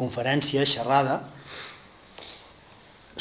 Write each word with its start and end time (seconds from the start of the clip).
conferència, 0.00 0.64
xerrada, 0.68 1.20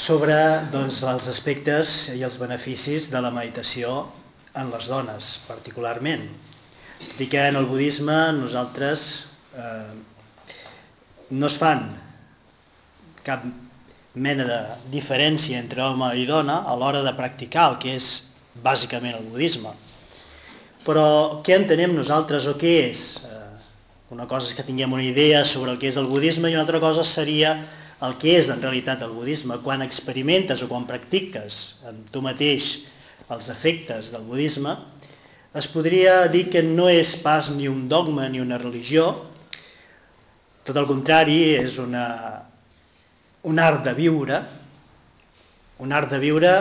sobre 0.06 0.36
doncs, 0.72 1.02
els 1.04 1.28
aspectes 1.28 1.92
i 2.16 2.24
els 2.24 2.38
beneficis 2.40 3.10
de 3.12 3.22
la 3.22 3.32
meditació 3.36 4.06
en 4.58 4.72
les 4.74 4.88
dones, 4.90 5.26
particularment. 5.48 6.30
Dir 7.18 7.30
que 7.32 7.42
en 7.52 7.60
el 7.60 7.68
budisme 7.70 8.16
nosaltres 8.38 9.04
eh, 9.56 9.92
no 11.32 11.48
es 11.48 11.58
fan 11.60 11.84
cap 13.24 13.44
mena 14.20 14.46
de 14.48 14.60
diferència 14.92 15.60
entre 15.60 15.84
home 15.86 16.10
i 16.18 16.26
dona 16.28 16.64
a 16.68 16.76
l'hora 16.80 17.04
de 17.06 17.14
practicar 17.16 17.70
el 17.72 17.78
que 17.84 17.96
és 18.00 18.08
bàsicament 18.64 19.20
el 19.20 19.30
budisme. 19.32 19.76
Però 20.86 21.06
què 21.46 21.56
entenem 21.60 21.94
nosaltres 21.96 22.48
o 22.50 22.56
què 22.60 22.74
és? 22.90 23.04
Una 24.10 24.26
cosa 24.26 24.48
és 24.50 24.56
que 24.58 24.66
tinguem 24.66 24.94
una 24.96 25.06
idea 25.06 25.44
sobre 25.46 25.70
el 25.70 25.78
que 25.78 25.92
és 25.92 25.98
el 26.02 26.08
budisme 26.10 26.50
i 26.50 26.56
una 26.56 26.64
altra 26.64 26.80
cosa 26.82 27.04
seria 27.12 27.52
el 28.02 28.16
que 28.18 28.40
és 28.40 28.48
en 28.50 28.62
realitat 28.64 29.04
el 29.06 29.12
budisme. 29.14 29.60
Quan 29.62 29.84
experimentes 29.86 30.64
o 30.66 30.70
quan 30.72 30.88
practiques 30.90 31.54
amb 31.86 32.08
tu 32.10 32.24
mateix 32.26 32.66
els 33.30 33.50
efectes 33.54 34.10
del 34.10 34.24
budisme, 34.26 34.74
es 35.54 35.68
podria 35.70 36.24
dir 36.34 36.48
que 36.50 36.64
no 36.66 36.88
és 36.90 37.12
pas 37.22 37.52
ni 37.54 37.70
un 37.70 37.86
dogma 37.90 38.26
ni 38.30 38.42
una 38.42 38.58
religió, 38.58 39.12
tot 40.66 40.78
el 40.78 40.90
contrari, 40.90 41.38
és 41.62 41.78
una, 41.78 42.06
un 43.46 43.62
art 43.62 43.86
de 43.86 43.94
viure, 43.94 44.42
un 45.86 45.94
art 45.94 46.10
de 46.10 46.20
viure 46.22 46.54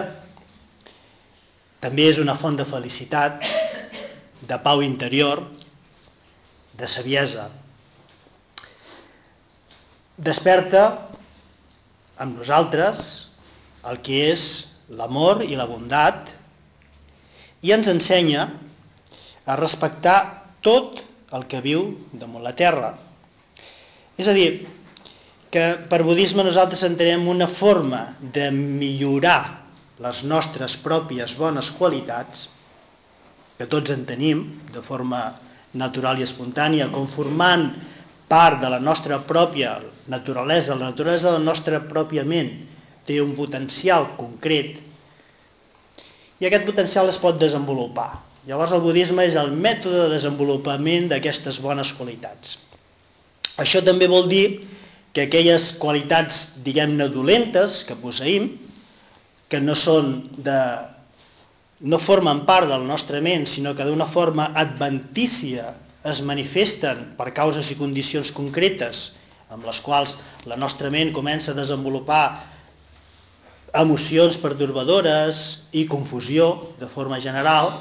també 1.81 2.11
és 2.13 2.21
una 2.21 2.37
font 2.43 2.61
de 2.61 2.69
felicitat, 2.69 3.41
de 4.49 4.61
pau 4.61 4.85
interior, 4.85 5.47
de 6.79 6.89
saviesa. 6.95 7.49
Desperta 10.19 10.85
amb 12.19 12.41
nosaltres 12.41 13.03
el 13.89 14.01
que 14.07 14.23
és 14.33 14.45
l'amor 14.91 15.45
i 15.47 15.55
la 15.59 15.69
bondat 15.71 16.31
i 17.63 17.75
ens 17.75 17.91
ensenya 17.91 18.49
a 19.49 19.57
respectar 19.59 20.19
tot 20.63 21.03
el 21.35 21.47
que 21.51 21.61
viu 21.65 21.85
damunt 22.13 22.45
la 22.45 22.55
terra. 22.59 22.95
És 24.19 24.29
a 24.29 24.35
dir, 24.35 24.67
que 25.53 25.65
per 25.89 26.03
budisme 26.05 26.45
nosaltres 26.45 26.83
entenem 26.85 27.29
una 27.29 27.49
forma 27.61 28.03
de 28.21 28.51
millorar 28.53 29.65
les 30.03 30.23
nostres 30.23 30.77
pròpies 30.85 31.35
bones 31.39 31.71
qualitats, 31.79 32.47
que 33.59 33.67
tots 33.67 33.91
en 33.91 34.05
tenim 34.07 34.45
de 34.75 34.83
forma 34.87 35.23
natural 35.75 36.21
i 36.21 36.27
espontània, 36.27 36.89
conformant 36.93 37.71
part 38.29 38.61
de 38.61 38.71
la 38.73 38.81
nostra 38.81 39.21
pròpia 39.29 39.79
naturalesa, 40.09 40.77
la 40.77 40.91
naturalesa 40.93 41.31
de 41.31 41.39
la 41.39 41.45
nostra 41.45 41.81
pròpia 41.89 42.25
ment 42.25 42.53
té 43.09 43.21
un 43.21 43.35
potencial 43.37 44.13
concret 44.19 44.77
i 46.39 46.47
aquest 46.47 46.67
potencial 46.69 47.09
es 47.11 47.19
pot 47.19 47.39
desenvolupar. 47.41 48.23
Llavors 48.49 48.73
el 48.73 48.85
budisme 48.85 49.25
és 49.27 49.37
el 49.37 49.51
mètode 49.53 50.05
de 50.05 50.13
desenvolupament 50.15 51.09
d'aquestes 51.11 51.59
bones 51.61 51.91
qualitats. 51.99 52.55
Això 53.59 53.83
també 53.85 54.07
vol 54.09 54.29
dir 54.31 54.45
que 55.13 55.25
aquelles 55.27 55.73
qualitats, 55.83 56.39
diguem-ne, 56.65 57.09
dolentes 57.11 57.83
que 57.89 57.97
posseïm, 57.99 58.53
que 59.51 59.61
no 59.61 59.75
són 59.75 60.15
de 60.45 60.59
no 61.81 62.01
formen 62.03 62.43
part 62.47 62.69
del 62.71 62.87
nostre 62.87 63.21
ment, 63.23 63.47
sinó 63.47 63.75
que 63.77 63.87
d'una 63.87 64.09
forma 64.15 64.51
adventícia 64.55 65.75
es 66.09 66.21
manifesten 66.23 67.13
per 67.19 67.31
causes 67.37 67.71
i 67.71 67.79
condicions 67.79 68.31
concretes 68.35 68.99
amb 69.53 69.65
les 69.67 69.79
quals 69.85 70.13
la 70.49 70.59
nostra 70.59 70.91
ment 70.91 71.13
comença 71.15 71.53
a 71.53 71.57
desenvolupar 71.57 72.25
emocions 73.79 74.39
pertorbadores 74.43 75.39
i 75.77 75.87
confusió 75.87 76.75
de 76.81 76.89
forma 76.95 77.21
general, 77.21 77.73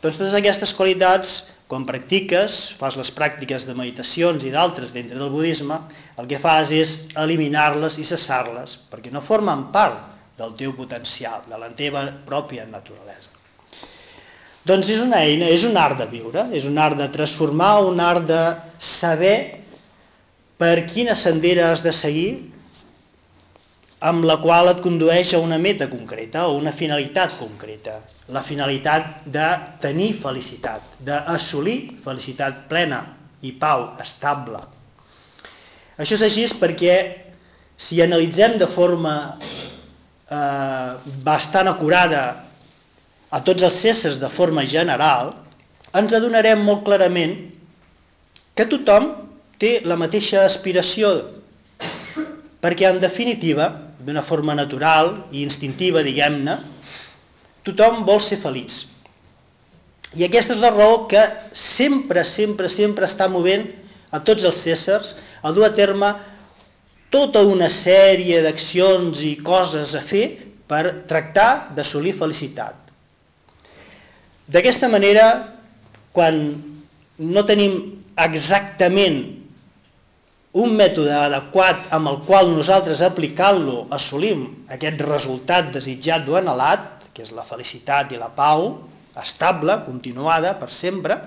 doncs 0.00 0.18
totes 0.20 0.36
aquestes 0.38 0.72
qualitats, 0.76 1.42
quan 1.68 1.86
practiques, 1.88 2.54
fas 2.78 2.96
les 2.96 3.10
pràctiques 3.16 3.64
de 3.66 3.74
meditacions 3.74 4.44
i 4.44 4.52
d'altres 4.52 4.92
dintre 4.94 5.18
del 5.18 5.32
budisme, 5.32 5.80
el 6.20 6.28
que 6.30 6.38
fas 6.38 6.70
és 6.70 6.92
eliminar-les 7.18 7.96
i 7.98 8.04
cessar-les, 8.06 8.76
perquè 8.92 9.10
no 9.10 9.24
formen 9.26 9.70
part 9.74 10.13
del 10.38 10.54
teu 10.58 10.74
potencial, 10.74 11.44
de 11.48 11.58
la 11.58 11.70
teva 11.78 12.04
pròpia 12.26 12.66
naturalesa. 12.66 13.30
Doncs 14.64 14.88
és 14.88 15.00
una 15.02 15.20
eina, 15.20 15.50
és 15.52 15.64
un 15.68 15.76
art 15.76 15.98
de 16.00 16.06
viure, 16.08 16.46
és 16.56 16.64
un 16.64 16.78
art 16.80 16.96
de 16.96 17.10
transformar, 17.12 17.84
un 17.84 18.00
art 18.00 18.24
de 18.26 18.40
saber 18.96 19.36
per 20.56 20.86
quina 20.88 21.16
sendera 21.20 21.70
has 21.72 21.82
de 21.84 21.92
seguir 21.92 22.30
amb 24.04 24.24
la 24.28 24.38
qual 24.40 24.70
et 24.72 24.80
condueix 24.84 25.32
a 25.34 25.40
una 25.40 25.58
meta 25.60 25.88
concreta 25.88 26.46
o 26.48 26.56
una 26.56 26.72
finalitat 26.76 27.38
concreta. 27.38 28.00
La 28.32 28.42
finalitat 28.48 29.26
de 29.28 29.48
tenir 29.82 30.14
felicitat, 30.22 30.96
d'assolir 31.04 32.00
felicitat 32.04 32.64
plena 32.70 33.02
i 33.44 33.52
pau 33.60 33.90
estable. 34.00 34.62
Això 36.00 36.16
és 36.16 36.24
així 36.24 36.46
perquè 36.60 36.96
si 37.84 38.00
analitzem 38.02 38.56
de 38.58 38.68
forma 38.72 39.14
eh, 40.34 41.14
bastant 41.26 41.70
acurada 41.70 42.24
a 43.30 43.40
tots 43.46 43.62
els 43.66 43.82
éssers 43.84 44.20
de 44.22 44.30
forma 44.36 44.64
general, 44.70 45.34
ens 45.94 46.14
adonarem 46.14 46.62
molt 46.66 46.84
clarament 46.86 47.36
que 48.54 48.66
tothom 48.70 49.10
té 49.62 49.80
la 49.86 49.98
mateixa 49.98 50.44
aspiració, 50.46 51.12
perquè 52.62 52.88
en 52.90 53.00
definitiva, 53.02 53.70
d'una 54.04 54.24
forma 54.28 54.54
natural 54.56 55.14
i 55.32 55.42
instintiva, 55.42 56.02
diguem-ne, 56.04 56.58
tothom 57.64 58.02
vol 58.06 58.20
ser 58.24 58.40
feliç. 58.42 58.74
I 60.14 60.26
aquesta 60.26 60.54
és 60.54 60.60
la 60.62 60.70
raó 60.74 61.06
que 61.10 61.22
sempre, 61.74 62.22
sempre, 62.36 62.68
sempre 62.70 63.08
està 63.08 63.26
movent 63.30 63.66
a 64.14 64.20
tots 64.22 64.44
els 64.46 64.60
éssers 64.70 65.10
a 65.42 65.50
dur 65.52 65.66
a 65.66 65.72
terme 65.74 66.12
tota 67.14 67.44
una 67.46 67.70
sèrie 67.70 68.40
d'accions 68.42 69.20
i 69.22 69.36
coses 69.46 69.94
a 69.94 70.02
fer 70.10 70.24
per 70.66 71.06
tractar 71.06 71.74
d'assolir 71.76 72.16
felicitat. 72.18 72.80
D'aquesta 74.50 74.90
manera, 74.90 75.26
quan 76.12 76.40
no 77.18 77.44
tenim 77.46 77.78
exactament 78.18 79.22
un 80.54 80.74
mètode 80.78 81.14
adequat 81.14 81.88
amb 81.94 82.10
el 82.10 82.18
qual 82.26 82.50
nosaltres 82.52 83.00
aplicant-lo 83.02 83.86
assolim 83.94 84.44
aquest 84.70 85.00
resultat 85.02 85.72
desitjat 85.74 86.28
o 86.30 86.36
anhelat, 86.38 87.06
que 87.14 87.22
és 87.22 87.32
la 87.34 87.46
felicitat 87.46 88.12
i 88.14 88.18
la 88.18 88.30
pau, 88.34 88.68
estable, 89.18 89.80
continuada, 89.86 90.54
per 90.58 90.70
sempre, 90.74 91.18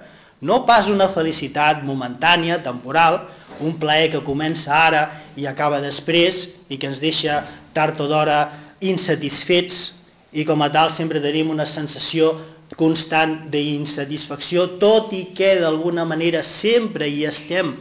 no 0.44 0.62
pas 0.68 0.88
una 0.92 1.10
felicitat 1.16 1.82
momentània, 1.84 2.60
temporal, 2.64 3.24
un 3.64 3.76
plaer 3.82 4.12
que 4.14 4.24
comença 4.26 4.72
ara 4.76 5.04
i 5.38 5.46
acaba 5.48 5.80
després 5.84 6.48
i 6.68 6.78
que 6.78 6.90
ens 6.90 7.00
deixa 7.00 7.40
tard 7.78 8.00
o 8.02 8.08
d'hora 8.10 8.40
insatisfets 8.82 9.92
i 10.34 10.46
com 10.46 10.62
a 10.62 10.70
tal 10.74 10.94
sempre 10.98 11.22
tenim 11.24 11.52
una 11.54 11.66
sensació 11.70 12.34
constant 12.78 13.48
d'insatisfacció, 13.54 14.74
tot 14.82 15.14
i 15.16 15.30
que 15.38 15.54
d'alguna 15.62 16.04
manera 16.06 16.42
sempre 16.60 17.08
hi 17.08 17.24
estem 17.30 17.72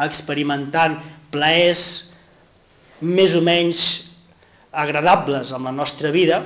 experimentant 0.00 0.96
plaers 1.34 1.82
més 3.00 3.34
o 3.36 3.42
menys 3.44 3.82
agradables 4.72 5.52
amb 5.52 5.68
la 5.68 5.74
nostra 5.76 6.10
vida, 6.14 6.40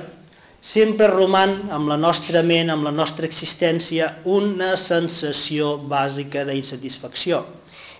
sempre 0.73 1.07
roman 1.11 1.69
amb 1.71 1.87
la 1.91 1.97
nostra 1.97 2.41
ment, 2.43 2.71
amb 2.73 2.83
la 2.87 2.91
nostra 2.91 3.27
existència, 3.29 4.17
una 4.25 4.75
sensació 4.81 5.75
bàsica 5.87 6.43
d'insatisfacció. 6.47 7.43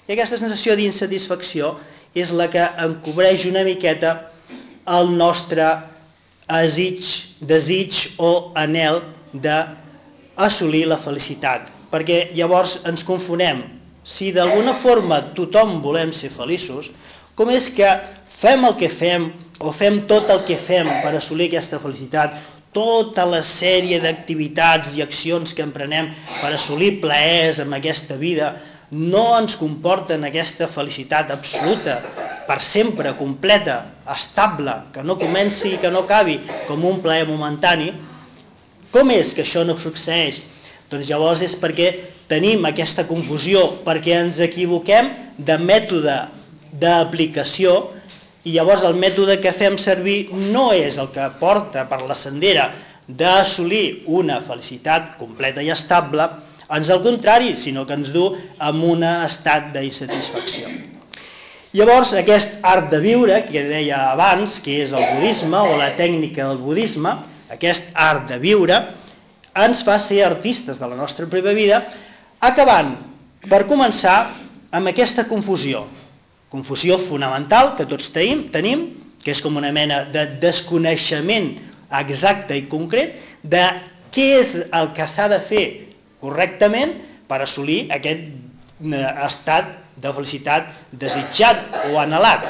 I 0.05 0.13
aquesta 0.13 0.39
sensació 0.41 0.75
d'insatisfacció 0.77 1.75
és 2.15 2.31
la 2.31 2.47
que 2.51 2.63
encobreix 2.85 3.45
una 3.45 3.65
miqueta 3.67 4.15
el 4.87 5.11
nostre 5.17 5.67
desig, 6.47 7.03
desig 7.41 7.95
o 8.21 8.51
anel 8.55 9.01
d'assolir 9.33 10.85
la 10.87 11.01
felicitat. 11.03 11.71
Perquè 11.91 12.31
llavors 12.37 12.77
ens 12.87 13.03
confonem 13.07 13.63
si 14.05 14.31
d'alguna 14.31 14.77
forma 14.83 15.21
tothom 15.37 15.79
volem 15.81 16.13
ser 16.13 16.31
feliços, 16.37 16.87
com 17.35 17.49
és 17.49 17.67
que 17.75 17.89
fem 18.41 18.65
el 18.67 18.75
que 18.79 18.91
fem 18.99 19.31
o 19.59 19.71
fem 19.79 20.03
tot 20.09 20.29
el 20.29 20.43
que 20.47 20.59
fem 20.67 20.87
per 21.01 21.15
assolir 21.15 21.49
aquesta 21.49 21.79
felicitat, 21.81 22.35
tota 22.75 23.23
la 23.25 23.41
sèrie 23.55 24.01
d'activitats 24.03 24.91
i 24.97 25.03
accions 25.03 25.53
que 25.55 25.63
emprenem 25.63 26.09
per 26.41 26.51
assolir 26.53 26.97
plaers 27.01 27.61
en 27.63 27.73
aquesta 27.73 28.17
vida, 28.19 28.51
no 28.91 29.23
ens 29.39 29.55
comporten 29.57 30.23
aquesta 30.27 30.69
felicitat 30.75 31.31
absoluta, 31.33 31.99
per 32.45 32.59
sempre, 32.69 33.15
completa, 33.17 33.79
estable, 34.13 34.75
que 34.93 35.03
no 35.03 35.17
comenci 35.17 35.73
i 35.73 35.79
que 35.81 35.89
no 35.89 36.03
acabi 36.05 36.37
com 36.67 36.85
un 36.85 37.01
plaer 37.01 37.25
momentani, 37.27 37.91
com 38.93 39.09
és 39.11 39.33
que 39.33 39.43
això 39.43 39.65
no 39.65 39.77
succeeix? 39.81 40.37
Doncs 40.91 41.09
llavors 41.09 41.41
és 41.41 41.55
perquè 41.57 41.89
tenim 42.29 42.65
aquesta 42.69 43.07
confusió, 43.09 43.81
perquè 43.85 44.13
ens 44.19 44.39
equivoquem 44.41 45.09
de 45.37 45.57
mètode 45.59 46.15
d'aplicació 46.79 47.75
i 48.45 48.53
llavors 48.53 48.85
el 48.85 48.97
mètode 49.01 49.39
que 49.41 49.55
fem 49.57 49.79
servir 49.81 50.29
no 50.31 50.69
és 50.73 50.97
el 51.01 51.09
que 51.15 51.25
porta 51.39 51.87
per 51.89 52.03
la 52.05 52.17
sendera 52.21 52.69
d'assolir 53.07 54.03
una 54.05 54.41
felicitat 54.45 55.15
completa 55.19 55.63
i 55.65 55.71
estable, 55.73 56.27
ans 56.67 56.89
al 56.89 57.01
contrari, 57.03 57.55
sinó 57.61 57.85
que 57.85 57.93
ens 57.93 58.11
du 58.13 58.25
a 58.59 58.71
un 58.71 59.03
estat 59.03 59.71
d'insatisfacció. 59.73 60.69
Llavors, 61.75 62.13
aquest 62.15 62.61
art 62.63 62.87
de 62.91 63.01
viure, 63.03 63.41
que 63.49 63.65
deia 63.67 64.11
abans, 64.13 64.61
que 64.63 64.77
és 64.85 64.93
el 64.95 65.17
budisme 65.17 65.59
o 65.59 65.75
la 65.75 65.91
tècnica 65.97 66.47
del 66.47 66.61
budisme, 66.63 67.11
aquest 67.51 67.89
art 67.93 68.29
de 68.29 68.39
viure, 68.39 68.77
ens 69.55 69.83
fa 69.87 69.99
ser 70.07 70.21
artistes 70.23 70.79
de 70.79 70.87
la 70.87 70.95
nostra 70.95 71.27
pròpia 71.31 71.55
vida, 71.55 71.81
acabant, 72.39 72.95
per 73.49 73.65
començar, 73.67 74.17
amb 74.75 74.91
aquesta 74.91 75.27
confusió. 75.27 75.85
Confusió 76.51 77.01
fonamental 77.09 77.73
que 77.75 77.87
tots 77.89 78.07
tenim, 78.15 78.47
tenim 78.53 78.87
que 79.23 79.33
és 79.33 79.41
com 79.43 79.55
una 79.57 79.71
mena 79.75 80.03
de 80.13 80.25
desconeixement 80.41 81.55
exacte 81.99 82.55
i 82.55 82.67
concret 82.71 83.15
de 83.43 83.63
què 84.15 84.27
és 84.41 84.55
el 84.71 84.91
que 84.95 85.07
s'ha 85.15 85.27
de 85.31 85.39
fer 85.49 85.65
correctament 86.21 86.95
per 87.29 87.41
assolir 87.43 87.85
aquest 87.93 88.27
eh, 88.29 89.09
estat 89.27 89.73
de 90.01 90.11
felicitat 90.13 90.71
desitjat 90.91 91.91
o 91.91 91.99
anhelat. 92.01 92.45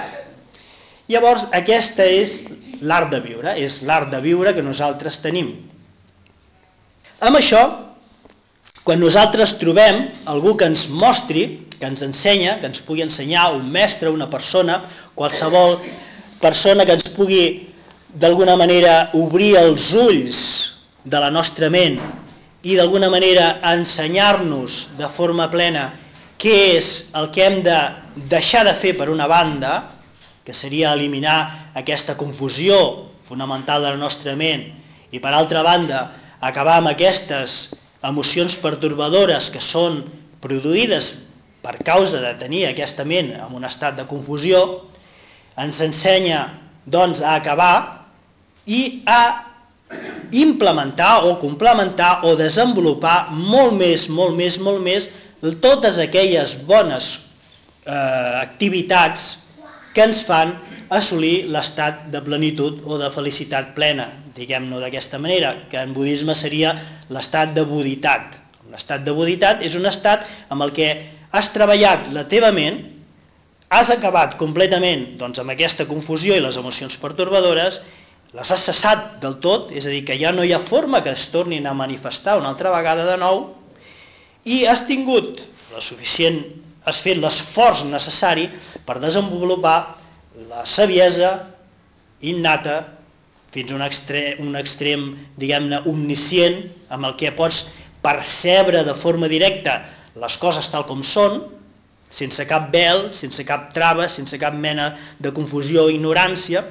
Llavors, 1.11 1.45
aquesta 1.53 2.05
és 2.09 2.33
l'art 2.81 3.11
de 3.13 3.19
viure, 3.21 3.53
és 3.61 3.77
l'art 3.85 4.09
de 4.09 4.21
viure 4.23 4.55
que 4.55 4.65
nosaltres 4.65 5.19
tenim. 5.21 5.51
Amb 7.21 7.37
això, 7.37 7.61
quan 8.85 8.99
nosaltres 9.01 9.55
trobem 9.61 10.01
algú 10.29 10.55
que 10.57 10.65
ens 10.65 10.87
mostri, 10.89 11.45
que 11.77 11.85
ens 11.85 12.01
ensenya, 12.05 12.57
que 12.59 12.71
ens 12.71 12.81
pugui 12.87 13.05
ensenyar, 13.05 13.51
un 13.53 13.69
mestre, 13.71 14.09
una 14.09 14.29
persona, 14.29 14.81
qualsevol 15.15 15.79
persona 16.41 16.85
que 16.85 16.97
ens 16.97 17.07
pugui 17.15 17.45
d'alguna 18.15 18.55
manera 18.57 19.11
obrir 19.13 19.55
els 19.59 19.91
ulls 19.93 20.37
de 21.05 21.19
la 21.21 21.29
nostra 21.29 21.69
ment 21.69 21.99
i 22.65 22.73
d'alguna 22.73 23.11
manera 23.13 23.59
ensenyar-nos 23.75 24.73
de 24.97 25.09
forma 25.13 25.45
plena 25.53 25.85
què 26.41 26.55
és 26.79 26.87
el 27.15 27.29
que 27.31 27.43
hem 27.45 27.59
de 27.65 27.77
deixar 28.31 28.63
de 28.65 28.73
fer 28.81 28.95
per 28.97 29.07
una 29.13 29.27
banda, 29.29 29.75
que 30.45 30.53
seria 30.53 30.93
eliminar 30.93 31.71
aquesta 31.77 32.17
confusió 32.17 32.77
fonamental 33.29 33.85
de 33.85 33.93
la 33.93 34.01
nostra 34.01 34.35
ment, 34.37 34.65
i 35.13 35.21
per 35.21 35.33
altra 35.33 35.61
banda 35.65 36.01
acabar 36.41 36.79
amb 36.81 36.91
aquestes 36.91 37.53
emocions 38.05 38.57
pertorbadores 38.61 39.47
que 39.53 39.61
són 39.69 40.03
produïdes 40.41 41.07
per 41.65 41.79
causa 41.85 42.19
de 42.21 42.33
tenir 42.41 42.65
aquesta 42.67 43.05
ment 43.05 43.31
en 43.37 43.53
un 43.57 43.65
estat 43.65 43.95
de 43.97 44.05
confusió, 44.09 44.89
ens 45.57 45.79
ensenya 45.81 46.41
doncs 46.85 47.21
a 47.21 47.37
acabar 47.39 47.75
i 48.65 49.01
a 49.05 49.44
implementar 50.41 51.25
o 51.25 51.37
complementar 51.39 52.25
o 52.27 52.35
desenvolupar 52.35 53.31
molt 53.31 53.75
més, 53.79 54.07
molt 54.09 54.35
més, 54.35 54.57
molt 54.59 54.83
més 54.83 55.07
totes 55.61 55.99
aquelles 56.01 56.55
bones 56.65 57.05
eh, 57.85 57.93
activitats 58.41 59.35
que 59.95 60.03
ens 60.03 60.23
fan 60.27 60.55
assolir 60.91 61.47
l'estat 61.53 62.07
de 62.13 62.21
plenitud 62.25 62.81
o 62.85 62.97
de 62.99 63.09
felicitat 63.15 63.73
plena, 63.77 64.09
diguem-ne 64.35 64.81
d'aquesta 64.81 65.19
manera, 65.21 65.53
que 65.71 65.79
en 65.79 65.93
budisme 65.95 66.35
seria 66.35 66.73
l'estat 67.09 67.53
de 67.55 67.63
buditat. 67.65 68.35
L'estat 68.71 69.05
de 69.05 69.13
buditat 69.15 69.63
és 69.63 69.75
un 69.77 69.87
estat 69.87 70.25
amb 70.51 70.65
el 70.65 70.73
que 70.75 70.89
has 71.31 71.47
treballat 71.53 72.09
la 72.13 72.25
teva 72.31 72.51
ment, 72.55 72.81
has 73.69 73.89
acabat 73.89 74.35
completament 74.37 75.15
doncs, 75.19 75.39
amb 75.41 75.53
aquesta 75.53 75.87
confusió 75.89 76.35
i 76.35 76.43
les 76.43 76.57
emocions 76.59 76.95
pertorbadores 77.01 77.79
les 78.35 78.51
has 78.51 78.65
cessat 78.67 79.15
del 79.23 79.37
tot, 79.43 79.69
és 79.71 79.85
a 79.85 79.91
dir, 79.91 80.03
que 80.07 80.17
ja 80.19 80.33
no 80.35 80.43
hi 80.43 80.51
ha 80.53 80.65
forma 80.67 81.01
que 81.03 81.13
es 81.15 81.23
tornin 81.31 81.67
a 81.67 81.73
manifestar 81.73 82.37
una 82.39 82.51
altra 82.51 82.73
vegada 82.73 83.05
de 83.07 83.15
nou, 83.21 83.45
i 84.43 84.65
has 84.67 84.83
tingut 84.89 85.39
la 85.73 85.81
suficient, 85.81 86.41
has 86.85 86.99
fet 87.01 87.17
l'esforç 87.17 87.85
necessari 87.87 88.49
per 88.85 88.99
desenvolupar 89.01 89.77
la 90.49 90.65
saviesa 90.67 91.31
innata 92.21 92.81
fins 93.55 93.71
a 93.71 93.75
un 93.77 93.83
extrem, 93.85 94.43
un 94.43 94.59
extrem 94.59 95.09
diguem-ne, 95.39 95.85
omniscient, 95.87 96.59
amb 96.91 97.07
el 97.07 97.15
que 97.19 97.31
pots 97.37 97.63
percebre 98.03 98.83
de 98.85 98.97
forma 99.01 99.31
directa 99.31 99.79
les 100.19 100.35
coses 100.41 100.67
tal 100.71 100.85
com 100.89 101.01
són, 101.07 101.39
sense 102.15 102.43
cap 102.47 102.67
vel, 102.71 103.09
sense 103.15 103.43
cap 103.47 103.71
trava, 103.75 104.09
sense 104.11 104.37
cap 104.39 104.53
mena 104.53 104.91
de 105.23 105.31
confusió 105.35 105.87
o 105.87 105.91
ignorància, 105.91 106.63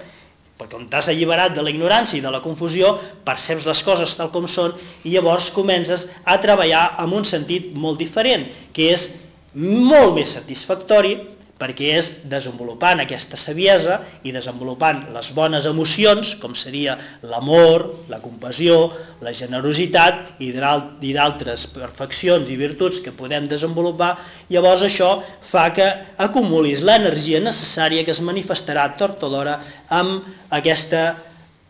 perquè 0.59 0.79
on 0.79 0.87
t'has 0.91 1.09
alliberat 1.11 1.55
de 1.57 1.63
la 1.63 1.73
ignorància 1.73 2.19
i 2.19 2.23
de 2.23 2.31
la 2.31 2.43
confusió, 2.45 2.95
perceps 3.27 3.67
les 3.67 3.83
coses 3.87 4.15
tal 4.19 4.31
com 4.35 4.47
són 4.49 4.77
i 5.03 5.15
llavors 5.15 5.51
comences 5.57 6.07
a 6.25 6.39
treballar 6.43 6.95
amb 7.03 7.19
un 7.19 7.27
sentit 7.27 7.73
molt 7.75 7.99
diferent, 7.99 8.47
que 8.73 8.93
és 8.95 9.09
molt 9.55 10.15
més 10.17 10.33
satisfactori 10.35 11.17
perquè 11.65 11.95
és 11.97 12.09
desenvolupant 12.29 13.01
aquesta 13.01 13.39
saviesa 13.41 13.97
i 14.29 14.33
desenvolupant 14.35 15.07
les 15.15 15.31
bones 15.37 15.65
emocions, 15.65 16.35
com 16.43 16.53
seria 16.61 16.99
l'amor, 17.25 17.87
la 18.13 18.21
compassió, 18.21 18.77
la 19.25 19.33
generositat 19.33 20.43
i 20.45 20.51
d'altres 20.53 21.65
perfeccions 21.73 22.51
i 22.53 22.59
virtuts 22.61 23.01
que 23.05 23.15
podem 23.17 23.49
desenvolupar, 23.49 24.13
llavors 24.53 24.85
això 24.85 25.15
fa 25.49 25.71
que 25.73 25.87
acumulis 26.21 26.85
l'energia 26.85 27.41
necessària 27.41 28.05
que 28.05 28.13
es 28.13 28.21
manifestarà 28.21 28.91
tort 29.01 29.25
o 29.25 29.33
d'hora 29.33 29.57
amb 29.89 30.29
aquesta 30.53 31.07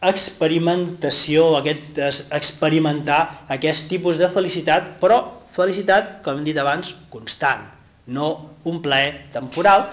experimentació, 0.05 1.55
aquest, 1.61 2.03
experimentar 2.35 3.47
aquest 3.55 3.87
tipus 3.89 4.19
de 4.21 4.29
felicitat, 4.35 4.99
però 5.01 5.23
felicitat, 5.55 6.19
com 6.27 6.41
hem 6.43 6.45
dit 6.51 6.59
abans, 6.61 6.91
constant 7.15 7.84
no 8.07 8.57
un 8.65 8.81
plaer 8.83 9.31
temporal 9.33 9.87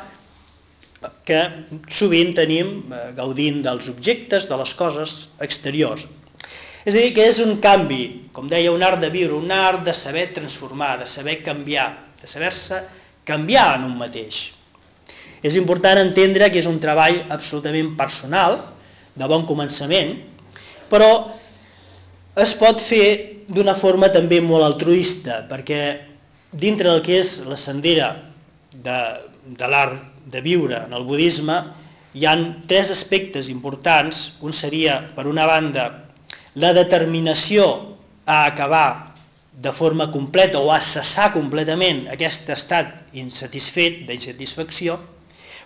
que 1.25 1.39
sovint 1.97 2.35
tenim 2.37 2.91
eh, 2.93 3.11
gaudint 3.17 3.61
dels 3.65 3.87
objectes, 3.89 4.47
de 4.49 4.57
les 4.59 4.73
coses 4.77 5.13
exteriors. 5.41 6.03
És 6.85 6.93
a 6.93 6.97
dir, 6.97 7.11
que 7.13 7.27
és 7.29 7.39
un 7.41 7.59
canvi, 7.61 8.29
com 8.33 8.47
deia, 8.49 8.73
un 8.73 8.83
art 8.85 9.01
de 9.01 9.09
viure, 9.13 9.37
un 9.37 9.51
art 9.53 9.85
de 9.85 9.93
saber 10.01 10.31
transformar, 10.35 10.97
de 11.01 11.09
saber 11.13 11.41
canviar, 11.45 11.89
de 12.21 12.29
saber-se 12.29 12.81
canviar 13.25 13.67
en 13.79 13.87
un 13.89 13.97
mateix. 13.97 14.37
És 15.41 15.57
important 15.57 15.97
entendre 16.01 16.49
que 16.53 16.61
és 16.61 16.69
un 16.69 16.79
treball 16.81 17.23
absolutament 17.33 17.95
personal, 17.97 18.59
de 19.17 19.27
bon 19.27 19.45
començament, 19.49 20.15
però 20.89 21.09
es 22.39 22.53
pot 22.59 22.79
fer 22.87 23.45
d'una 23.51 23.75
forma 23.81 24.09
també 24.13 24.39
molt 24.41 24.63
altruista, 24.63 25.41
perquè 25.49 25.81
dintre 26.51 26.89
del 26.89 27.03
que 27.05 27.21
és 27.23 27.37
la 27.47 27.57
sendera 27.63 28.09
de, 28.71 28.97
de 29.45 29.67
l'art 29.67 30.27
de 30.31 30.41
viure 30.43 30.83
en 30.85 30.93
el 30.93 31.05
budisme, 31.07 31.57
hi 32.13 32.25
han 32.27 32.67
tres 32.67 32.91
aspectes 32.91 33.47
importants. 33.49 34.17
Un 34.43 34.53
seria, 34.53 34.99
per 35.15 35.27
una 35.27 35.45
banda, 35.47 35.87
la 36.55 36.73
determinació 36.75 37.65
a 38.25 38.45
acabar 38.45 39.13
de 39.51 39.71
forma 39.73 40.09
completa 40.11 40.59
o 40.59 40.71
a 40.71 40.81
cessar 40.91 41.31
completament 41.33 42.05
aquest 42.11 42.49
estat 42.49 43.15
insatisfet, 43.15 44.05
d'insatisfacció. 44.07 44.97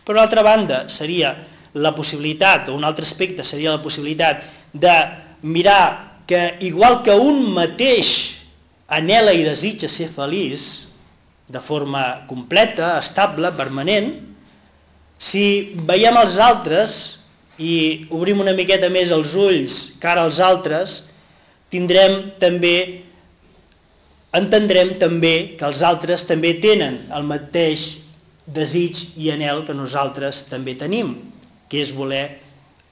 Per 0.05 0.13
una 0.13 0.25
altra 0.25 0.43
banda, 0.45 0.85
seria 0.93 1.33
la 1.73 1.93
possibilitat, 1.95 2.69
o 2.69 2.75
un 2.75 2.85
altre 2.85 3.05
aspecte 3.05 3.43
seria 3.43 3.75
la 3.75 3.83
possibilitat 3.83 4.43
de 4.73 4.95
mirar 5.41 6.21
que, 6.25 6.57
igual 6.65 7.01
que 7.03 7.13
un 7.13 7.53
mateix 7.53 8.09
anela 8.87 9.33
i 9.33 9.43
desitja 9.45 9.89
ser 9.89 10.11
feliç 10.15 10.63
de 11.47 11.61
forma 11.65 12.25
completa, 12.29 12.97
estable, 12.99 13.51
permanent, 13.57 14.13
si 15.29 15.75
veiem 15.87 16.17
els 16.19 16.37
altres 16.41 16.95
i 17.61 18.07
obrim 18.13 18.41
una 18.43 18.55
miqueta 18.57 18.89
més 18.91 19.11
els 19.13 19.33
ulls 19.37 19.75
cara 20.03 20.25
als 20.25 20.39
altres, 20.43 20.97
tindrem 21.71 22.35
també 22.41 23.05
entendrem 24.35 24.97
també 24.99 25.55
que 25.59 25.65
els 25.67 25.81
altres 25.85 26.25
també 26.27 26.57
tenen 26.63 27.05
el 27.15 27.23
mateix 27.29 27.83
desig 28.45 28.99
i 29.17 29.31
anel 29.33 29.63
que 29.65 29.73
nosaltres 29.73 30.43
també 30.51 30.75
tenim, 30.77 31.15
que 31.69 31.81
és 31.81 31.93
voler 31.95 32.25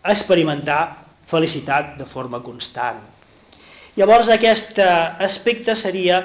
experimentar 0.04 0.82
felicitat 1.30 1.98
de 2.00 2.08
forma 2.14 2.40
constant. 2.46 3.02
Llavors 4.00 4.30
aquest 4.34 4.80
aspecte 4.80 5.76
seria 5.78 6.22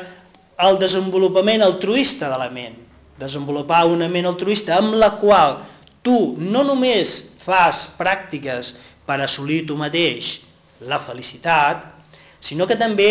el 0.65 0.79
desenvolupament 0.81 1.63
altruista 1.63 2.31
de 2.31 2.39
la 2.41 2.49
ment, 2.51 2.79
desenvolupar 3.21 3.85
una 3.91 4.09
ment 4.09 4.27
altruista 4.31 4.79
amb 4.79 4.97
la 4.99 5.13
qual 5.21 5.59
tu 6.03 6.37
no 6.41 6.65
només 6.65 7.11
fas 7.45 7.83
pràctiques 7.99 8.73
per 9.07 9.19
assolir 9.25 9.65
tu 9.69 9.77
mateix 9.77 10.27
la 10.89 11.01
felicitat, 11.05 11.85
sinó 12.41 12.67
que 12.71 12.79
també 12.79 13.11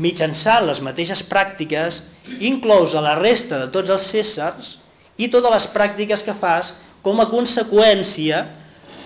mitjançant 0.00 0.66
les 0.66 0.80
mateixes 0.82 1.20
pràctiques 1.30 2.00
inclous 2.40 2.94
a 2.94 3.02
la 3.04 3.18
resta 3.20 3.60
de 3.60 3.68
tots 3.74 3.92
els 3.94 4.08
éssers 4.22 4.72
i 5.20 5.28
totes 5.30 5.52
les 5.52 5.66
pràctiques 5.74 6.24
que 6.26 6.34
fas 6.40 6.72
com 7.04 7.20
a 7.20 7.28
conseqüència 7.30 8.40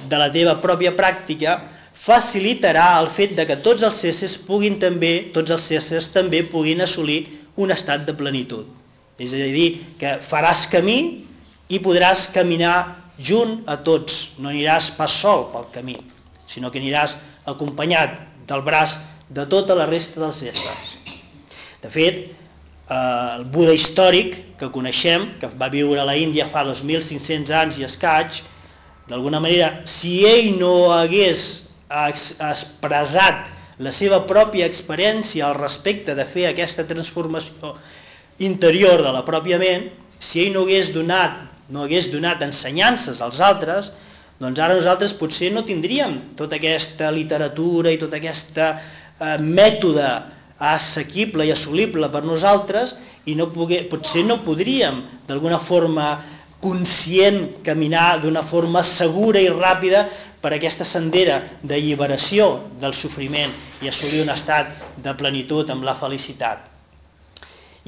de 0.09 0.21
la 0.21 0.31
teva 0.33 0.57
pròpia 0.63 0.95
pràctica 0.97 1.59
facilitarà 2.05 2.91
el 3.01 3.11
fet 3.17 3.35
de 3.37 3.47
que 3.49 3.59
tots 3.65 3.83
els 3.87 4.03
éssers 4.11 4.37
puguin 4.47 4.79
també, 4.83 5.31
tots 5.35 5.51
els 5.55 5.71
éssers 5.81 6.09
també 6.15 6.45
puguin 6.53 6.85
assolir 6.85 7.25
un 7.59 7.73
estat 7.75 8.07
de 8.07 8.15
plenitud. 8.15 8.67
És 9.19 9.35
a 9.35 9.51
dir, 9.51 9.69
que 9.99 10.15
faràs 10.31 10.69
camí 10.71 10.99
i 11.69 11.81
podràs 11.83 12.29
caminar 12.35 12.77
junt 13.19 13.65
a 13.67 13.81
tots, 13.83 14.15
no 14.39 14.53
aniràs 14.53 14.93
pas 14.97 15.19
sol 15.23 15.49
pel 15.53 15.67
camí, 15.75 15.97
sinó 16.55 16.71
que 16.71 16.79
aniràs 16.79 17.17
acompanyat 17.51 18.15
del 18.49 18.63
braç 18.63 18.95
de 19.35 19.45
tota 19.51 19.75
la 19.75 19.89
resta 19.91 20.21
dels 20.21 20.43
éssers. 20.53 20.95
De 21.83 21.91
fet, 21.91 22.21
eh, 22.29 22.95
el 23.39 23.45
Buda 23.51 23.75
històric 23.75 24.59
que 24.59 24.71
coneixem, 24.75 25.33
que 25.41 25.51
va 25.59 25.69
viure 25.69 26.01
a 26.01 26.07
la 26.07 26.17
Índia 26.17 26.49
fa 26.55 26.65
2.500 26.67 27.55
anys 27.55 27.79
i 27.79 27.87
escaig, 27.91 28.39
d'alguna 29.09 29.41
manera, 29.41 29.83
si 29.99 30.21
ell 30.27 30.55
no 30.59 30.93
hagués 30.95 31.43
expressat 31.89 33.47
la 33.79 33.93
seva 33.95 34.25
pròpia 34.27 34.67
experiència 34.67 35.47
al 35.47 35.57
respecte 35.59 36.15
de 36.19 36.27
fer 36.33 36.49
aquesta 36.49 36.85
transformació 36.89 37.77
interior 38.43 39.03
de 39.03 39.13
la 39.15 39.25
pròpia 39.27 39.59
ment, 39.59 39.89
si 40.19 40.43
ell 40.43 40.53
no 40.55 40.65
hagués 40.67 40.93
donat, 40.95 41.41
no 41.71 41.85
hagués 41.85 42.09
donat 42.13 42.43
ensenyances 42.43 43.21
als 43.23 43.41
altres, 43.41 43.91
doncs 44.39 44.61
ara 44.63 44.77
nosaltres 44.79 45.15
potser 45.19 45.51
no 45.55 45.65
tindríem 45.67 46.35
tota 46.39 46.59
aquesta 46.59 47.11
literatura 47.15 47.91
i 47.91 47.99
tota 47.99 48.19
aquesta 48.21 48.69
eh, 48.75 49.39
mètode 49.43 50.07
assequible 50.59 51.47
i 51.47 51.53
assolible 51.55 52.11
per 52.11 52.25
nosaltres 52.27 52.95
i 53.27 53.35
no 53.39 53.49
pogué, 53.55 53.85
potser 53.91 54.25
no 54.27 54.41
podríem 54.47 55.03
d'alguna 55.29 55.61
forma 55.67 56.09
conscient 56.63 57.61
caminar 57.67 58.19
d'una 58.23 58.45
forma 58.51 58.83
segura 58.97 59.43
i 59.43 59.51
ràpida 59.51 60.07
per 60.43 60.55
aquesta 60.55 60.87
sendera 60.87 61.41
d'alliberació 61.63 62.49
del 62.81 62.95
sofriment 62.95 63.55
i 63.83 63.91
assolir 63.91 64.23
un 64.25 64.35
estat 64.35 64.75
de 65.05 65.15
plenitud 65.19 65.71
amb 65.71 65.87
la 65.87 65.99
felicitat. 66.01 66.69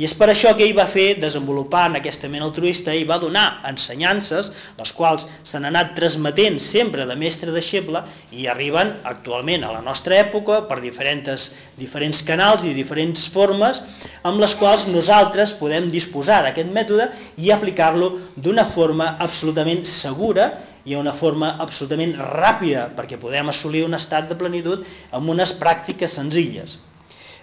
I 0.01 0.07
és 0.07 0.13
per 0.17 0.31
això 0.31 0.55
que 0.57 0.63
ell 0.65 0.77
va 0.79 0.87
fer, 0.95 1.19
desenvolupant 1.21 1.99
aquesta 1.99 2.29
ment 2.33 2.45
altruista, 2.47 2.95
i 2.97 3.03
va 3.05 3.19
donar 3.21 3.61
ensenyances, 3.69 4.47
les 4.79 4.93
quals 4.97 5.27
s'han 5.51 5.67
anat 5.69 5.91
transmetent 5.99 6.57
sempre 6.71 7.05
de 7.05 7.17
mestre 7.21 7.53
deixeble 7.53 8.01
i 8.33 8.47
arriben 8.49 8.95
actualment 9.11 9.67
a 9.67 9.75
la 9.75 9.83
nostra 9.85 10.17
època 10.23 10.63
per 10.71 10.79
diferents, 10.81 11.51
diferents 11.77 12.23
canals 12.25 12.65
i 12.65 12.73
diferents 12.73 13.27
formes 13.35 13.83
amb 14.25 14.41
les 14.41 14.57
quals 14.63 14.89
nosaltres 14.89 15.53
podem 15.61 15.91
disposar 15.93 16.41
d'aquest 16.47 16.73
mètode 16.73 17.11
i 17.37 17.53
aplicar-lo 17.53 18.15
d'una 18.41 18.71
forma 18.73 19.19
absolutament 19.19 19.85
segura 19.99 20.49
i 20.91 20.97
una 20.99 21.15
forma 21.21 21.53
absolutament 21.63 22.17
ràpida 22.19 22.89
perquè 22.97 23.19
podem 23.21 23.53
assolir 23.53 23.85
un 23.87 23.95
estat 23.95 24.27
de 24.31 24.37
plenitud 24.39 24.83
amb 25.15 25.31
unes 25.31 25.53
pràctiques 25.61 26.17
senzilles. 26.17 26.73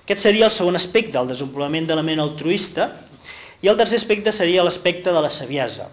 Aquest 0.03 0.25
seria 0.25 0.49
el 0.49 0.55
segon 0.55 0.75
aspecte, 0.79 1.15
el 1.19 1.31
desenvolupament 1.31 1.87
de 1.87 1.95
la 1.95 2.03
ment 2.03 2.19
altruista, 2.23 2.89
i 3.63 3.71
el 3.71 3.79
tercer 3.79 4.01
aspecte 4.01 4.33
seria 4.35 4.65
l'aspecte 4.67 5.13
de 5.13 5.23
la 5.23 5.31
saviesa. 5.33 5.89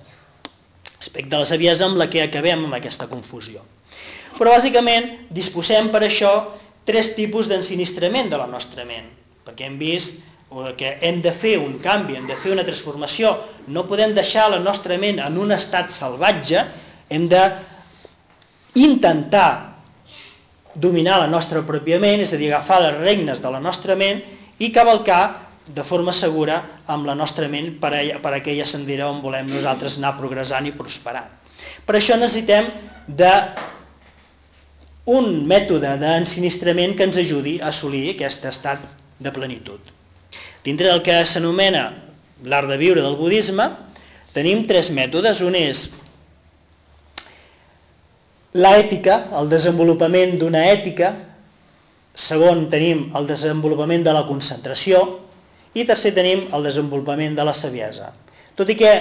L'aspecte 0.98 1.30
de 1.30 1.40
la 1.40 1.48
saviesa 1.48 1.86
amb 1.86 1.98
la 2.00 2.10
que 2.10 2.22
acabem 2.22 2.66
amb 2.66 2.76
aquesta 2.76 3.08
confusió. 3.10 3.62
Però 4.34 4.50
bàsicament 4.50 5.10
disposem 5.34 5.90
per 5.94 6.02
això 6.04 6.32
tres 6.88 7.12
tipus 7.14 7.48
d'ensinistrament 7.48 8.30
de 8.32 8.38
la 8.40 8.48
nostra 8.50 8.84
ment, 8.88 9.12
perquè 9.46 9.68
hem 9.68 9.78
vist 9.78 10.10
que 10.78 10.90
hem 11.02 11.20
de 11.22 11.32
fer 11.42 11.56
un 11.58 11.78
canvi, 11.82 12.16
hem 12.18 12.26
de 12.28 12.36
fer 12.42 12.52
una 12.54 12.64
transformació, 12.66 13.32
no 13.66 13.86
podem 13.88 14.14
deixar 14.14 14.50
la 14.52 14.60
nostra 14.62 14.98
ment 15.00 15.18
en 15.22 15.38
un 15.40 15.54
estat 15.54 15.94
salvatge, 15.98 16.62
hem 17.10 17.28
de 17.28 17.42
intentar 18.74 19.74
dominar 20.74 21.20
la 21.22 21.30
nostra 21.30 21.62
pròpia 21.62 22.00
ment, 22.02 22.24
és 22.24 22.32
a 22.32 22.38
dir, 22.40 22.50
agafar 22.50 22.80
les 22.82 22.98
regnes 23.00 23.40
de 23.42 23.50
la 23.50 23.60
nostra 23.62 23.94
ment 23.96 24.22
i 24.58 24.72
cavalcar 24.74 25.22
de 25.66 25.84
forma 25.88 26.12
segura 26.12 26.58
amb 26.86 27.06
la 27.06 27.14
nostra 27.14 27.48
ment 27.48 27.78
per, 27.80 27.92
a, 27.94 28.02
per 28.20 28.32
a 28.34 28.40
aquella 28.40 28.66
sendera 28.68 29.08
on 29.08 29.22
volem 29.24 29.48
nosaltres 29.48 29.96
anar 29.96 30.16
progressant 30.18 30.66
i 30.68 30.74
prosperant. 30.76 31.30
Per 31.86 31.96
això 31.96 32.18
necessitem 32.18 32.68
de 33.08 33.32
un 35.14 35.44
mètode 35.48 35.90
d'ensinistrament 36.00 36.96
que 36.96 37.06
ens 37.08 37.16
ajudi 37.20 37.58
a 37.60 37.70
assolir 37.72 38.10
aquest 38.12 38.44
estat 38.48 38.84
de 39.20 39.32
plenitud. 39.32 39.80
Dintre 40.64 40.90
del 40.90 41.02
que 41.04 41.18
s'anomena 41.28 41.84
l'art 42.44 42.68
de 42.68 42.78
viure 42.80 43.02
del 43.04 43.16
budisme, 43.16 43.68
tenim 44.34 44.64
tres 44.68 44.90
mètodes. 44.90 45.40
Un 45.44 45.56
és 45.56 45.84
L'ètica, 48.54 49.16
el 49.34 49.48
desenvolupament 49.50 50.36
d'una 50.38 50.60
ètica, 50.70 51.08
segon 52.14 52.68
tenim 52.70 53.08
el 53.18 53.26
desenvolupament 53.26 54.04
de 54.06 54.12
la 54.14 54.22
concentració 54.28 55.00
i 55.74 55.82
tercer 55.88 56.12
tenim 56.14 56.44
el 56.54 56.68
desenvolupament 56.68 57.34
de 57.34 57.46
la 57.48 57.54
saviesa. 57.58 58.12
Tot 58.54 58.70
i 58.70 58.76
que 58.78 58.92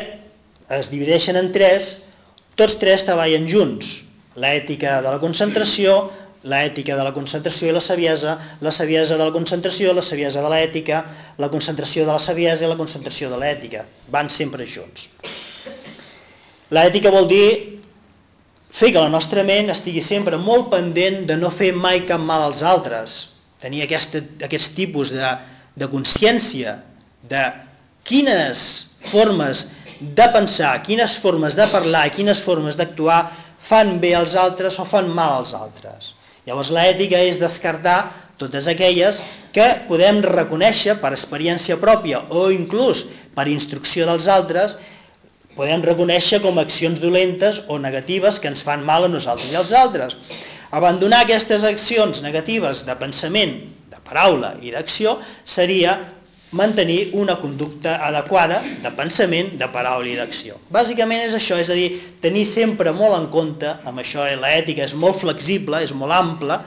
es 0.73 0.89
divideixen 0.89 1.37
en 1.37 1.51
tres, 1.53 1.91
tots 2.57 2.79
tres 2.81 3.05
treballen 3.05 3.45
junts. 3.51 3.85
L'ètica 4.41 4.97
de 5.05 5.13
la 5.13 5.21
concentració, 5.21 5.99
l'ètica 6.49 6.97
de 6.97 7.05
la 7.05 7.13
concentració 7.13 7.69
i 7.69 7.75
la 7.77 7.85
saviesa, 7.85 8.33
la 8.59 8.73
saviesa 8.73 9.19
de 9.19 9.21
la 9.21 9.35
concentració, 9.37 9.93
la 9.93 10.01
saviesa 10.01 10.41
de 10.41 10.49
l'ètica, 10.49 11.03
la 11.37 11.51
concentració 11.53 12.07
de 12.07 12.11
la 12.15 12.25
saviesa 12.25 12.65
i 12.65 12.73
la 12.73 12.79
concentració 12.81 13.29
de 13.29 13.37
l'ètica. 13.37 13.85
Van 14.09 14.33
sempre 14.33 14.65
junts. 14.65 15.05
L'ètica 16.73 17.13
vol 17.13 17.29
dir 17.29 17.82
fer 18.79 18.91
que 18.93 19.01
la 19.01 19.11
nostra 19.11 19.43
ment 19.45 19.69
estigui 19.73 20.01
sempre 20.07 20.37
molt 20.37 20.71
pendent 20.71 21.23
de 21.29 21.37
no 21.37 21.51
fer 21.57 21.71
mai 21.75 22.03
cap 22.09 22.21
mal 22.21 22.47
als 22.47 22.63
altres, 22.65 23.13
tenir 23.61 23.83
aquesta, 23.85 24.23
aquest 24.43 24.73
tipus 24.75 25.11
de, 25.13 25.29
de 25.77 25.89
consciència 25.91 26.79
de 27.29 27.43
quines 28.07 28.63
formes 29.11 29.63
de 30.01 30.25
pensar, 30.33 30.73
quines 30.83 31.15
formes 31.23 31.55
de 31.55 31.67
parlar 31.71 32.09
quines 32.17 32.41
formes 32.43 32.75
d'actuar 32.75 33.21
fan 33.69 33.99
bé 34.01 34.13
als 34.17 34.35
altres 34.35 34.75
o 34.79 34.85
fan 34.91 35.07
mal 35.07 35.39
als 35.39 35.53
altres. 35.55 36.09
Llavors 36.43 36.71
l'ètica 36.73 37.21
és 37.23 37.39
descartar 37.39 37.99
totes 38.41 38.67
aquelles 38.67 39.19
que 39.55 39.67
podem 39.87 40.19
reconèixer 40.25 40.97
per 40.99 41.13
experiència 41.13 41.77
pròpia 41.79 42.25
o 42.33 42.49
inclús 42.51 43.05
per 43.35 43.47
instrucció 43.47 44.07
dels 44.09 44.27
altres 44.27 44.73
podem 45.57 45.83
reconèixer 45.85 46.41
com 46.43 46.59
accions 46.59 46.99
dolentes 47.01 47.61
o 47.67 47.77
negatives 47.81 48.39
que 48.39 48.49
ens 48.51 48.63
fan 48.65 48.83
mal 48.85 49.05
a 49.05 49.11
nosaltres 49.11 49.51
i 49.51 49.59
als 49.59 49.71
altres. 49.71 50.15
Abandonar 50.73 51.23
aquestes 51.23 51.63
accions 51.63 52.21
negatives 52.25 52.81
de 52.87 52.95
pensament, 52.97 53.55
de 53.93 54.01
paraula 54.07 54.55
i 54.61 54.73
d'acció 54.73 55.19
seria 55.45 55.99
mantenir 56.53 57.09
una 57.17 57.39
conducta 57.41 57.97
adequada 58.05 58.61
de 58.83 58.91
pensament, 58.97 59.55
de 59.57 59.67
paraula 59.73 60.09
i 60.09 60.15
d'acció. 60.17 60.59
Bàsicament 60.73 61.25
és 61.27 61.35
això, 61.37 61.57
és 61.61 61.69
a 61.69 61.77
dir, 61.77 61.89
tenir 62.21 62.45
sempre 62.53 62.93
molt 62.93 63.17
en 63.17 63.27
compte, 63.33 63.73
amb 63.83 64.01
això 64.03 64.27
eh, 64.29 64.37
l'ètica 64.37 64.85
és 64.85 64.93
molt 64.93 65.19
flexible, 65.21 65.81
és 65.83 65.93
molt 65.97 66.13
ampla, 66.13 66.61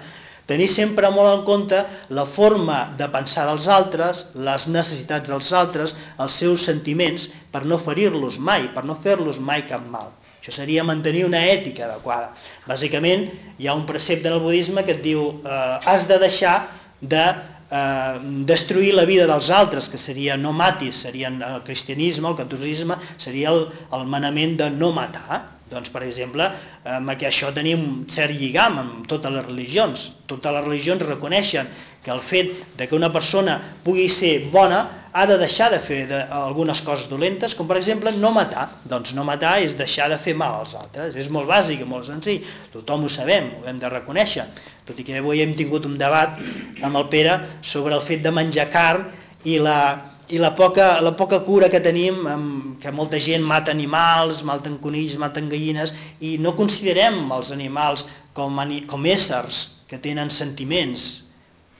tenir 0.46 0.68
sempre 0.74 1.10
molt 1.10 1.32
en 1.32 1.42
compte 1.46 1.80
la 2.14 2.26
forma 2.36 2.78
de 2.98 3.08
pensar 3.12 3.46
dels 3.48 3.66
altres, 3.68 4.22
les 4.34 4.66
necessitats 4.70 5.28
dels 5.28 5.50
altres, 5.52 5.94
els 6.22 6.38
seus 6.40 6.64
sentiments, 6.66 7.26
per 7.52 7.64
no 7.66 7.80
ferir-los 7.82 8.38
mai, 8.38 8.70
per 8.74 8.84
no 8.86 8.98
fer-los 9.02 9.40
mai 9.42 9.66
cap 9.70 9.82
mal. 9.90 10.14
Això 10.40 10.54
seria 10.54 10.84
mantenir 10.86 11.24
una 11.26 11.42
ètica 11.50 11.88
adequada. 11.88 12.30
Bàsicament, 12.68 13.26
hi 13.58 13.66
ha 13.66 13.74
un 13.74 13.86
precepte 13.88 14.30
en 14.30 14.36
el 14.36 14.44
budisme 14.44 14.86
que 14.86 14.94
et 14.94 15.02
diu 15.02 15.26
eh, 15.42 15.56
has 15.82 16.06
de 16.06 16.20
deixar 16.22 16.56
de 17.00 17.24
eh, 17.26 18.20
destruir 18.46 18.94
la 18.94 19.08
vida 19.10 19.26
dels 19.26 19.50
altres, 19.50 19.90
que 19.90 19.98
seria 19.98 20.38
no 20.38 20.54
matis, 20.54 21.02
seria 21.02 21.34
el 21.34 21.60
cristianisme, 21.66 22.30
el 22.30 22.38
catolicisme, 22.38 23.00
seria 23.18 23.50
el, 23.50 23.66
el 23.98 24.06
manament 24.06 24.54
de 24.62 24.70
no 24.70 24.94
matar 24.94 25.55
Doncs, 25.66 25.88
per 25.90 26.04
exemple, 26.06 26.46
amb 26.86 27.10
això 27.10 27.48
tenim 27.54 27.80
un 27.82 27.94
cert 28.14 28.36
lligam 28.38 28.78
amb 28.78 29.08
totes 29.10 29.32
les 29.34 29.46
religions. 29.48 30.04
Totes 30.30 30.54
les 30.54 30.62
religions 30.62 31.02
reconeixen 31.02 31.70
que 32.04 32.12
el 32.14 32.22
fet 32.30 32.52
de 32.78 32.86
que 32.86 32.94
una 32.94 33.10
persona 33.10 33.56
pugui 33.82 34.06
ser 34.14 34.46
bona 34.52 35.10
ha 35.10 35.24
de 35.26 35.38
deixar 35.40 35.72
de 35.72 35.80
fer 35.88 36.04
de, 36.06 36.20
algunes 36.38 36.78
coses 36.86 37.08
dolentes, 37.10 37.54
com 37.58 37.66
per 37.66 37.80
exemple 37.80 38.12
no 38.14 38.30
matar. 38.36 38.68
Doncs 38.86 39.10
no 39.16 39.24
matar 39.26 39.56
és 39.64 39.74
deixar 39.74 40.06
de 40.12 40.20
fer 40.22 40.36
mal 40.38 40.60
als 40.60 40.74
altres. 40.78 41.16
És 41.18 41.30
molt 41.34 41.50
bàsic 41.50 41.82
i 41.82 41.88
molt 41.88 42.06
senzill. 42.06 42.46
Tothom 42.70 43.08
ho 43.08 43.10
sabem, 43.10 43.50
ho 43.58 43.66
hem 43.66 43.82
de 43.82 43.90
reconèixer. 43.90 44.46
Tot 44.86 45.00
i 45.02 45.06
que 45.08 45.18
avui 45.18 45.42
hem 45.42 45.56
tingut 45.58 45.88
un 45.88 45.98
debat 45.98 46.38
amb 46.78 46.94
el 46.94 47.08
Pere 47.10 47.40
sobre 47.72 47.98
el 47.98 48.06
fet 48.06 48.22
de 48.22 48.30
menjar 48.30 48.70
carn 48.70 49.08
i 49.42 49.58
la, 49.58 49.80
i 50.28 50.38
la 50.38 50.54
poca, 50.58 51.00
la 51.00 51.12
poca 51.16 51.40
cura 51.46 51.68
que 51.70 51.80
tenim, 51.80 52.76
que 52.82 52.92
molta 52.92 53.18
gent 53.22 53.44
mata 53.46 53.70
animals, 53.70 54.42
maten 54.46 54.78
conills, 54.82 55.14
maten 55.20 55.50
gallines, 55.52 55.92
i 56.20 56.36
no 56.42 56.56
considerem 56.58 57.20
els 57.36 57.52
animals 57.54 58.02
com, 58.34 58.58
com 58.90 59.06
éssers 59.06 59.60
que 59.86 60.00
tenen 60.02 60.32
sentiments 60.34 61.04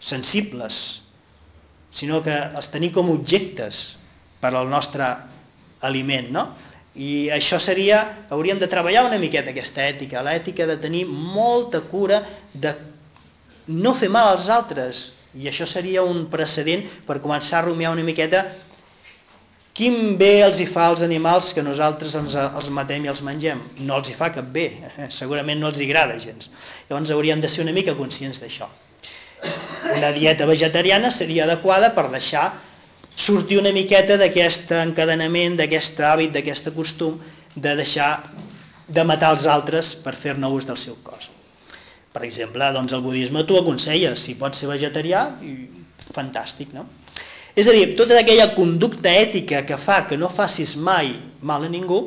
sensibles, 0.06 0.76
sinó 1.96 2.20
que 2.22 2.34
els 2.34 2.68
tenim 2.70 2.92
com 2.94 3.10
objectes 3.10 3.78
per 4.40 4.52
al 4.54 4.70
nostre 4.70 5.08
aliment, 5.86 6.30
no? 6.30 6.46
I 6.96 7.28
això 7.34 7.58
seria, 7.60 8.26
hauríem 8.32 8.60
de 8.60 8.70
treballar 8.72 9.04
una 9.08 9.18
miqueta 9.20 9.52
aquesta 9.52 9.84
ètica, 9.84 10.22
l'ètica 10.24 10.64
de 10.68 10.78
tenir 10.80 11.04
molta 11.08 11.82
cura 11.90 12.22
de 12.54 12.72
no 13.66 13.96
fer 14.00 14.08
mal 14.08 14.36
als 14.36 14.48
altres, 14.48 15.00
i 15.36 15.48
això 15.50 15.66
seria 15.68 16.02
un 16.02 16.26
precedent 16.32 16.86
per 17.06 17.20
començar 17.24 17.60
a 17.60 17.66
rumiar 17.66 17.92
una 17.92 18.04
miqueta 18.06 18.44
quin 19.76 20.16
bé 20.16 20.38
els 20.40 20.56
hi 20.56 20.66
fa 20.72 20.86
als 20.88 21.02
animals 21.04 21.50
que 21.52 21.62
nosaltres 21.64 22.14
ens, 22.16 22.32
els 22.32 22.68
matem 22.72 23.04
i 23.04 23.10
els 23.12 23.20
mengem? 23.24 23.60
No 23.84 23.98
els 24.00 24.08
hi 24.08 24.14
fa 24.16 24.30
cap 24.32 24.48
bé, 24.54 24.64
eh? 24.88 25.08
segurament 25.18 25.60
no 25.60 25.68
els 25.68 25.76
hi 25.76 25.84
agrada 25.84 26.16
gens. 26.22 26.48
Llavors 26.88 27.12
hauríem 27.12 27.42
de 27.44 27.50
ser 27.52 27.60
una 27.66 27.74
mica 27.76 27.92
conscients 27.98 28.40
d'això. 28.40 28.70
Una 29.92 30.14
dieta 30.16 30.48
vegetariana 30.48 31.12
seria 31.12 31.44
adequada 31.44 31.92
per 31.92 32.08
deixar 32.14 32.46
sortir 33.20 33.60
una 33.60 33.72
miqueta 33.76 34.16
d'aquest 34.16 34.72
encadenament, 34.80 35.60
d'aquest 35.60 36.00
hàbit, 36.00 36.32
d'aquest 36.32 36.72
costum 36.72 37.20
de 37.54 37.76
deixar 37.76 38.10
de 38.88 39.04
matar 39.04 39.34
els 39.36 39.44
altres 39.44 39.92
per 40.00 40.16
fer-ne 40.24 40.48
ús 40.56 40.64
del 40.64 40.80
seu 40.80 40.96
cos. 41.04 41.35
Per 42.16 42.22
exemple, 42.24 42.64
doncs 42.72 42.94
el 42.96 43.02
budisme 43.04 43.42
t'ho 43.44 43.58
aconsella, 43.60 44.14
si 44.16 44.38
pots 44.40 44.62
ser 44.62 44.70
vegetarià, 44.70 45.26
fantàstic, 46.16 46.70
no? 46.72 46.86
És 47.52 47.66
a 47.68 47.74
dir, 47.76 47.90
tota 47.98 48.16
aquella 48.16 48.54
conducta 48.54 49.12
ètica 49.12 49.66
que 49.68 49.76
fa 49.84 49.98
que 50.08 50.16
no 50.16 50.30
facis 50.32 50.72
mai 50.80 51.10
mal 51.44 51.66
a 51.66 51.68
ningú, 51.68 51.98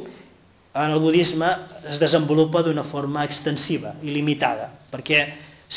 en 0.73 0.95
el 0.95 1.01
budisme 1.03 1.51
es 1.91 1.99
desenvolupa 2.01 2.63
d'una 2.65 2.87
forma 2.89 3.27
extensiva, 3.29 3.91
il·limitada, 4.01 4.71
perquè 4.89 5.21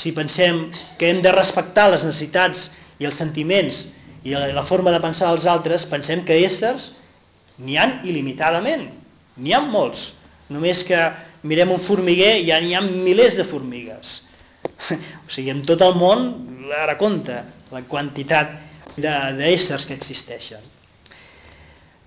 si 0.01 0.15
pensem 0.17 0.63
que 0.97 1.11
hem 1.11 1.21
de 1.21 1.33
respectar 1.37 1.91
les 1.93 2.05
necessitats 2.09 2.71
i 3.01 3.09
els 3.09 3.21
sentiments 3.21 3.83
i 4.25 4.33
la 4.33 4.65
forma 4.65 4.95
de 4.97 5.03
pensar 5.05 5.29
dels 5.35 5.45
altres, 5.45 5.85
pensem 5.93 6.25
que 6.25 6.41
éssers 6.47 6.89
n'hi 7.61 7.77
han 7.77 7.99
il·limitadament, 8.09 8.89
n'hi 9.37 9.53
han 9.53 9.69
molts, 9.77 10.09
només 10.49 10.81
que 10.89 11.05
mirem 11.43 11.73
un 11.75 11.83
formiguer 11.87 12.37
i 12.41 12.47
ja 12.51 12.61
n'hi 12.61 12.75
ha 12.75 12.83
milers 12.83 13.37
de 13.39 13.47
formigues. 13.51 14.21
o 15.27 15.31
sigui, 15.33 15.51
en 15.51 15.65
tot 15.67 15.83
el 15.83 15.97
món, 15.99 16.29
ara 16.83 16.97
compte 17.01 17.39
la 17.73 17.83
quantitat 17.89 18.55
d'éssers 18.97 19.87
que 19.89 19.97
existeixen. 19.97 20.63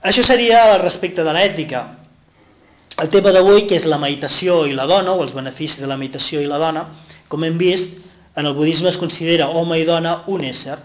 Això 0.05 0.23
seria 0.23 0.77
respecte 0.77 1.23
de 1.25 1.33
l'ètica. 1.33 1.83
El 3.01 3.09
tema 3.11 3.33
d'avui, 3.35 3.65
que 3.67 3.79
és 3.79 3.87
la 3.89 3.99
meditació 3.99 4.63
i 4.69 4.75
la 4.75 4.85
dona, 4.87 5.15
o 5.15 5.23
els 5.25 5.33
beneficis 5.35 5.81
de 5.81 5.89
la 5.89 5.97
meditació 5.99 6.43
i 6.43 6.47
la 6.47 6.59
dona, 6.61 6.85
com 7.27 7.43
hem 7.43 7.57
vist, 7.57 7.89
en 8.35 8.45
el 8.45 8.53
budisme 8.53 8.91
es 8.91 8.99
considera 9.01 9.49
home 9.49 9.79
i 9.79 9.87
dona 9.87 10.21
un 10.31 10.43
ésser. 10.45 10.77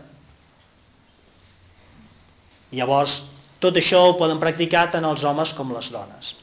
Llavors, 2.74 3.12
tot 3.60 3.76
això 3.76 4.00
ho 4.06 4.16
poden 4.18 4.40
practicar 4.42 4.88
tant 4.94 5.04
els 5.04 5.24
homes 5.26 5.52
com 5.58 5.74
les 5.74 5.90
dones. 5.92 6.34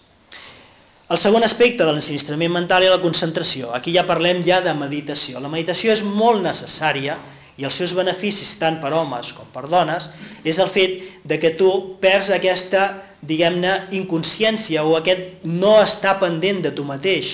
El 1.07 1.21
segon 1.23 1.45
aspecte 1.47 1.85
de 1.85 1.91
l'ensinistrament 1.95 2.51
mental 2.51 2.83
és 2.83 2.91
la 2.91 2.99
concentració. 2.99 3.69
Aquí 3.71 3.93
ja 3.95 4.03
parlem 4.07 4.41
ja 4.43 4.59
de 4.59 4.73
meditació. 4.75 5.39
La 5.39 5.47
meditació 5.47 5.93
és 5.93 6.01
molt 6.03 6.43
necessària 6.43 7.15
i 7.57 7.63
els 7.63 7.77
seus 7.79 7.93
beneficis, 7.95 8.49
tant 8.59 8.81
per 8.81 8.91
homes 8.93 9.29
com 9.37 9.47
per 9.53 9.69
dones, 9.71 10.03
és 10.43 10.59
el 10.59 10.73
fet 10.75 11.23
de 11.23 11.37
que 11.39 11.53
tu 11.57 11.69
perds 12.01 12.27
aquesta, 12.35 12.89
diguem-ne, 13.23 13.77
inconsciència 13.97 14.83
o 14.83 14.97
aquest 14.99 15.47
no 15.47 15.77
estar 15.85 16.17
pendent 16.19 16.59
de 16.67 16.73
tu 16.75 16.83
mateix. 16.85 17.31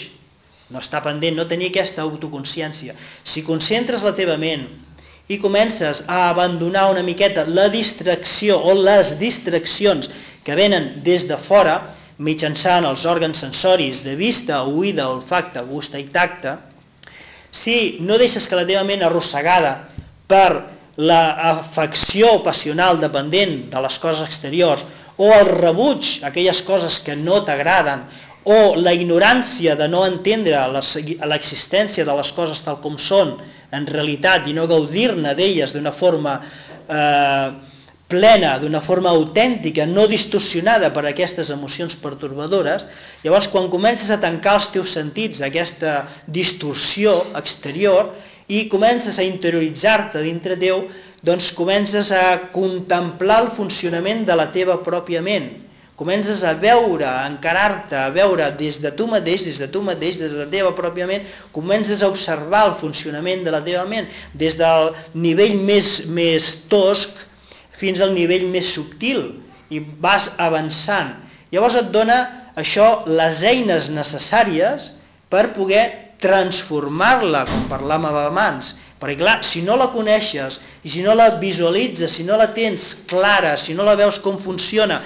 No 0.69 0.79
estar 0.79 1.01
pendent, 1.03 1.35
no 1.35 1.49
tenir 1.49 1.71
aquesta 1.73 2.05
autoconsciència. 2.05 2.93
Si 3.33 3.41
concentres 3.41 4.05
la 4.05 4.13
teva 4.13 4.37
ment 4.37 4.67
i 5.33 5.41
comences 5.41 6.03
a 6.05 6.27
abandonar 6.29 6.91
una 6.93 7.01
miqueta 7.01 7.47
la 7.49 7.67
distracció 7.73 8.61
o 8.61 8.77
les 8.77 9.15
distraccions 9.17 10.07
que 10.45 10.55
venen 10.61 11.01
des 11.03 11.25
de 11.27 11.41
fora, 11.49 12.02
mitjançant 12.17 12.85
els 12.85 13.05
òrgans 13.05 13.39
sensoris 13.41 14.03
de 14.03 14.15
vista, 14.15 14.63
oïda, 14.63 15.07
olfacte, 15.09 15.63
gust 15.69 15.95
i 15.97 16.05
tacte, 16.13 16.57
si 17.63 17.97
no 18.01 18.17
deixes 18.17 18.47
que 18.49 18.57
la 18.57 18.65
teva 18.65 18.83
ment 18.85 19.03
arrossegada 19.05 19.73
per 20.29 20.49
l'afecció 20.97 22.39
passional 22.45 22.99
dependent 23.01 23.69
de 23.71 23.81
les 23.81 23.97
coses 24.01 24.27
exteriors 24.27 24.83
o 25.17 25.29
el 25.33 25.49
rebuig 25.49 26.05
aquelles 26.25 26.61
coses 26.65 26.99
que 27.05 27.15
no 27.15 27.41
t'agraden 27.45 28.05
o 28.43 28.75
la 28.75 28.93
ignorància 28.93 29.75
de 29.79 29.87
no 29.87 30.03
entendre 30.05 30.59
l'existència 31.25 32.05
de 32.05 32.15
les 32.17 32.31
coses 32.37 32.61
tal 32.65 32.81
com 32.83 32.97
són 32.99 33.37
en 33.73 33.85
realitat 33.89 34.47
i 34.47 34.53
no 34.53 34.67
gaudir-ne 34.69 35.33
d'elles 35.37 35.73
d'una 35.73 35.93
forma 35.97 36.33
eh, 36.89 37.47
plena, 38.13 38.53
d'una 38.61 38.83
forma 38.85 39.09
autèntica, 39.09 39.87
no 39.89 40.05
distorsionada 40.11 40.91
per 40.93 41.07
aquestes 41.09 41.49
emocions 41.53 41.95
pertorbadores, 42.03 42.85
llavors 43.25 43.49
quan 43.49 43.71
comences 43.73 44.13
a 44.13 44.19
tancar 44.21 44.59
els 44.59 44.69
teus 44.75 44.93
sentits 44.93 45.41
aquesta 45.41 45.95
distorsió 46.29 47.17
exterior 47.39 48.13
i 48.53 48.67
comences 48.69 49.17
a 49.17 49.25
interioritzar-te 49.25 50.21
dintre 50.21 50.59
teu, 50.61 50.85
doncs 51.25 51.49
comences 51.57 52.11
a 52.13 52.51
contemplar 52.53 53.41
el 53.47 53.51
funcionament 53.57 54.27
de 54.27 54.37
la 54.37 54.51
teva 54.53 54.77
pròpia 54.85 55.23
ment, 55.25 55.49
comences 55.97 56.43
a 56.43 56.53
veure, 56.59 57.07
a 57.07 57.25
encarar-te, 57.31 57.97
a 57.97 58.13
veure 58.13 58.51
des 58.59 58.79
de 58.83 58.91
tu 58.97 59.07
mateix, 59.09 59.43
des 59.45 59.57
de 59.61 59.69
tu 59.73 59.81
mateix, 59.81 60.17
des 60.19 60.33
de 60.33 60.45
la 60.45 60.49
teva 60.51 60.73
pròpia 60.77 61.07
ment, 61.09 61.25
comences 61.55 62.01
a 62.01 62.09
observar 62.11 62.65
el 62.67 62.79
funcionament 62.81 63.45
de 63.45 63.53
la 63.53 63.61
teva 63.65 63.85
ment. 63.89 64.09
Des 64.33 64.57
del 64.59 64.91
nivell 65.13 65.55
més, 65.63 66.01
més 66.09 66.49
tosc 66.71 67.13
fins 67.83 67.99
al 68.01 68.15
nivell 68.15 68.47
més 68.51 68.71
subtil 68.73 69.25
i 69.73 69.81
vas 70.01 70.29
avançant. 70.41 71.17
Llavors 71.53 71.75
et 71.81 71.91
dona 71.93 72.19
això 72.59 73.03
les 73.09 73.43
eines 73.43 73.89
necessàries 73.91 74.87
per 75.29 75.51
poder 75.57 75.83
transformar-la, 76.23 77.43
com 77.49 77.67
parlàvem 77.71 78.21
abans. 78.23 78.71
Perquè 79.01 79.19
clar, 79.19 79.41
si 79.43 79.59
no 79.65 79.75
la 79.75 79.89
coneixes 79.91 80.55
i 80.87 80.93
si 80.93 81.03
no 81.03 81.15
la 81.17 81.33
visualitzes, 81.41 82.13
si 82.15 82.23
no 82.23 82.37
la 82.39 82.53
tens 82.55 82.93
clara, 83.09 83.57
si 83.65 83.75
no 83.75 83.83
la 83.83 83.97
veus 83.99 84.21
com 84.23 84.39
funciona, 84.45 85.01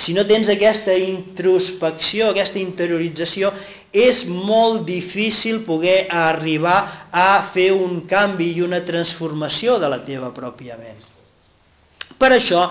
si 0.00 0.14
no 0.16 0.24
tens 0.24 0.48
aquesta 0.48 0.94
introspecció, 0.96 2.30
aquesta 2.30 2.60
interiorització, 2.62 3.52
és 3.92 4.24
molt 4.24 4.86
difícil 4.88 5.66
poder 5.68 6.06
arribar 6.08 6.78
a 7.12 7.28
fer 7.52 7.70
un 7.76 8.06
canvi 8.08 8.54
i 8.56 8.64
una 8.64 8.80
transformació 8.88 9.76
de 9.82 9.92
la 9.92 10.00
teva 10.06 10.32
pròpia 10.32 10.80
ment. 10.80 11.11
Per 12.22 12.30
això 12.30 12.68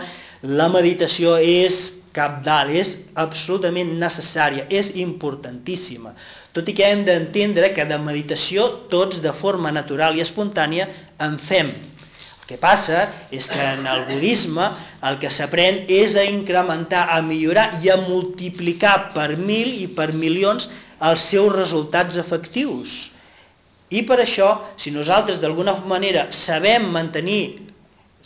la 0.47 0.69
meditació 0.71 1.35
és 1.43 1.75
capdalt, 2.15 2.71
és 2.71 2.91
absolutament 3.19 3.93
necessària, 3.99 4.65
és 4.69 4.91
importantíssima. 4.99 6.13
Tot 6.55 6.67
i 6.67 6.75
que 6.75 6.87
hem 6.87 7.05
d'entendre 7.07 7.71
que 7.75 7.85
de 7.87 7.97
meditació 7.99 8.67
tots 8.91 9.19
de 9.23 9.33
forma 9.39 9.71
natural 9.71 10.17
i 10.17 10.23
espontània 10.23 10.87
en 11.23 11.37
fem. 11.49 11.71
El 11.71 12.47
que 12.47 12.57
passa 12.59 13.05
és 13.31 13.45
que 13.47 13.59
en 13.75 13.85
el 13.87 14.05
budisme 14.09 14.65
el 15.07 15.19
que 15.21 15.31
s'aprèn 15.31 15.85
és 15.87 16.17
a 16.19 16.25
incrementar, 16.27 17.05
a 17.11 17.21
millorar 17.23 17.79
i 17.83 17.91
a 17.91 17.99
multiplicar 18.01 19.13
per 19.15 19.37
mil 19.37 19.71
i 19.79 19.87
per 19.95 20.11
milions 20.11 20.67
els 20.99 21.23
seus 21.31 21.51
resultats 21.55 22.19
efectius. 22.19 22.91
I 23.91 24.03
per 24.07 24.21
això, 24.23 24.51
si 24.79 24.91
nosaltres 24.91 25.39
d'alguna 25.43 25.77
manera 25.87 26.29
sabem 26.43 26.87
mantenir 26.91 27.70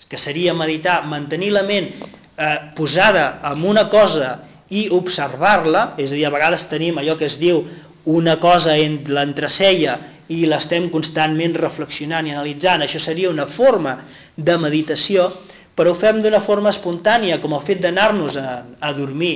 que 0.09 0.17
seria 0.17 0.53
meditar, 0.53 1.03
mantenir 1.09 1.51
la 1.55 1.63
ment 1.63 1.89
eh, 1.95 2.57
posada 2.75 3.41
en 3.51 3.63
una 3.65 3.87
cosa 3.89 4.35
i 4.69 4.87
observar-la, 4.89 5.93
és 6.01 6.11
a 6.11 6.15
dir, 6.15 6.25
a 6.27 6.33
vegades 6.33 6.67
tenim 6.69 6.97
allò 6.97 7.17
que 7.17 7.29
es 7.29 7.39
diu 7.41 7.63
una 8.05 8.37
cosa 8.41 8.75
entre 8.77 9.13
l'entreceia 9.17 9.97
i 10.29 10.43
l'estem 10.49 10.89
constantment 10.93 11.53
reflexionant 11.57 12.25
i 12.25 12.33
analitzant, 12.33 12.85
això 12.85 13.01
seria 13.01 13.29
una 13.29 13.47
forma 13.57 13.97
de 14.35 14.57
meditació, 14.61 15.29
però 15.75 15.93
ho 15.93 15.99
fem 16.01 16.21
d'una 16.23 16.41
forma 16.45 16.71
espontània, 16.73 17.41
com 17.43 17.53
el 17.53 17.65
fet 17.67 17.81
d'anar-nos 17.83 18.37
a, 18.39 18.49
a 18.79 18.93
dormir 18.97 19.35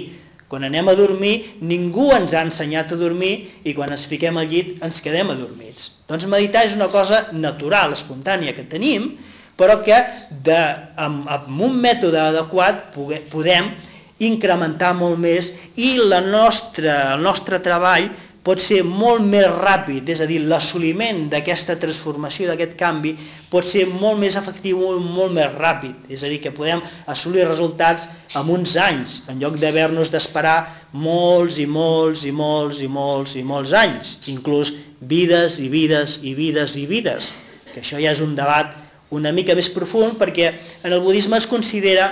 quan 0.49 0.65
anem 0.65 0.88
a 0.89 0.95
dormir 0.97 1.62
ningú 1.62 2.10
ens 2.15 2.34
ha 2.34 2.41
ensenyat 2.41 2.91
a 2.91 2.97
dormir 2.97 3.34
i 3.69 3.75
quan 3.77 3.93
ens 3.93 4.08
fiquem 4.10 4.38
al 4.41 4.49
llit 4.49 4.82
ens 4.84 4.97
quedem 5.05 5.29
adormits. 5.29 5.91
Doncs 6.10 6.25
meditar 6.25 6.65
és 6.65 6.73
una 6.73 6.89
cosa 6.89 7.27
natural, 7.38 7.93
espontània 7.93 8.55
que 8.58 8.65
tenim, 8.71 9.12
però 9.60 9.82
que 9.84 10.00
de, 10.48 10.60
amb, 10.95 11.28
amb 11.28 11.62
un 11.67 11.78
mètode 11.84 12.19
adequat 12.22 12.89
podem 12.95 13.74
incrementar 14.19 14.93
molt 14.98 15.19
més 15.19 15.48
i 15.80 15.95
la 16.00 16.19
nostra, 16.24 17.15
el 17.15 17.24
nostre 17.24 17.62
treball 17.63 18.10
pot 18.43 18.62
ser 18.63 18.80
molt 18.88 19.22
més 19.28 19.45
ràpid, 19.52 20.08
és 20.10 20.22
a 20.24 20.28
dir, 20.30 20.39
l'assoliment 20.48 21.26
d'aquesta 21.32 21.76
transformació, 21.82 22.48
d'aquest 22.50 22.78
canvi, 22.80 23.12
pot 23.52 23.67
ser 23.69 23.84
molt 23.89 24.19
més 24.22 24.38
efectiu, 24.39 24.80
molt, 24.80 25.04
molt 25.04 25.36
més 25.36 25.52
ràpid, 25.60 26.08
és 26.10 26.24
a 26.24 26.32
dir, 26.32 26.39
que 26.43 26.54
podem 26.56 26.82
assolir 27.12 27.45
resultats 27.50 28.08
en 28.39 28.50
uns 28.56 28.76
anys, 28.80 29.19
en 29.30 29.43
lloc 29.43 29.60
d'haver-nos 29.60 30.12
d'esperar 30.13 30.58
molts 30.95 31.60
i 31.60 31.67
molts 31.69 32.24
i 32.26 32.32
molts 32.32 32.80
i 32.82 32.88
molts 32.88 33.36
i 33.36 33.45
molts 33.45 33.76
anys, 33.76 34.15
inclús 34.32 34.72
vides 35.00 35.60
i 35.60 35.67
vides 35.69 36.17
i 36.24 36.34
vides 36.38 36.76
i 36.80 36.88
vides, 36.89 37.28
que 37.74 37.84
això 37.84 38.00
ja 38.00 38.15
és 38.15 38.24
un 38.24 38.38
debat 38.39 38.74
una 39.15 39.32
mica 39.34 39.56
més 39.58 39.69
profund 39.74 40.19
perquè 40.19 40.52
en 40.84 40.93
el 40.93 41.02
budisme 41.02 41.38
es 41.38 41.48
considera 41.50 42.12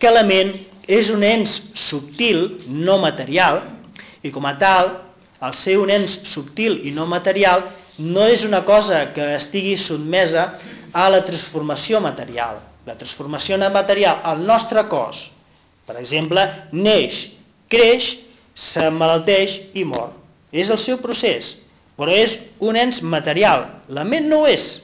que 0.00 0.10
la 0.12 0.24
ment 0.24 0.54
és 0.88 1.10
un 1.12 1.22
ens 1.26 1.52
subtil, 1.88 2.64
no 2.66 2.98
material, 3.02 3.62
i 4.22 4.32
com 4.32 4.46
a 4.48 4.56
tal 4.60 4.94
el 5.40 5.54
ser 5.60 5.76
un 5.80 5.92
ens 5.92 6.16
subtil 6.32 6.80
i 6.88 6.92
no 6.92 7.06
material 7.08 7.68
no 8.00 8.24
és 8.28 8.44
una 8.44 8.62
cosa 8.64 9.10
que 9.14 9.34
estigui 9.36 9.76
sotmesa 9.80 10.46
a 10.92 11.08
la 11.12 11.22
transformació 11.26 12.00
material. 12.00 12.60
La 12.86 12.96
transformació 12.96 13.58
material 13.70 14.22
al 14.24 14.40
nostre 14.46 14.86
cos, 14.88 15.20
per 15.86 15.98
exemple, 16.00 16.42
neix, 16.72 17.16
creix, 17.68 18.06
s'emmalalteix 18.72 19.56
i 19.76 19.84
mor. 19.84 20.14
És 20.52 20.70
el 20.70 20.80
seu 20.82 20.98
procés, 20.98 21.52
però 21.96 22.12
és 22.12 22.36
un 22.58 22.76
ens 22.76 23.02
material. 23.02 23.66
La 23.88 24.04
ment 24.04 24.28
no 24.28 24.42
ho 24.42 24.48
és. 24.48 24.80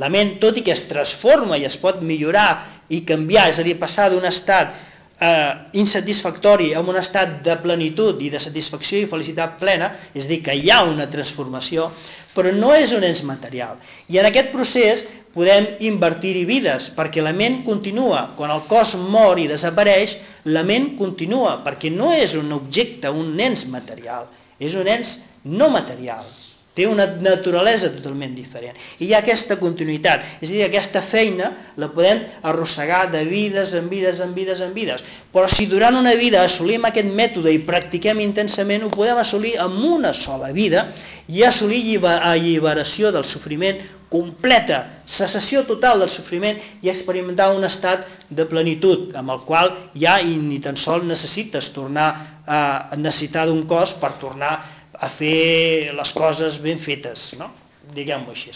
La 0.00 0.08
ment, 0.08 0.38
tot 0.40 0.56
i 0.56 0.62
que 0.64 0.72
es 0.72 0.86
transforma 0.88 1.58
i 1.60 1.66
es 1.68 1.76
pot 1.80 2.00
millorar 2.00 2.84
i 2.88 3.02
canviar, 3.08 3.50
és 3.52 3.60
a 3.60 3.66
dir, 3.66 3.76
passar 3.80 4.08
d'un 4.12 4.24
estat 4.24 4.72
eh, 5.20 5.52
insatisfactori 5.78 6.72
amb 6.78 6.88
un 6.92 6.98
estat 7.00 7.40
de 7.44 7.56
plenitud 7.62 8.20
i 8.24 8.30
de 8.32 8.40
satisfacció 8.40 9.02
i 9.02 9.08
felicitat 9.10 9.58
plena, 9.60 9.90
és 10.16 10.26
dir, 10.28 10.40
que 10.44 10.56
hi 10.56 10.70
ha 10.72 10.82
una 10.88 11.08
transformació, 11.12 11.90
però 12.32 12.52
no 12.56 12.72
és 12.74 12.94
un 12.96 13.04
ens 13.04 13.20
material. 13.28 13.76
I 14.08 14.20
en 14.22 14.28
aquest 14.28 14.52
procés 14.54 15.04
podem 15.36 15.68
invertir-hi 15.84 16.44
vides, 16.48 16.90
perquè 16.96 17.24
la 17.24 17.32
ment 17.36 17.62
continua. 17.66 18.30
Quan 18.36 18.52
el 18.52 18.64
cos 18.70 18.94
mor 18.96 19.40
i 19.40 19.48
desapareix, 19.50 20.14
la 20.44 20.64
ment 20.66 20.92
continua, 20.98 21.58
perquè 21.64 21.92
no 21.92 22.12
és 22.16 22.36
un 22.36 22.52
objecte, 22.56 23.12
un 23.12 23.36
ens 23.40 23.64
material, 23.68 24.28
és 24.60 24.76
un 24.76 24.88
ens 24.88 25.16
no 25.44 25.70
material. 25.72 26.24
Té 26.72 26.86
una 26.88 27.04
naturalesa 27.20 27.90
totalment 27.92 28.32
diferent. 28.32 28.78
I 28.96 29.04
hi 29.04 29.12
ha 29.12 29.18
aquesta 29.20 29.58
continuïtat. 29.60 30.38
És 30.40 30.48
a 30.48 30.52
dir, 30.52 30.62
aquesta 30.64 31.02
feina 31.10 31.50
la 31.76 31.90
podem 31.92 32.22
arrossegar 32.48 33.02
de 33.12 33.20
vides 33.28 33.74
en 33.76 33.90
vides 33.90 34.22
en 34.24 34.32
vides 34.32 34.62
en 34.64 34.72
vides. 34.72 35.04
Però 35.34 35.50
si 35.52 35.66
durant 35.68 35.98
una 36.00 36.14
vida 36.16 36.40
assolim 36.46 36.88
aquest 36.88 37.12
mètode 37.12 37.52
i 37.52 37.60
practiquem 37.68 38.24
intensament, 38.24 38.86
ho 38.86 38.92
podem 38.94 39.20
assolir 39.20 39.58
amb 39.60 39.84
una 39.84 40.14
sola 40.22 40.48
vida 40.56 40.88
i 41.28 41.44
assolir 41.44 42.00
alliberació 42.08 43.12
del 43.12 43.28
sofriment 43.28 43.84
completa, 44.12 45.04
cessació 45.08 45.62
total 45.68 46.02
del 46.02 46.10
sofriment 46.12 46.58
i 46.84 46.90
experimentar 46.92 47.50
un 47.56 47.64
estat 47.64 48.04
de 48.28 48.44
plenitud 48.48 49.14
amb 49.16 49.32
el 49.32 49.40
qual 49.48 49.72
ja 49.96 50.18
i 50.20 50.36
ni 50.36 50.60
tan 50.60 50.76
sols 50.76 51.04
necessites 51.08 51.70
tornar 51.72 52.08
a 52.44 52.96
necessitar 52.96 53.46
d'un 53.48 53.64
cos 53.70 53.94
per 54.02 54.16
tornar 54.20 54.81
a 55.02 55.08
fer 55.18 55.92
les 55.96 56.12
coses 56.14 56.58
ben 56.62 56.82
fetes, 56.84 57.32
no? 57.38 57.50
diguem-ho 57.94 58.30
així. 58.30 58.52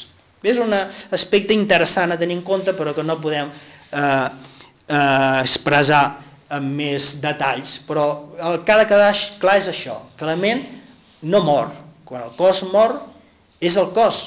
És 0.46 0.60
un 0.62 0.72
aspecte 0.76 1.54
interessant 1.56 2.12
a 2.14 2.18
tenir 2.20 2.36
en 2.38 2.44
compte, 2.46 2.74
però 2.78 2.92
que 2.94 3.02
no 3.02 3.18
podem 3.22 3.50
eh, 3.50 4.28
eh, 4.86 5.40
expressar 5.42 6.02
amb 6.56 6.76
més 6.78 7.08
detalls, 7.22 7.72
però 7.88 8.06
el 8.38 8.60
que 8.62 8.72
ha 8.72 8.78
de 8.78 8.86
quedar 8.86 9.12
clar 9.42 9.56
és 9.64 9.70
això, 9.72 9.98
que 10.18 10.28
la 10.28 10.36
ment 10.38 10.62
no 11.26 11.42
mor. 11.42 11.72
Quan 12.06 12.22
el 12.28 12.36
cos 12.38 12.62
mor, 12.70 13.00
és 13.58 13.74
el 13.74 13.90
cos 13.96 14.20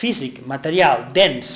físic, 0.00 0.40
material, 0.50 1.10
dens, 1.14 1.50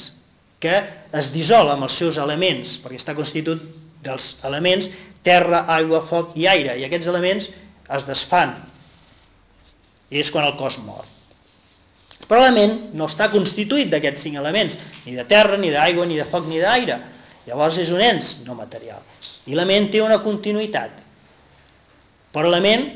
que 0.62 0.76
es 1.14 1.32
dissol 1.34 1.72
amb 1.72 1.88
els 1.88 1.96
seus 1.98 2.20
elements, 2.20 2.76
perquè 2.84 3.00
està 3.00 3.16
constituït 3.18 3.64
dels 4.04 4.30
elements 4.46 4.86
terra, 5.24 5.64
aigua, 5.74 6.04
foc 6.10 6.36
i 6.38 6.46
aire, 6.46 6.76
i 6.78 6.84
aquests 6.86 7.08
elements 7.10 7.48
es 7.96 8.06
desfan, 8.06 8.54
és 10.10 10.30
quan 10.30 10.46
el 10.48 10.56
cos 10.60 10.76
mor. 10.84 11.04
Però 12.28 12.40
la 12.40 12.52
ment 12.54 12.94
no 12.96 13.08
està 13.10 13.28
constituït 13.32 13.90
d'aquests 13.92 14.22
cinc 14.24 14.38
elements, 14.40 14.76
ni 15.04 15.16
de 15.16 15.24
terra, 15.28 15.58
ni 15.60 15.72
d'aigua, 15.72 16.06
ni 16.08 16.16
de 16.20 16.26
foc, 16.30 16.46
ni 16.48 16.60
d'aire. 16.62 16.98
Llavors 17.44 17.78
és 17.82 17.90
un 17.92 18.00
ens 18.00 18.36
no 18.46 18.56
material. 18.56 19.02
I 19.46 19.56
la 19.56 19.66
ment 19.68 19.90
té 19.92 20.00
una 20.00 20.22
continuïtat. 20.24 21.02
Però 22.32 22.48
la 22.48 22.62
ment 22.64 22.86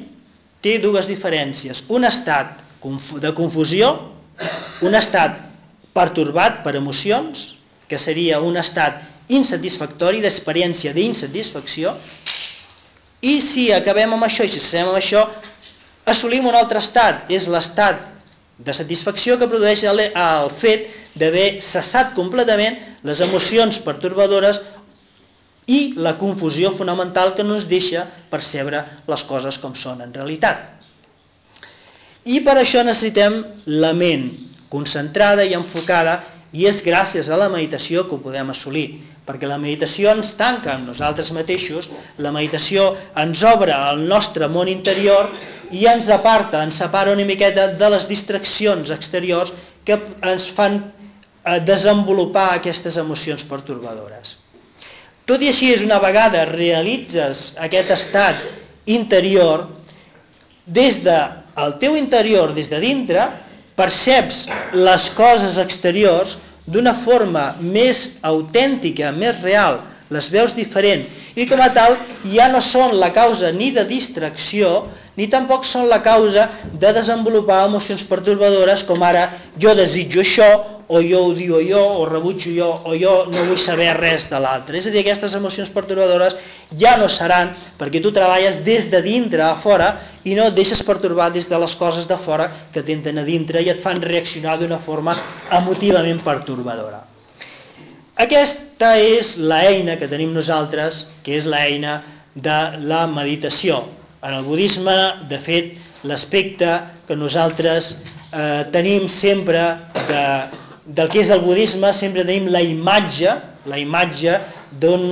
té 0.65 0.79
dues 0.83 1.07
diferències. 1.11 1.83
Un 1.93 2.09
estat 2.09 2.57
de 3.21 3.35
confusió, 3.37 3.93
un 4.87 4.97
estat 4.97 5.37
pertorbat 5.93 6.63
per 6.65 6.77
emocions, 6.79 7.43
que 7.89 7.99
seria 8.01 8.41
un 8.45 8.57
estat 8.61 9.03
insatisfactori, 9.29 10.23
d'experiència 10.25 10.95
d'insatisfacció, 10.97 11.97
i 13.21 13.41
si 13.51 13.69
acabem 13.75 14.15
amb 14.15 14.25
això 14.29 14.47
i 14.47 14.53
si 14.53 14.61
cessem 14.63 14.89
amb 14.89 15.01
això, 15.01 15.25
assolim 16.09 16.47
un 16.47 16.57
altre 16.57 16.83
estat, 16.83 17.27
és 17.33 17.47
l'estat 17.51 18.07
de 18.59 18.75
satisfacció 18.75 19.37
que 19.39 19.49
produeix 19.51 19.85
el, 19.87 20.01
el 20.09 20.51
fet 20.63 20.89
d'haver 21.19 21.61
cessat 21.73 22.15
completament 22.17 22.79
les 23.07 23.21
emocions 23.23 23.79
pertorbadores 23.85 24.59
i 25.69 25.93
la 26.01 26.17
confusió 26.19 26.73
fonamental 26.79 27.35
que 27.37 27.45
no 27.45 27.59
ens 27.59 27.69
deixa 27.69 28.07
percebre 28.33 28.83
les 29.07 29.23
coses 29.29 29.59
com 29.63 29.77
són 29.77 30.01
en 30.03 30.15
realitat. 30.15 30.65
I 32.25 32.41
per 32.45 32.57
això 32.59 32.83
necessitem 32.85 33.39
la 33.79 33.93
ment 33.97 34.31
concentrada 34.73 35.45
i 35.45 35.55
enfocada 35.57 36.19
i 36.53 36.65
és 36.69 36.81
gràcies 36.85 37.29
a 37.29 37.37
la 37.37 37.51
meditació 37.53 38.07
que 38.09 38.17
ho 38.17 38.25
podem 38.25 38.51
assolir, 38.53 38.89
perquè 39.29 39.49
la 39.49 39.61
meditació 39.61 40.11
ens 40.17 40.33
tanca 40.41 40.73
amb 40.73 40.89
nosaltres 40.89 41.31
mateixos, 41.37 41.89
la 42.17 42.33
meditació 42.33 42.95
ens 43.21 43.45
obre 43.45 43.77
el 43.77 44.07
nostre 44.09 44.49
món 44.49 44.69
interior 44.73 45.29
i 45.71 45.87
ens 45.91 46.09
aparta, 46.11 46.63
ens 46.65 46.79
separa 46.81 47.13
una 47.13 47.27
miqueta 47.29 47.73
de 47.79 47.91
les 47.95 48.07
distraccions 48.09 48.91
exteriors 48.95 49.53
que 49.85 49.99
ens 50.23 50.47
fan 50.57 50.79
eh, 50.81 51.59
desenvolupar 51.67 52.55
aquestes 52.57 52.97
emocions 53.01 53.43
pertorbadores. 53.49 54.37
Tot 55.29 55.43
i 55.45 55.51
així, 55.53 55.73
és 55.75 55.85
una 55.85 55.99
vegada 56.01 56.47
realitzes 56.49 57.51
aquest 57.61 57.93
estat 57.99 58.41
interior, 58.89 59.67
des 60.65 60.97
del 61.05 61.77
teu 61.81 61.97
interior, 61.97 62.55
des 62.57 62.69
de 62.69 62.81
dintre, 62.81 63.29
perceps 63.77 64.47
les 64.75 65.11
coses 65.17 65.59
exteriors 65.61 66.35
d'una 66.69 66.99
forma 67.05 67.55
més 67.61 68.01
autèntica, 68.27 69.13
més 69.13 69.41
real, 69.45 69.81
les 70.13 70.29
veus 70.33 70.55
diferent 70.57 71.05
i 71.37 71.47
com 71.49 71.61
a 71.61 71.69
tal 71.77 71.99
ja 72.33 72.49
no 72.53 72.63
són 72.65 72.97
la 73.01 73.11
causa 73.17 73.53
ni 73.53 73.71
de 73.77 73.85
distracció 73.89 74.89
ni 75.19 75.27
tampoc 75.27 75.67
són 75.67 75.89
la 75.91 75.99
causa 76.05 76.47
de 76.79 76.93
desenvolupar 76.95 77.65
emocions 77.67 78.05
pertorbadores 78.07 78.85
com 78.87 79.03
ara 79.03 79.25
jo 79.59 79.75
desitjo 79.75 80.23
això, 80.23 80.51
o 80.89 81.03
jo 81.05 81.25
ho 81.27 81.33
diu 81.37 81.59
jo, 81.67 81.81
o 82.01 82.05
rebutjo 82.09 82.53
jo, 82.55 82.69
o 82.87 82.95
jo 82.97 83.27
no 83.29 83.43
vull 83.51 83.59
saber 83.61 83.91
res 83.99 84.25
de 84.31 84.39
l'altre. 84.41 84.79
És 84.79 84.87
a 84.87 84.93
dir, 84.95 85.03
aquestes 85.03 85.35
emocions 85.37 85.69
pertorbadores 85.75 86.39
ja 86.81 86.95
no 86.97 87.11
seran 87.13 87.53
perquè 87.81 88.01
tu 88.01 88.13
treballes 88.15 88.63
des 88.65 88.89
de 88.89 89.03
dintre 89.05 89.43
a 89.45 89.59
fora 89.65 89.91
i 90.25 90.39
no 90.39 90.49
deixes 90.55 90.81
pertorbar 90.87 91.29
des 91.35 91.51
de 91.51 91.61
les 91.61 91.75
coses 91.77 92.09
de 92.09 92.17
fora 92.25 92.49
que 92.73 92.83
t'entren 92.87 93.19
a 93.19 93.27
dintre 93.27 93.61
i 93.61 93.69
et 93.75 93.83
fan 93.85 94.01
reaccionar 94.01 94.57
d'una 94.63 94.81
forma 94.87 95.19
emotivament 95.61 96.23
pertorbadora. 96.25 97.03
Aquesta 98.19 98.97
és 99.03 99.37
l'eina 99.37 99.99
que 99.99 100.09
tenim 100.09 100.33
nosaltres, 100.35 101.05
que 101.23 101.37
és 101.37 101.45
l'eina 101.47 102.01
de 102.35 102.59
la 102.87 103.05
meditació, 103.11 103.98
en 104.23 104.35
el 104.35 104.45
budisme, 104.45 104.97
de 105.31 105.39
fet, 105.47 105.75
l'aspecte 106.07 106.69
que 107.07 107.17
nosaltres 107.17 107.91
eh, 108.33 108.67
tenim 108.73 109.09
sempre 109.19 109.63
de, 110.09 110.23
del 110.99 111.11
que 111.13 111.23
és 111.25 111.33
el 111.33 111.43
budisme, 111.45 111.93
sempre 111.99 112.27
tenim 112.27 112.49
la 112.53 112.63
imatge, 112.65 113.35
la 113.69 113.79
imatge 113.79 114.39
d'un 114.81 115.05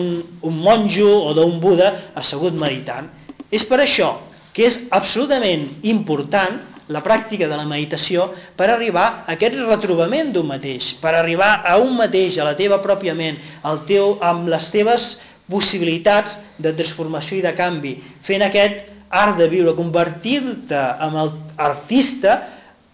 un 0.46 0.56
monjo 0.62 1.10
o 1.28 1.34
d'un 1.34 1.58
Buda 1.60 1.92
assegut 2.14 2.54
meditant. 2.54 3.08
És 3.50 3.64
per 3.64 3.80
això 3.82 4.16
que 4.56 4.66
és 4.66 4.78
absolutament 4.90 5.68
important 5.84 6.58
la 6.88 7.02
pràctica 7.02 7.48
de 7.50 7.56
la 7.58 7.66
meditació 7.66 8.30
per 8.56 8.70
arribar 8.70 9.06
a 9.26 9.34
aquest 9.34 9.56
retrobament 9.58 10.32
d'un 10.32 10.46
mateix, 10.46 10.94
per 11.02 11.14
arribar 11.14 11.62
a 11.66 11.76
un 11.82 11.96
mateix, 11.98 12.38
a 12.38 12.46
la 12.46 12.56
teva 12.58 12.78
pròpia 12.82 13.14
ment, 13.14 13.40
al 13.66 13.82
teu, 13.88 14.16
amb 14.22 14.48
les 14.48 14.68
teves 14.70 15.04
possibilitats 15.50 16.38
de 16.62 16.72
transformació 16.78 17.38
i 17.38 17.44
de 17.44 17.52
canvi, 17.58 17.96
fent 18.26 18.42
aquest 18.46 18.95
art 19.10 19.36
de 19.38 19.48
viure, 19.50 19.74
convertir-te 19.76 20.80
en 21.06 21.16
el 21.22 21.32
artista 21.56 22.36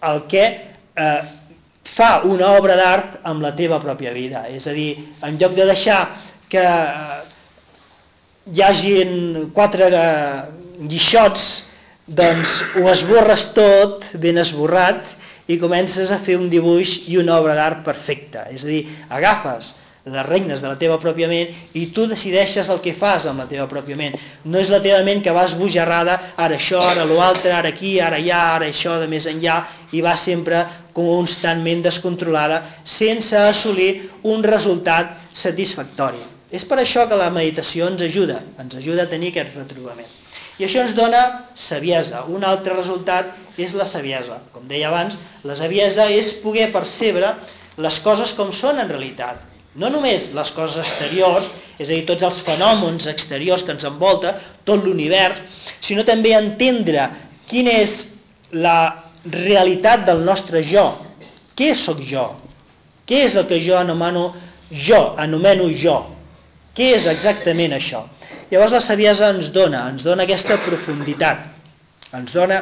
el 0.03 0.23
que 0.31 0.43
eh, 0.43 1.21
fa 1.95 2.11
una 2.27 2.53
obra 2.57 2.75
d'art 2.79 3.19
amb 3.27 3.43
la 3.43 3.53
teva 3.57 3.81
pròpia 3.83 4.13
vida. 4.15 4.45
És 4.49 4.67
a 4.67 4.73
dir, 4.75 4.91
en 5.23 5.39
lloc 5.41 5.55
de 5.57 5.67
deixar 5.69 5.99
que 6.51 6.63
eh, 6.63 7.19
hi 8.53 8.63
hagin 8.63 9.13
quatre 9.55 9.89
eh, 9.89 10.41
guixots, 10.89 11.45
doncs 12.07 12.49
ho 12.79 12.89
esborres 12.91 13.45
tot, 13.55 14.03
ben 14.19 14.41
esborrat, 14.41 15.05
i 15.47 15.57
comences 15.59 16.11
a 16.11 16.21
fer 16.23 16.37
un 16.39 16.49
dibuix 16.51 17.01
i 17.11 17.17
una 17.19 17.37
obra 17.39 17.55
d'art 17.57 17.83
perfecta. 17.85 18.47
És 18.51 18.63
a 18.63 18.69
dir, 18.69 18.83
agafes 19.11 19.71
les 20.05 20.25
regnes 20.27 20.59
de 20.59 20.67
la 20.67 20.75
teva 20.75 20.97
pròpia 20.99 21.29
ment 21.31 21.53
i 21.79 21.85
tu 21.95 22.03
decideixes 22.11 22.67
el 22.69 22.81
que 22.83 22.95
fas 22.99 23.23
amb 23.29 23.39
la 23.39 23.47
teva 23.47 23.69
pròpia 23.71 23.95
ment. 23.95 24.17
No 24.43 24.59
és 24.59 24.71
la 24.71 24.81
teva 24.83 24.99
ment 25.07 25.23
que 25.23 25.31
vas 25.31 25.53
bojarrada, 25.55 26.17
ara 26.35 26.57
això, 26.59 26.81
ara 26.83 27.05
l'altre, 27.07 27.53
ara 27.55 27.71
aquí, 27.71 27.95
ara 28.03 28.19
allà, 28.19 28.41
ara 28.57 28.67
això, 28.67 28.97
de 28.99 29.07
més 29.07 29.27
enllà, 29.29 29.61
i 29.95 30.01
va 30.03 30.17
sempre 30.19 30.65
constantment 30.93 31.85
descontrolada 31.85 32.59
sense 32.97 33.37
assolir 33.37 34.09
un 34.23 34.43
resultat 34.43 35.15
satisfactori. 35.39 36.19
És 36.51 36.67
per 36.69 36.81
això 36.81 37.07
que 37.09 37.17
la 37.17 37.31
meditació 37.33 37.87
ens 37.89 38.03
ajuda, 38.03 38.41
ens 38.61 38.75
ajuda 38.75 39.07
a 39.07 39.09
tenir 39.09 39.31
aquest 39.31 39.55
retrobament. 39.55 40.11
I 40.59 40.67
això 40.67 40.83
ens 40.83 40.93
dona 40.93 41.23
saviesa. 41.57 42.27
Un 42.29 42.43
altre 42.45 42.75
resultat 42.75 43.57
és 43.57 43.73
la 43.73 43.87
saviesa. 43.89 44.43
Com 44.53 44.67
deia 44.69 44.91
abans, 44.91 45.15
la 45.47 45.55
saviesa 45.57 46.05
és 46.13 46.35
poder 46.43 46.69
percebre 46.75 47.33
les 47.81 47.97
coses 48.05 48.35
com 48.37 48.51
són 48.53 48.77
en 48.83 48.91
realitat, 48.91 49.41
no 49.75 49.89
només 49.89 50.29
les 50.33 50.51
coses 50.53 50.81
exteriors, 50.83 51.47
és 51.79 51.87
a 51.87 51.91
dir, 51.91 52.03
tots 52.05 52.23
els 52.27 52.41
fenòmens 52.45 53.07
exteriors 53.09 53.63
que 53.65 53.73
ens 53.73 53.85
envolta, 53.87 54.35
tot 54.67 54.83
l'univers, 54.85 55.39
sinó 55.85 56.05
també 56.05 56.35
entendre 56.37 57.07
quina 57.49 57.79
és 57.83 57.95
la 58.53 58.77
realitat 59.25 60.05
del 60.05 60.21
nostre 60.25 60.61
jo. 60.67 60.85
Què 61.57 61.73
sóc 61.79 62.01
jo? 62.05 62.27
Què 63.09 63.25
és 63.27 63.37
el 63.37 63.47
que 63.49 63.59
jo 63.63 63.77
anomeno 63.79 64.29
jo, 64.71 65.01
anomeno 65.19 65.69
jo? 65.77 65.97
Què 66.77 66.93
és 66.95 67.07
exactament 67.09 67.75
això? 67.75 68.05
Llavors 68.51 68.73
la 68.73 68.81
saviesa 68.85 69.31
ens 69.33 69.49
dona, 69.53 69.87
ens 69.93 70.05
dona 70.05 70.25
aquesta 70.25 70.59
profunditat, 70.65 71.43
ens 72.13 72.33
dona 72.33 72.61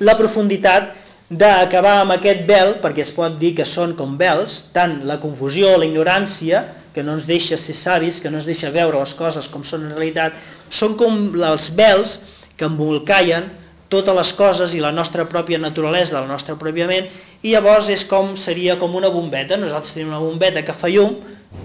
la 0.00 0.16
profunditat 0.18 0.94
d'acabar 1.30 2.00
amb 2.00 2.16
aquest 2.16 2.42
vel, 2.48 2.76
perquè 2.82 3.04
es 3.04 3.14
pot 3.14 3.38
dir 3.38 3.54
que 3.60 3.66
són 3.70 3.94
com 3.98 4.16
vels, 4.18 4.50
tant 4.74 4.98
la 5.06 5.20
confusió, 5.22 5.76
la 5.78 5.86
ignorància, 5.86 6.64
que 6.94 7.04
no 7.06 7.14
ens 7.14 7.26
deixa 7.28 7.58
ser 7.62 7.76
savis, 7.84 8.18
que 8.18 8.30
no 8.30 8.40
ens 8.40 8.48
deixa 8.50 8.72
veure 8.74 8.98
les 8.98 9.14
coses 9.14 9.46
com 9.52 9.62
són 9.62 9.86
en 9.86 9.94
realitat, 9.94 10.34
són 10.74 10.96
com 10.98 11.28
els 11.38 11.68
vels 11.78 12.16
que 12.58 12.66
embolcallen 12.66 13.46
totes 13.90 14.14
les 14.14 14.32
coses 14.38 14.74
i 14.74 14.80
la 14.82 14.90
nostra 14.94 15.24
pròpia 15.30 15.58
naturalesa, 15.58 16.18
la 16.18 16.30
nostra 16.30 16.56
pròpia 16.58 16.86
ment, 16.90 17.06
i 17.42 17.54
llavors 17.54 17.88
és 17.90 18.02
com 18.10 18.36
seria 18.44 18.76
com 18.78 18.94
una 18.98 19.10
bombeta. 19.10 19.58
Nosaltres 19.58 19.94
tenim 19.94 20.10
una 20.12 20.22
bombeta 20.22 20.62
que 20.66 20.76
fa 20.78 20.90
llum, 20.90 21.16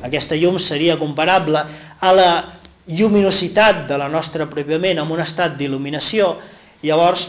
aquesta 0.06 0.38
llum 0.38 0.58
seria 0.62 0.97
comparable 0.97 1.62
a 2.01 2.13
la 2.13 2.30
lluminositat 2.86 3.86
de 3.89 3.97
la 3.97 4.10
nostra 4.10 4.45
pròpia 4.49 4.78
ment 4.82 5.01
en 5.01 5.12
un 5.12 5.21
estat 5.21 5.58
d'il·luminació, 5.58 6.36
llavors 6.86 7.25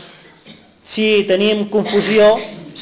si 0.94 1.24
tenim 1.28 1.66
confusió, 1.72 2.34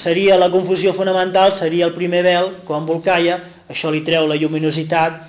seria 0.02 0.38
la 0.38 0.50
confusió 0.50 0.94
fonamental, 0.94 1.58
seria 1.58 1.86
el 1.86 1.94
primer 1.94 2.24
vel, 2.26 2.50
quan 2.68 2.86
volcalla, 2.86 3.38
això 3.70 3.92
li 3.92 4.02
treu 4.04 4.26
la 4.28 4.36
lluminositat, 4.40 5.22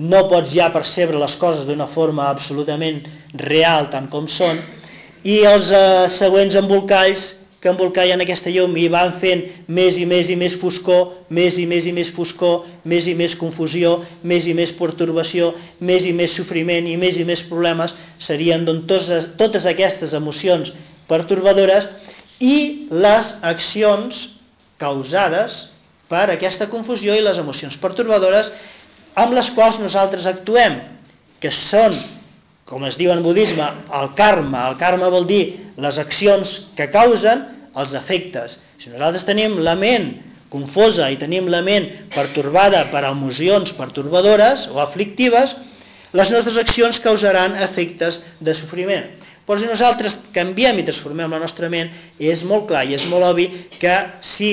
no 0.00 0.22
pots 0.30 0.54
ja 0.54 0.70
percebre 0.72 1.18
les 1.20 1.34
coses 1.36 1.66
d'una 1.68 1.90
forma 1.92 2.30
absolutament 2.30 3.02
real, 3.36 3.90
tant 3.92 4.08
com 4.12 4.28
són, 4.32 4.62
i 5.28 5.42
els 5.44 5.68
eh, 5.68 6.08
següents 6.16 6.56
embolcalls 6.56 7.34
que 7.60 7.68
embolcallen 7.68 8.22
aquesta 8.24 8.48
llum 8.48 8.72
i 8.80 8.86
van 8.88 9.18
fent 9.20 9.42
més 9.68 9.98
i 10.00 10.06
més 10.08 10.30
i 10.32 10.36
més 10.40 10.54
foscor, 10.62 11.26
més 11.28 11.58
i 11.60 11.66
més 11.68 11.84
i 11.84 11.92
més 11.92 12.08
foscor, 12.16 12.62
més 12.88 13.04
i 13.04 13.12
més 13.14 13.34
confusió, 13.36 13.98
més 14.24 14.46
i 14.48 14.54
més 14.56 14.72
pertorbació, 14.78 15.52
més 15.84 16.06
i 16.08 16.14
més 16.16 16.32
sofriment 16.38 16.88
i 16.88 16.96
més 16.96 17.20
i 17.20 17.26
més 17.28 17.42
problemes, 17.50 17.92
serien 18.24 18.64
doncs, 18.64 18.86
totes, 18.88 19.28
totes 19.36 19.68
aquestes 19.68 20.16
emocions 20.16 20.72
pertorbadores 21.10 21.88
i 22.40 22.88
les 22.90 23.34
accions 23.44 24.16
causades 24.80 25.52
per 26.10 26.26
aquesta 26.32 26.70
confusió 26.72 27.14
i 27.14 27.22
les 27.22 27.38
emocions 27.38 27.76
pertorbadores 27.82 28.48
amb 29.20 29.34
les 29.36 29.50
quals 29.54 29.78
nosaltres 29.82 30.26
actuem, 30.26 30.78
que 31.42 31.52
són, 31.70 31.96
com 32.68 32.84
es 32.86 32.96
diu 32.98 33.12
en 33.12 33.22
budisme, 33.24 33.66
el 34.00 34.12
karma. 34.18 34.68
El 34.70 34.78
karma 34.80 35.10
vol 35.12 35.26
dir 35.28 35.44
les 35.80 35.98
accions 35.98 36.50
que 36.78 36.90
causen 36.92 37.46
els 37.78 37.94
efectes. 37.98 38.56
Si 38.80 38.90
nosaltres 38.90 39.26
tenim 39.28 39.58
la 39.64 39.76
ment 39.78 40.12
confosa 40.50 41.10
i 41.12 41.18
tenim 41.18 41.48
la 41.50 41.62
ment 41.62 41.86
pertorbada 42.14 42.86
per 42.90 43.04
emocions 43.06 43.70
pertorbadores 43.78 44.66
o 44.70 44.80
aflictives, 44.82 45.54
les 46.12 46.30
nostres 46.34 46.58
accions 46.58 46.98
causaran 47.02 47.54
efectes 47.62 48.18
de 48.42 48.54
sofriment. 48.58 49.19
Però 49.50 49.58
si 49.58 49.66
nosaltres 49.66 50.12
canviem 50.30 50.76
i 50.78 50.84
transformem 50.86 51.32
la 51.34 51.40
nostra 51.42 51.66
ment, 51.66 51.88
és 52.22 52.44
molt 52.46 52.68
clar 52.68 52.84
i 52.86 52.94
és 52.94 53.02
molt 53.10 53.26
obvi 53.32 53.48
que 53.82 53.96
si 54.36 54.50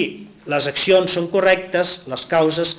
les 0.50 0.66
accions 0.66 1.14
són 1.14 1.28
correctes, 1.30 1.92
les 2.10 2.24
causes 2.32 2.72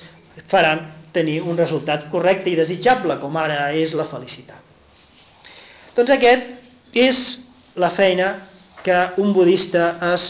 faran 0.51 0.83
tenir 1.15 1.37
un 1.47 1.55
resultat 1.55 2.09
correcte 2.11 2.51
i 2.51 2.57
desitjable, 2.59 3.21
com 3.23 3.39
ara 3.39 3.69
és 3.71 3.95
la 3.95 4.09
felicitat. 4.11 4.59
Doncs 5.95 6.11
aquest 6.19 6.99
és 7.07 7.23
la 7.79 7.95
feina 7.95 8.35
que 8.83 8.99
un 9.23 9.31
budista 9.31 9.95
es 10.11 10.29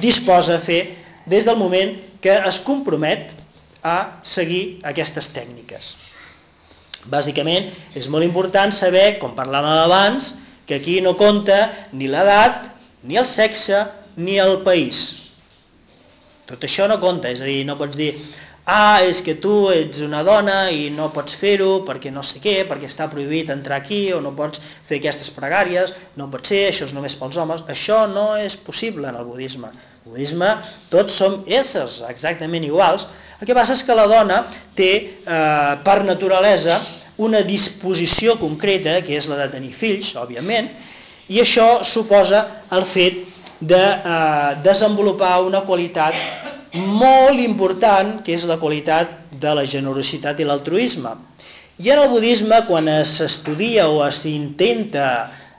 disposa 0.00 0.62
a 0.62 0.64
fer 0.64 0.82
des 1.28 1.44
del 1.44 1.60
moment 1.60 1.98
que 2.24 2.40
es 2.40 2.64
compromet 2.64 3.34
a 3.84 4.22
seguir 4.32 4.80
aquestes 4.88 5.28
tècniques. 5.36 5.92
Bàsicament, 7.04 7.74
és 7.92 8.08
molt 8.08 8.24
important 8.24 8.72
saber, 8.72 9.18
com 9.20 9.36
parlàvem 9.36 9.84
abans, 9.84 10.38
que 10.70 10.78
aquí 10.78 11.00
no 11.02 11.16
compta 11.18 11.90
ni 11.92 12.06
l'edat, 12.06 12.70
ni 13.02 13.18
el 13.18 13.26
sexe, 13.34 13.82
ni 14.16 14.38
el 14.38 14.60
país. 14.62 15.00
Tot 16.46 16.62
això 16.66 16.86
no 16.90 17.00
compta, 17.02 17.30
és 17.34 17.42
a 17.42 17.50
dir, 17.50 17.64
no 17.66 17.74
pots 17.78 17.98
dir 17.98 18.14
ah, 18.70 19.02
és 19.02 19.20
que 19.24 19.36
tu 19.42 19.70
ets 19.72 20.00
una 20.04 20.22
dona 20.26 20.70
i 20.70 20.88
no 20.94 21.10
pots 21.14 21.34
fer-ho 21.40 21.80
perquè 21.86 22.12
no 22.14 22.22
sé 22.26 22.40
què, 22.42 22.60
perquè 22.68 22.90
està 22.90 23.08
prohibit 23.10 23.50
entrar 23.52 23.80
aquí 23.80 24.02
o 24.14 24.20
no 24.22 24.32
pots 24.36 24.60
fer 24.88 25.00
aquestes 25.00 25.32
pregàries, 25.36 25.92
no 26.20 26.28
pot 26.32 26.46
ser, 26.48 26.66
això 26.70 26.86
és 26.86 26.94
només 26.96 27.16
pels 27.18 27.38
homes. 27.40 27.64
Això 27.72 28.04
no 28.10 28.34
és 28.38 28.56
possible 28.66 29.08
en 29.08 29.18
el 29.18 29.26
budisme. 29.26 29.72
El 30.04 30.14
budisme 30.14 30.52
tots 30.92 31.18
som 31.18 31.40
éssers 31.46 32.00
exactament 32.08 32.66
iguals. 32.66 33.06
El 33.40 33.48
que 33.48 33.56
passa 33.56 33.74
és 33.74 33.84
que 33.86 33.96
la 33.96 34.06
dona 34.08 34.42
té 34.76 34.90
eh, 35.00 35.74
per 35.84 36.00
naturalesa 36.04 36.80
una 37.20 37.42
disposició 37.44 38.38
concreta, 38.40 39.00
que 39.04 39.18
és 39.18 39.28
la 39.28 39.38
de 39.42 39.50
tenir 39.52 39.74
fills, 39.80 40.14
òbviament, 40.16 40.70
i 41.30 41.40
això 41.42 41.82
suposa 41.86 42.40
el 42.74 42.88
fet 42.94 43.20
de 43.60 43.80
eh, 43.80 44.54
desenvolupar 44.64 45.36
una 45.44 45.62
qualitat 45.68 46.16
molt 46.72 47.40
important, 47.42 48.20
que 48.24 48.34
és 48.38 48.46
la 48.48 48.58
qualitat 48.62 49.32
de 49.42 49.52
la 49.54 49.66
generositat 49.68 50.40
i 50.40 50.46
l'altruisme. 50.46 51.12
I 51.80 51.92
en 51.92 52.02
el 52.02 52.10
budisme, 52.12 52.62
quan 52.68 52.88
s'estudia 53.16 53.88
o 53.88 54.04
s'intenta 54.12 55.10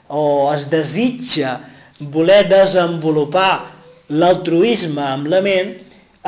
o 0.08 0.52
es 0.54 0.66
desitja 0.70 1.58
voler 2.12 2.46
desenvolupar 2.50 3.52
l'altruisme 4.10 5.02
amb 5.02 5.30
la 5.30 5.40
ment, 5.44 5.74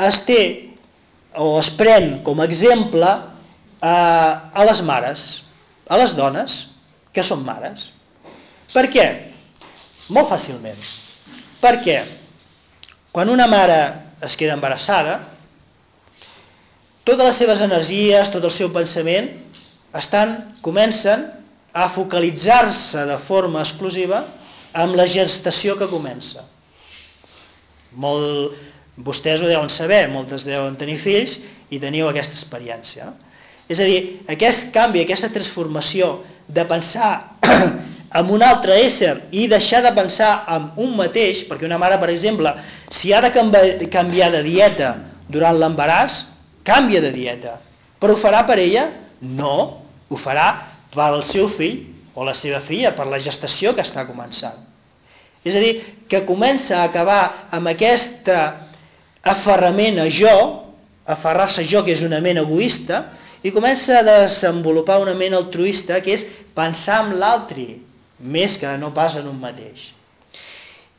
es 0.07 0.19
té 0.27 0.41
o 1.35 1.55
es 1.59 1.69
pren 1.79 2.21
com 2.23 2.39
a 2.39 2.47
exemple 2.47 3.11
a, 3.85 4.51
a 4.53 4.65
les 4.65 4.81
mares, 4.81 5.21
a 5.85 5.99
les 6.01 6.15
dones 6.17 6.53
que 7.13 7.23
són 7.25 7.43
mares. 7.45 7.83
Per 8.73 8.87
què? 8.93 9.05
Molt 10.13 10.31
fàcilment. 10.31 10.81
Perquè 11.61 11.99
quan 13.15 13.31
una 13.31 13.47
mare 13.47 13.79
es 14.25 14.35
queda 14.39 14.57
embarassada, 14.57 15.19
totes 17.05 17.29
les 17.29 17.37
seves 17.39 17.61
energies, 17.61 18.31
tot 18.33 18.43
el 18.43 18.53
seu 18.55 18.71
pensament, 18.73 19.29
estan, 19.95 20.57
comencen 20.65 21.27
a 21.75 21.89
focalitzar-se 21.95 23.05
de 23.07 23.19
forma 23.29 23.61
exclusiva 23.63 24.23
amb 24.75 24.97
la 24.97 25.05
gestació 25.07 25.77
que 25.79 25.91
comença. 25.91 26.47
Molt, 27.95 28.57
vostès 29.05 29.43
ho 29.43 29.47
deuen 29.47 29.69
saber, 29.71 30.07
moltes 30.11 30.43
deuen 30.47 30.75
tenir 30.79 30.97
fills 31.03 31.37
i 31.71 31.79
teniu 31.79 32.09
aquesta 32.09 32.35
experiència. 32.35 33.11
No? 33.11 33.34
És 33.69 33.79
a 33.79 33.87
dir, 33.87 33.99
aquest 34.29 34.69
canvi, 34.75 35.01
aquesta 35.01 35.31
transformació 35.33 36.19
de 36.47 36.65
pensar 36.69 37.37
en 38.19 38.29
un 38.31 38.43
altre 38.45 38.77
ésser 38.83 39.15
i 39.33 39.47
deixar 39.51 39.81
de 39.85 39.93
pensar 39.95 40.31
en 40.53 40.69
un 40.81 40.93
mateix, 40.99 41.43
perquè 41.49 41.65
una 41.65 41.79
mare, 41.81 41.97
per 42.01 42.11
exemple, 42.13 42.53
si 42.99 43.13
ha 43.13 43.23
de 43.25 43.33
canviar 43.33 44.29
de 44.35 44.43
dieta 44.45 44.91
durant 45.31 45.57
l'embaràs, 45.57 46.21
canvia 46.65 47.01
de 47.01 47.11
dieta. 47.15 47.57
Però 47.99 48.13
ho 48.13 48.21
farà 48.21 48.43
per 48.45 48.59
ella? 48.61 48.89
No, 49.21 49.55
ho 50.09 50.21
farà 50.21 50.47
per 50.93 51.09
al 51.09 51.25
seu 51.31 51.49
fill, 51.57 51.81
o 52.15 52.23
la 52.23 52.35
seva 52.37 52.61
filla 52.63 52.93
per 52.95 53.09
la 53.11 53.19
gestació 53.19 53.73
que 53.75 53.83
està 53.83 54.05
començant. 54.07 54.61
És 55.45 55.53
a 55.53 55.61
dir, 55.61 55.73
que 56.09 56.23
comença 56.25 56.79
a 56.79 56.85
acabar 56.87 57.49
amb 57.53 57.69
aquesta 57.69 58.37
aferrament 59.25 59.99
a 60.01 60.07
jo, 60.09 60.33
aferrar-se 61.05 61.61
a 61.61 61.67
jo, 61.69 61.83
que 61.85 61.93
és 61.93 62.01
una 62.05 62.21
ment 62.23 62.39
egoista, 62.41 63.03
i 63.45 63.51
comença 63.53 63.99
a 63.99 64.05
desenvolupar 64.05 64.97
una 65.03 65.13
ment 65.17 65.35
altruista, 65.37 65.99
que 66.01 66.15
és 66.17 66.23
pensar 66.57 67.03
en 67.05 67.19
l'altre, 67.21 67.67
més 68.17 68.55
que 68.57 68.71
no 68.81 68.89
pas 68.95 69.13
en 69.19 69.27
un 69.29 69.37
mateix. 69.37 69.83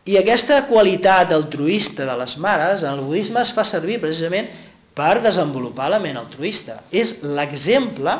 I 0.06 0.14
aquesta 0.20 0.60
qualitat 0.68 1.32
altruista 1.34 2.06
de 2.06 2.14
les 2.20 2.36
mares, 2.38 2.84
en 2.84 2.92
el 2.92 3.02
budisme 3.02 3.42
es 3.42 3.50
fa 3.56 3.64
servir 3.66 3.98
precisament 3.98 4.52
per 4.94 5.18
desenvolupar 5.24 5.90
la 5.90 5.98
ment 5.98 6.20
altruista. 6.20 6.84
És 6.94 7.16
l'exemple 7.24 8.14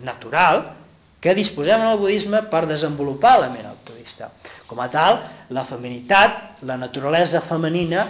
natural 0.00 0.64
que 1.20 1.36
disposem 1.36 1.82
en 1.82 1.92
el 1.92 2.00
budisme 2.00 2.46
per 2.48 2.64
desenvolupar 2.70 3.36
la 3.42 3.52
ment 3.52 3.68
altruista. 3.68 4.30
Com 4.70 4.80
a 4.80 4.88
tal, 4.88 5.20
la 5.52 5.66
feminitat, 5.68 6.62
la 6.64 6.78
naturalesa 6.80 7.44
femenina, 7.50 8.06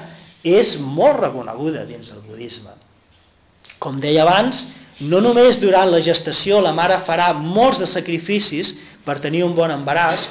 és 0.46 0.76
molt 0.78 1.18
reconeguda 1.18 1.82
dins 1.88 2.06
del 2.12 2.22
budisme. 2.22 2.76
Com 3.82 3.98
deia 4.02 4.22
abans, 4.22 4.62
no 5.00 5.20
només 5.22 5.60
durant 5.62 5.90
la 5.92 6.00
gestació 6.02 6.60
la 6.62 6.74
mare 6.74 7.02
farà 7.06 7.30
molts 7.36 7.78
de 7.78 7.86
sacrificis 7.86 8.72
per 9.06 9.20
tenir 9.22 9.44
un 9.46 9.54
bon 9.54 9.70
embaràs, 9.70 10.24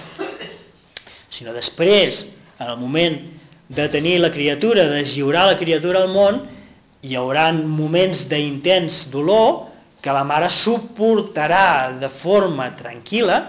sinó 1.32 1.53
després, 1.56 2.19
en 2.60 2.67
el 2.67 2.77
moment 2.77 3.17
de 3.69 3.88
tenir 3.93 4.17
la 4.19 4.32
criatura, 4.32 4.88
de 4.89 5.03
lliurar 5.03 5.45
la 5.47 5.58
criatura 5.58 6.03
al 6.03 6.12
món, 6.12 6.41
hi 7.03 7.15
haurà 7.15 7.51
moments 7.53 8.25
d'intens 8.30 9.06
dolor 9.13 9.67
que 10.01 10.13
la 10.13 10.23
mare 10.27 10.49
suportarà 10.63 11.97
de 11.99 12.10
forma 12.21 12.71
tranquil·la 12.80 13.39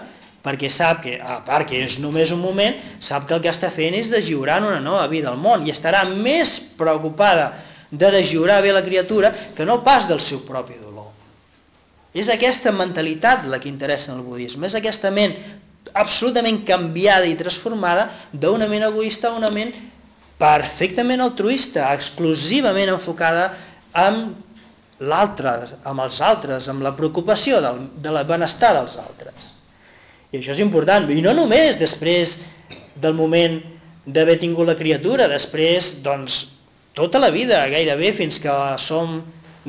perquè 0.43 0.69
sap 0.71 1.01
que, 1.03 1.17
a 1.19 1.41
part 1.45 1.67
que 1.67 1.81
és 1.83 1.97
només 1.99 2.31
un 2.31 2.39
moment, 2.39 2.77
sap 3.03 3.27
que 3.27 3.35
el 3.35 3.41
que 3.43 3.51
està 3.51 3.73
fent 3.75 3.97
és 3.97 4.07
de 4.11 4.21
lliurar 4.23 4.61
una 4.63 4.79
nova 4.79 5.07
vida 5.11 5.33
al 5.33 5.39
món 5.41 5.65
i 5.67 5.73
estarà 5.75 6.05
més 6.09 6.53
preocupada 6.79 7.51
de 7.91 8.11
deslliurar 8.13 8.61
bé 8.63 8.71
la 8.71 8.85
criatura 8.85 9.33
que 9.55 9.65
no 9.65 9.81
pas 9.83 10.07
del 10.07 10.21
seu 10.21 10.45
propi 10.47 10.77
dolor. 10.77 10.88
És 12.13 12.29
aquesta 12.29 12.71
mentalitat 12.73 13.45
la 13.45 13.59
que 13.61 13.69
interessa 13.69 14.11
en 14.11 14.19
el 14.19 14.25
budisme, 14.25 14.67
és 14.67 14.75
aquesta 14.77 15.11
ment 15.13 15.35
absolutament 15.93 16.63
canviada 16.67 17.27
i 17.29 17.37
transformada 17.37 18.09
d'una 18.33 18.67
ment 18.69 18.87
egoista 18.89 19.29
a 19.29 19.37
una 19.37 19.51
ment 19.53 19.71
perfectament 20.39 21.21
altruista, 21.21 21.89
exclusivament 21.93 22.93
enfocada 22.95 23.49
amb 23.93 24.99
l'altre, 24.99 25.53
amb 25.87 26.03
els 26.03 26.19
altres, 26.21 26.67
amb 26.71 26.83
la 26.83 26.95
preocupació 26.95 27.59
del, 27.63 27.85
de 28.03 28.13
la 28.13 28.25
benestar 28.27 28.73
dels 28.75 28.95
altres. 28.99 29.49
I 30.31 30.39
això 30.39 30.53
és 30.53 30.63
important, 30.63 31.07
i 31.09 31.21
no 31.25 31.33
només 31.33 31.79
després 31.79 32.35
del 32.99 33.15
moment 33.17 33.59
d'haver 34.05 34.37
tingut 34.41 34.67
la 34.67 34.77
criatura, 34.79 35.27
després, 35.31 35.93
doncs, 36.03 36.35
tota 36.97 37.21
la 37.21 37.31
vida, 37.31 37.61
gairebé, 37.71 38.13
fins 38.17 38.39
que 38.41 38.55
som 38.87 39.21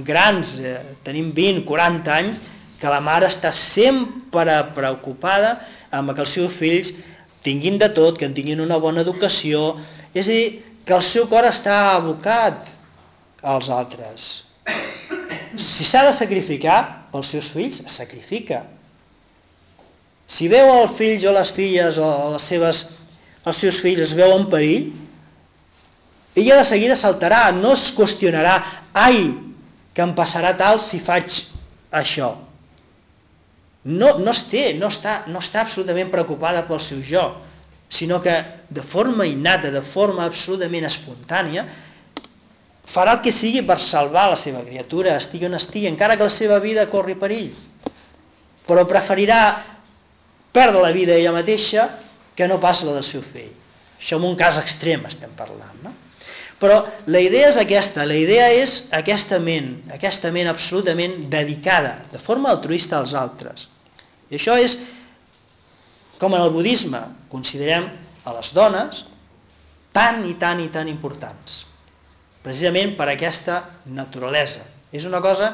grans, 0.06 0.52
eh, 0.58 0.96
tenim 1.04 1.32
20, 1.36 1.64
40 1.68 2.16
anys, 2.16 2.40
que 2.80 2.88
la 2.88 3.00
mare 3.04 3.28
està 3.28 3.52
sempre 3.74 4.56
preocupada 4.76 5.56
amb 5.92 6.14
que 6.14 6.24
els 6.24 6.34
seus 6.34 6.56
fills 6.56 6.90
tinguin 7.44 7.78
de 7.80 7.90
tot, 7.96 8.18
que 8.18 8.28
en 8.28 8.34
tinguin 8.36 8.60
una 8.60 8.78
bona 8.80 9.04
educació, 9.04 9.74
és 10.14 10.26
a 10.26 10.30
dir, 10.30 10.46
que 10.86 10.96
el 10.96 11.04
seu 11.08 11.26
cor 11.28 11.46
està 11.48 11.96
abocat 11.96 12.68
als 13.42 13.68
altres. 13.72 14.24
Si 15.56 15.86
s'ha 15.88 16.04
de 16.08 16.16
sacrificar 16.18 17.10
pels 17.12 17.30
seus 17.32 17.48
fills, 17.54 17.80
es 17.84 17.98
sacrifica. 17.98 18.64
Si 20.36 20.48
veu 20.48 20.68
els 20.76 20.96
fills 20.98 21.26
o 21.26 21.34
les 21.34 21.52
filles 21.56 21.98
o 21.98 22.10
les 22.36 22.48
seves, 22.48 22.82
els 23.44 23.60
seus 23.60 23.80
fills 23.82 24.04
es 24.04 24.16
veu 24.16 24.36
en 24.36 24.46
perill, 24.52 24.90
ella 26.38 26.60
de 26.60 26.68
seguida 26.68 26.96
saltarà, 26.96 27.48
no 27.52 27.74
es 27.74 27.88
qüestionarà, 27.96 28.54
ai, 28.94 29.24
que 29.94 30.02
em 30.04 30.14
passarà 30.16 30.54
tal 30.58 30.82
si 30.88 31.00
faig 31.06 31.30
això. 31.90 32.30
No, 33.84 34.18
no, 34.18 34.32
es 34.32 34.42
té, 34.50 34.70
no, 34.76 34.90
està, 34.92 35.22
no 35.32 35.40
està 35.40 35.64
absolutament 35.64 36.10
preocupada 36.12 36.66
pel 36.68 36.82
seu 36.84 37.00
jo, 37.06 37.24
sinó 37.90 38.20
que 38.22 38.34
de 38.68 38.82
forma 38.92 39.26
innata, 39.26 39.70
de 39.72 39.82
forma 39.94 40.26
absolutament 40.28 40.86
espontània, 40.86 41.64
farà 42.94 43.16
el 43.16 43.24
que 43.24 43.32
sigui 43.38 43.62
per 43.66 43.78
salvar 43.86 44.28
la 44.30 44.38
seva 44.42 44.60
criatura, 44.66 45.16
estigui 45.18 45.48
on 45.48 45.56
estigui, 45.58 45.88
encara 45.88 46.18
que 46.18 46.28
la 46.28 46.36
seva 46.36 46.60
vida 46.62 46.86
corri 46.92 47.16
perill. 47.18 47.54
Però 48.68 48.84
preferirà 48.86 49.40
perdre 50.52 50.82
la 50.82 50.92
vida 50.94 51.16
ella 51.16 51.32
mateixa 51.34 51.88
que 52.36 52.46
no 52.48 52.60
pas 52.60 52.82
la 52.84 52.98
del 52.98 53.06
seu 53.08 53.24
fill. 53.32 53.50
Això 54.00 54.18
en 54.20 54.28
un 54.28 54.36
cas 54.38 54.58
extrem 54.60 55.04
estem 55.08 55.32
parlant, 55.38 55.80
no? 55.84 55.94
Però 56.60 56.80
la 57.08 57.22
idea 57.24 57.48
és 57.54 57.58
aquesta, 57.60 58.04
la 58.04 58.16
idea 58.20 58.50
és 58.52 58.74
aquesta 58.92 59.38
ment, 59.40 59.70
aquesta 59.94 60.32
ment 60.34 60.50
absolutament 60.50 61.30
dedicada, 61.32 62.04
de 62.12 62.20
forma 62.26 62.50
altruista 62.52 62.98
als 62.98 63.14
altres. 63.16 63.64
I 64.28 64.36
això 64.36 64.58
és, 64.60 64.76
com 66.20 66.36
en 66.36 66.44
el 66.44 66.52
budisme, 66.52 67.00
considerem 67.32 67.88
a 68.28 68.36
les 68.36 68.52
dones 68.52 69.00
tan 69.96 70.22
i 70.28 70.36
tan 70.38 70.60
i 70.60 70.68
tan 70.70 70.88
importants 70.92 71.64
precisament 72.44 72.96
per 72.96 73.08
aquesta 73.10 73.62
naturalesa. 73.86 74.64
És 74.92 75.04
una 75.04 75.20
cosa 75.20 75.52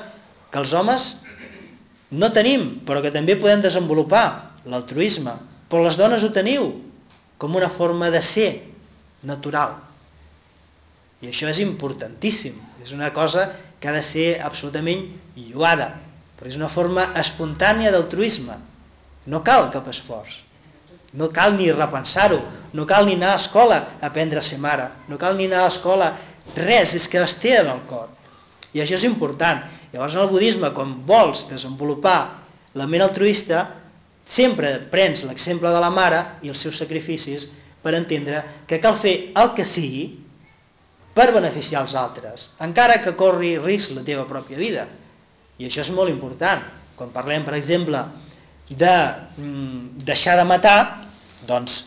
que 0.50 0.60
els 0.60 0.72
homes 0.72 1.06
no 2.10 2.30
tenim, 2.34 2.82
però 2.86 3.02
que 3.02 3.12
també 3.14 3.36
podem 3.40 3.64
desenvolupar, 3.64 4.54
l'altruisme. 4.66 5.34
Però 5.70 5.82
les 5.82 5.98
dones 5.98 6.22
ho 6.22 6.30
teniu, 6.34 6.70
com 7.38 7.58
una 7.58 7.72
forma 7.74 8.10
de 8.14 8.22
ser 8.30 8.50
natural. 9.26 9.80
I 11.22 11.30
això 11.30 11.48
és 11.50 11.60
importantíssim. 11.62 12.58
És 12.84 12.92
una 12.92 13.12
cosa 13.16 13.48
que 13.80 13.88
ha 13.88 13.94
de 13.96 14.02
ser 14.12 14.26
absolutament 14.44 15.06
lluada, 15.36 15.94
però 16.36 16.50
és 16.50 16.56
una 16.58 16.72
forma 16.72 17.10
espontània 17.16 17.92
d'altruisme. 17.94 18.58
No 19.26 19.42
cal 19.46 19.70
cap 19.74 19.88
esforç. 19.90 20.42
No 21.16 21.30
cal 21.32 21.56
ni 21.56 21.70
repensar-ho, 21.72 22.42
no 22.76 22.84
cal 22.86 23.06
ni 23.06 23.14
anar 23.16 23.32
a 23.34 23.40
escola 23.40 23.78
a 24.00 24.10
aprendre 24.10 24.40
a 24.40 24.44
ser 24.44 24.58
mare, 24.60 24.90
no 25.08 25.16
cal 25.16 25.36
ni 25.38 25.46
anar 25.48 25.64
a 25.64 25.72
escola 25.72 26.10
Res, 26.54 26.92
és 26.94 27.08
que 27.10 27.18
es 27.18 27.32
té 27.42 27.56
en 27.58 27.70
el 27.72 27.80
cor. 27.88 28.10
I 28.76 28.82
això 28.82 28.94
és 28.98 29.06
important. 29.08 29.64
Llavors 29.92 30.14
en 30.14 30.22
el 30.22 30.30
budisme, 30.30 30.70
quan 30.76 30.92
vols 31.08 31.40
desenvolupar 31.50 32.18
la 32.76 32.86
ment 32.86 33.02
altruista, 33.02 33.64
sempre 34.36 34.72
prens 34.92 35.24
l'exemple 35.24 35.70
de 35.72 35.80
la 35.82 35.90
mare 35.90 36.20
i 36.44 36.52
els 36.52 36.60
seus 36.62 36.78
sacrificis 36.78 37.46
per 37.82 37.94
entendre 37.94 38.42
que 38.68 38.80
cal 38.82 39.00
fer 39.02 39.16
el 39.38 39.52
que 39.56 39.66
sigui 39.72 40.04
per 41.16 41.30
beneficiar 41.32 41.86
els 41.86 41.96
altres, 41.96 42.44
encara 42.60 43.00
que 43.04 43.16
corri 43.16 43.56
risc 43.62 43.94
la 43.96 44.04
teva 44.04 44.26
pròpia 44.28 44.60
vida. 44.60 44.86
I 45.56 45.70
això 45.70 45.80
és 45.86 45.92
molt 45.94 46.12
important. 46.12 46.64
Quan 46.96 47.12
parlem, 47.14 47.44
per 47.46 47.56
exemple, 47.56 48.02
de 48.68 48.94
mm, 49.38 50.04
deixar 50.04 50.36
de 50.36 50.44
matar, 50.48 50.78
doncs 51.48 51.78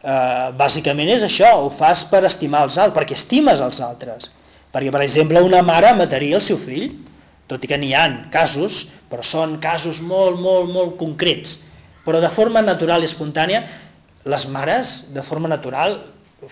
eh, 0.00 0.48
bàsicament 0.56 1.10
és 1.16 1.26
això, 1.26 1.50
ho 1.60 1.72
fas 1.80 2.06
per 2.12 2.24
estimar 2.28 2.64
els 2.68 2.78
altres, 2.78 2.96
perquè 2.96 3.18
estimes 3.18 3.60
els 3.60 3.80
altres. 3.84 4.28
Perquè, 4.72 4.92
per 4.94 5.02
exemple, 5.04 5.42
una 5.42 5.62
mare 5.66 5.92
mataria 5.98 6.38
el 6.38 6.46
seu 6.46 6.60
fill, 6.62 6.92
tot 7.50 7.64
i 7.64 7.68
que 7.68 7.78
n'hi 7.80 7.92
han 7.96 8.30
casos, 8.32 8.84
però 9.10 9.24
són 9.26 9.58
casos 9.60 9.98
molt, 10.00 10.38
molt, 10.40 10.70
molt 10.70 10.96
concrets. 11.00 11.56
Però 12.06 12.20
de 12.22 12.30
forma 12.36 12.62
natural 12.62 13.02
i 13.02 13.10
espontània, 13.10 13.64
les 14.30 14.46
mares, 14.48 14.92
de 15.12 15.24
forma 15.26 15.50
natural, 15.50 15.98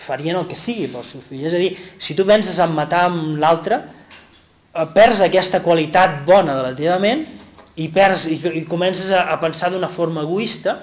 farien 0.05 0.37
el 0.37 0.47
que 0.49 0.59
sigui 0.63 0.87
pel 0.91 1.05
seu 1.09 1.23
fill. 1.29 1.45
És 1.47 1.55
a 1.55 1.61
dir, 1.61 1.71
si 2.05 2.15
tu 2.17 2.25
penses 2.27 2.59
en 2.59 2.75
matar 2.75 3.05
amb 3.09 3.39
l'altre, 3.41 3.81
eh, 4.73 4.87
perds 4.95 5.21
aquesta 5.25 5.63
qualitat 5.65 6.23
bona 6.27 6.55
de 6.57 6.65
la 6.67 6.75
teva 6.77 6.99
ment 7.01 7.25
i, 7.75 7.89
perds, 7.95 8.25
i, 8.29 8.39
i 8.61 8.65
comences 8.69 9.11
a, 9.11 9.25
a 9.33 9.39
pensar 9.41 9.71
d'una 9.73 9.91
forma 9.95 10.25
egoista, 10.27 10.81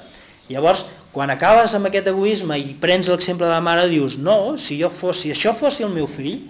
llavors 0.50 0.84
quan 1.16 1.30
acabes 1.32 1.72
amb 1.74 1.88
aquest 1.88 2.10
egoisme 2.12 2.58
i 2.60 2.74
prens 2.80 3.08
l'exemple 3.08 3.46
de 3.46 3.54
la 3.54 3.62
mare, 3.64 3.86
dius, 3.88 4.18
no, 4.20 4.56
si, 4.60 4.76
jo 4.82 4.90
fos, 5.00 5.22
si 5.22 5.32
això 5.32 5.54
fos 5.56 5.78
el 5.80 5.94
meu 5.94 6.10
fill, 6.12 6.42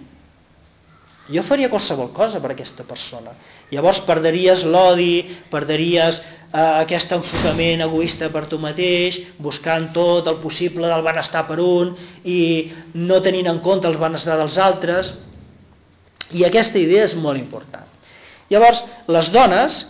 jo 1.30 1.42
faria 1.46 1.70
qualsevol 1.70 2.12
cosa 2.14 2.40
per 2.42 2.52
aquesta 2.54 2.86
persona. 2.86 3.34
Llavors 3.70 4.00
perderies 4.06 4.62
l'odi, 4.66 5.38
perderies 5.50 6.20
eh, 6.52 6.72
aquest 6.82 7.12
enfocament 7.16 7.84
egoista 7.86 8.30
per 8.34 8.46
tu 8.50 8.58
mateix, 8.62 9.18
buscant 9.42 9.90
tot 9.96 10.28
el 10.30 10.40
possible 10.44 10.88
del 10.90 11.04
benestar 11.06 11.46
per 11.48 11.58
un 11.62 11.94
i 12.24 12.40
no 12.94 13.20
tenint 13.24 13.50
en 13.52 13.60
compte 13.64 13.88
el 13.88 13.98
benestar 14.00 14.38
dels 14.40 14.58
altres. 14.58 15.12
I 16.32 16.44
aquesta 16.46 16.78
idea 16.78 17.04
és 17.06 17.14
molt 17.14 17.38
important. 17.38 17.86
Llavors, 18.50 18.82
les 19.10 19.30
dones, 19.34 19.84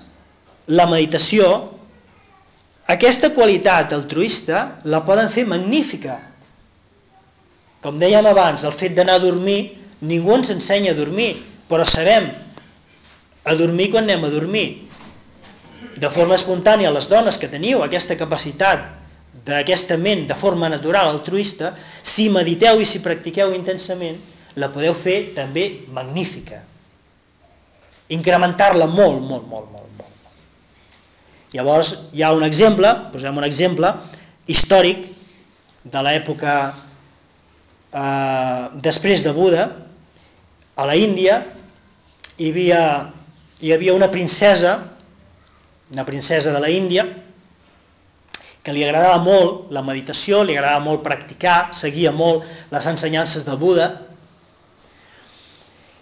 la 0.67 0.87
meditació 0.91 1.77
aquesta 2.87 3.33
qualitat 3.35 3.91
altruista 3.93 4.81
la 4.87 5.03
poden 5.07 5.33
fer 5.35 5.43
magnífica. 5.51 6.21
Com 7.83 7.99
dèiem 7.99 8.27
abans, 8.31 8.63
el 8.63 8.77
fet 8.79 8.95
d'anar 8.95 9.19
a 9.19 9.25
dormir, 9.25 9.77
ningú 10.07 10.37
ens 10.37 10.53
ensenya 10.55 10.95
a 10.95 10.99
dormir, 10.99 11.33
però 11.67 11.87
sabem 11.91 12.31
a 13.43 13.55
dormir 13.59 13.91
quan 13.91 14.07
anem 14.07 14.27
a 14.27 14.31
dormir. 14.31 14.86
De 15.97 16.11
forma 16.13 16.37
espontània, 16.37 16.93
les 16.93 17.07
dones 17.09 17.37
que 17.41 17.51
teniu 17.53 17.83
aquesta 17.85 18.17
capacitat 18.19 18.87
d'aquesta 19.47 19.97
ment 20.01 20.27
de 20.29 20.37
forma 20.41 20.69
natural, 20.69 21.09
altruista, 21.13 21.75
si 22.15 22.29
mediteu 22.33 22.81
i 22.81 22.89
si 22.89 23.03
practiqueu 23.05 23.55
intensament, 23.55 24.19
la 24.57 24.71
podeu 24.73 24.97
fer 25.05 25.35
també 25.37 25.69
magnífica. 25.93 26.63
Incrementar-la 28.13 28.87
molt, 28.87 29.21
molt, 29.21 29.47
molt, 29.51 29.71
molt, 29.73 29.91
molt. 29.99 30.13
Llavors, 31.55 31.93
hi 32.13 32.23
ha 32.23 32.33
un 32.35 32.45
exemple, 32.47 32.91
posem 33.13 33.37
un 33.37 33.47
exemple 33.47 33.93
històric 34.51 35.07
de 35.87 36.03
l'època 36.03 36.55
eh, 37.93 38.63
després 38.83 39.23
de 39.25 39.33
Buda, 39.37 39.69
a 40.77 40.87
la 40.87 40.97
Índia 40.99 41.41
hi 42.37 42.51
havia, 42.51 42.81
hi 43.61 43.73
havia 43.73 43.95
una 43.97 44.11
princesa, 44.13 44.77
una 45.93 46.05
princesa 46.05 46.53
de 46.53 46.61
la 46.61 46.71
Índia, 46.71 47.07
que 48.63 48.75
li 48.75 48.83
agradava 48.83 49.21
molt 49.23 49.71
la 49.71 49.85
meditació, 49.87 50.43
li 50.43 50.57
agradava 50.57 50.83
molt 50.83 51.05
practicar, 51.05 51.77
seguia 51.79 52.11
molt 52.11 52.47
les 52.73 52.87
ensenyances 52.91 53.45
de 53.47 53.55
Buda, 53.61 53.91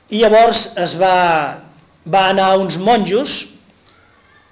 i 0.09 0.21
llavors 0.23 0.61
es 0.81 0.95
va, 1.01 1.17
va 2.09 2.29
anar 2.31 2.53
a 2.53 2.57
uns 2.61 2.77
monjos 2.81 3.33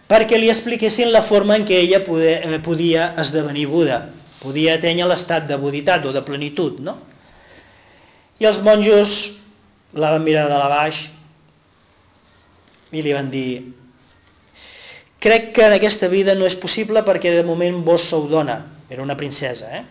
perquè 0.09 0.37
li 0.37 0.51
expliquessin 0.53 1.13
la 1.13 1.25
forma 1.29 1.57
en 1.57 1.65
què 1.69 1.79
ella 1.87 2.03
poder, 2.05 2.35
eh, 2.45 2.61
podia 2.65 3.13
esdevenir 3.23 3.67
Buda, 3.71 4.03
podia 4.43 4.79
tenir 4.81 5.07
l'estat 5.09 5.47
de 5.49 5.57
buditat 5.57 6.05
o 6.05 6.13
de 6.13 6.25
plenitud, 6.27 6.81
no? 6.85 6.99
I 8.41 8.49
els 8.49 8.59
monjos 8.65 9.13
la 9.95 10.11
van 10.13 10.25
mirar 10.25 10.49
de 10.51 10.59
la 10.59 10.69
baix 10.73 10.99
i 12.93 13.03
li 13.05 13.13
van 13.15 13.31
dir 13.33 13.49
crec 15.23 15.53
que 15.57 15.65
en 15.65 15.77
aquesta 15.77 16.11
vida 16.11 16.35
no 16.35 16.49
és 16.49 16.59
possible 16.59 17.05
perquè 17.07 17.33
de 17.37 17.47
moment 17.47 17.81
vos 17.87 18.05
sou 18.11 18.27
dona. 18.31 18.59
Era 18.91 19.05
una 19.05 19.17
princesa 19.17 19.71
eh? 19.79 19.83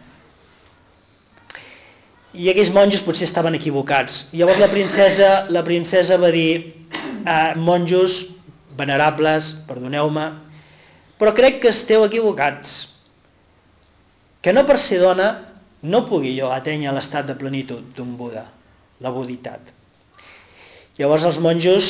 i 2.32 2.48
aquells 2.48 2.72
monjos 2.72 3.02
potser 3.04 3.26
estaven 3.28 3.58
equivocats. 3.58 4.28
Llavors 4.32 4.60
la 4.62 4.70
princesa, 4.72 5.32
la 5.52 5.66
princesa 5.68 6.20
va 6.22 6.30
dir 6.32 6.54
ah, 7.26 7.58
monjos 7.60 8.14
venerables, 8.78 9.50
perdoneu-me 9.68 10.30
però 11.22 11.36
crec 11.38 11.60
que 11.62 11.70
esteu 11.70 12.02
equivocats. 12.08 12.70
Que 14.42 14.50
no 14.58 14.64
per 14.66 14.80
ser 14.82 14.98
dona 15.04 15.28
no 15.86 16.08
pugui 16.08 16.32
jo 16.34 16.50
atènyer 16.50 16.90
l'estat 16.96 17.28
de 17.30 17.36
plenitud 17.38 17.92
d'un 17.94 18.16
Buda, 18.18 18.48
la 19.06 19.12
buditat. 19.14 19.70
Llavors 20.98 21.28
els 21.30 21.38
monjos 21.38 21.86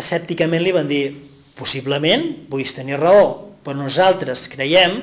escèpticament 0.00 0.64
li 0.64 0.72
van 0.72 0.88
dir 0.88 1.04
possiblement 1.58 2.48
puguis 2.50 2.72
tenir 2.76 3.00
raó, 3.00 3.52
però 3.62 3.76
nosaltres 3.78 4.46
creiem 4.52 5.00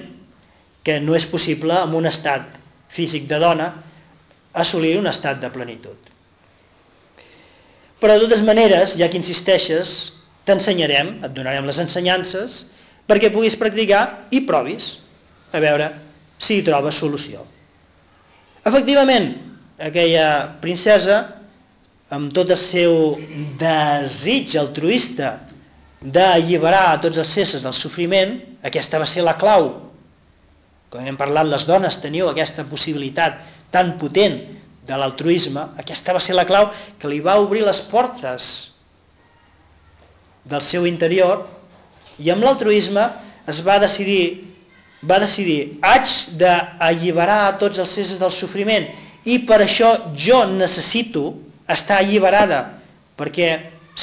que 0.83 0.99
no 1.03 1.15
és 1.15 1.27
possible 1.29 1.75
en 1.83 1.95
un 1.95 2.07
estat 2.09 2.55
físic 2.95 3.27
de 3.29 3.39
dona 3.41 3.69
assolir 4.53 4.97
un 4.99 5.07
estat 5.07 5.39
de 5.41 5.49
plenitud. 5.53 5.97
Però 7.99 8.15
de 8.15 8.23
totes 8.25 8.41
maneres, 8.47 8.95
ja 8.97 9.09
que 9.11 9.19
insisteixes, 9.19 9.91
t'ensenyarem, 10.47 11.17
et 11.25 11.33
donarem 11.35 11.67
les 11.67 11.79
ensenyances 11.83 12.63
perquè 13.09 13.31
puguis 13.33 13.57
practicar 13.59 14.29
i 14.31 14.41
provis 14.47 14.85
a 15.51 15.59
veure 15.61 15.89
si 16.41 16.59
hi 16.59 16.65
trobes 16.65 16.97
solució. 17.01 17.43
Efectivament, 18.69 19.33
aquella 19.81 20.59
princesa 20.63 21.19
amb 22.13 22.33
tot 22.33 22.49
el 22.53 22.61
seu 22.69 22.95
desig 23.59 24.55
altruista 24.59 25.35
d'alliberar 26.01 26.85
a 26.93 26.99
tots 27.03 27.19
els 27.19 27.35
éssers 27.37 27.63
del 27.63 27.75
sofriment, 27.75 28.37
aquesta 28.63 28.99
va 29.01 29.07
ser 29.09 29.23
la 29.25 29.35
clau. 29.39 29.69
Com 30.89 31.05
hem 31.05 31.17
parlat, 31.19 31.47
les 31.47 31.65
dones 31.67 31.99
teniu 32.01 32.29
aquesta 32.29 32.65
possibilitat 32.69 33.41
tan 33.73 33.97
potent 34.01 34.39
de 34.87 34.97
l'altruisme, 34.97 35.67
aquesta 35.77 36.15
va 36.15 36.21
ser 36.23 36.33
la 36.37 36.47
clau 36.49 36.71
que 36.99 37.09
li 37.11 37.19
va 37.21 37.37
obrir 37.41 37.61
les 37.67 37.81
portes 37.91 38.47
del 40.49 40.63
seu 40.65 40.87
interior 40.89 41.45
i 42.17 42.31
amb 42.33 42.43
l'altruisme 42.43 43.03
es 43.51 43.59
va 43.65 43.77
decidir 43.83 44.49
va 45.05 45.19
decidir 45.21 45.77
haig 45.85 46.09
d'alliberar 46.39 47.39
a 47.45 47.53
tots 47.61 47.77
els 47.79 47.93
éssers 47.97 48.19
del 48.19 48.33
sofriment 48.35 48.87
i 49.29 49.39
per 49.47 49.61
això 49.63 49.91
jo 50.17 50.41
necessito 50.49 51.33
està 51.69 51.99
alliberada, 51.99 52.79
perquè 53.19 53.49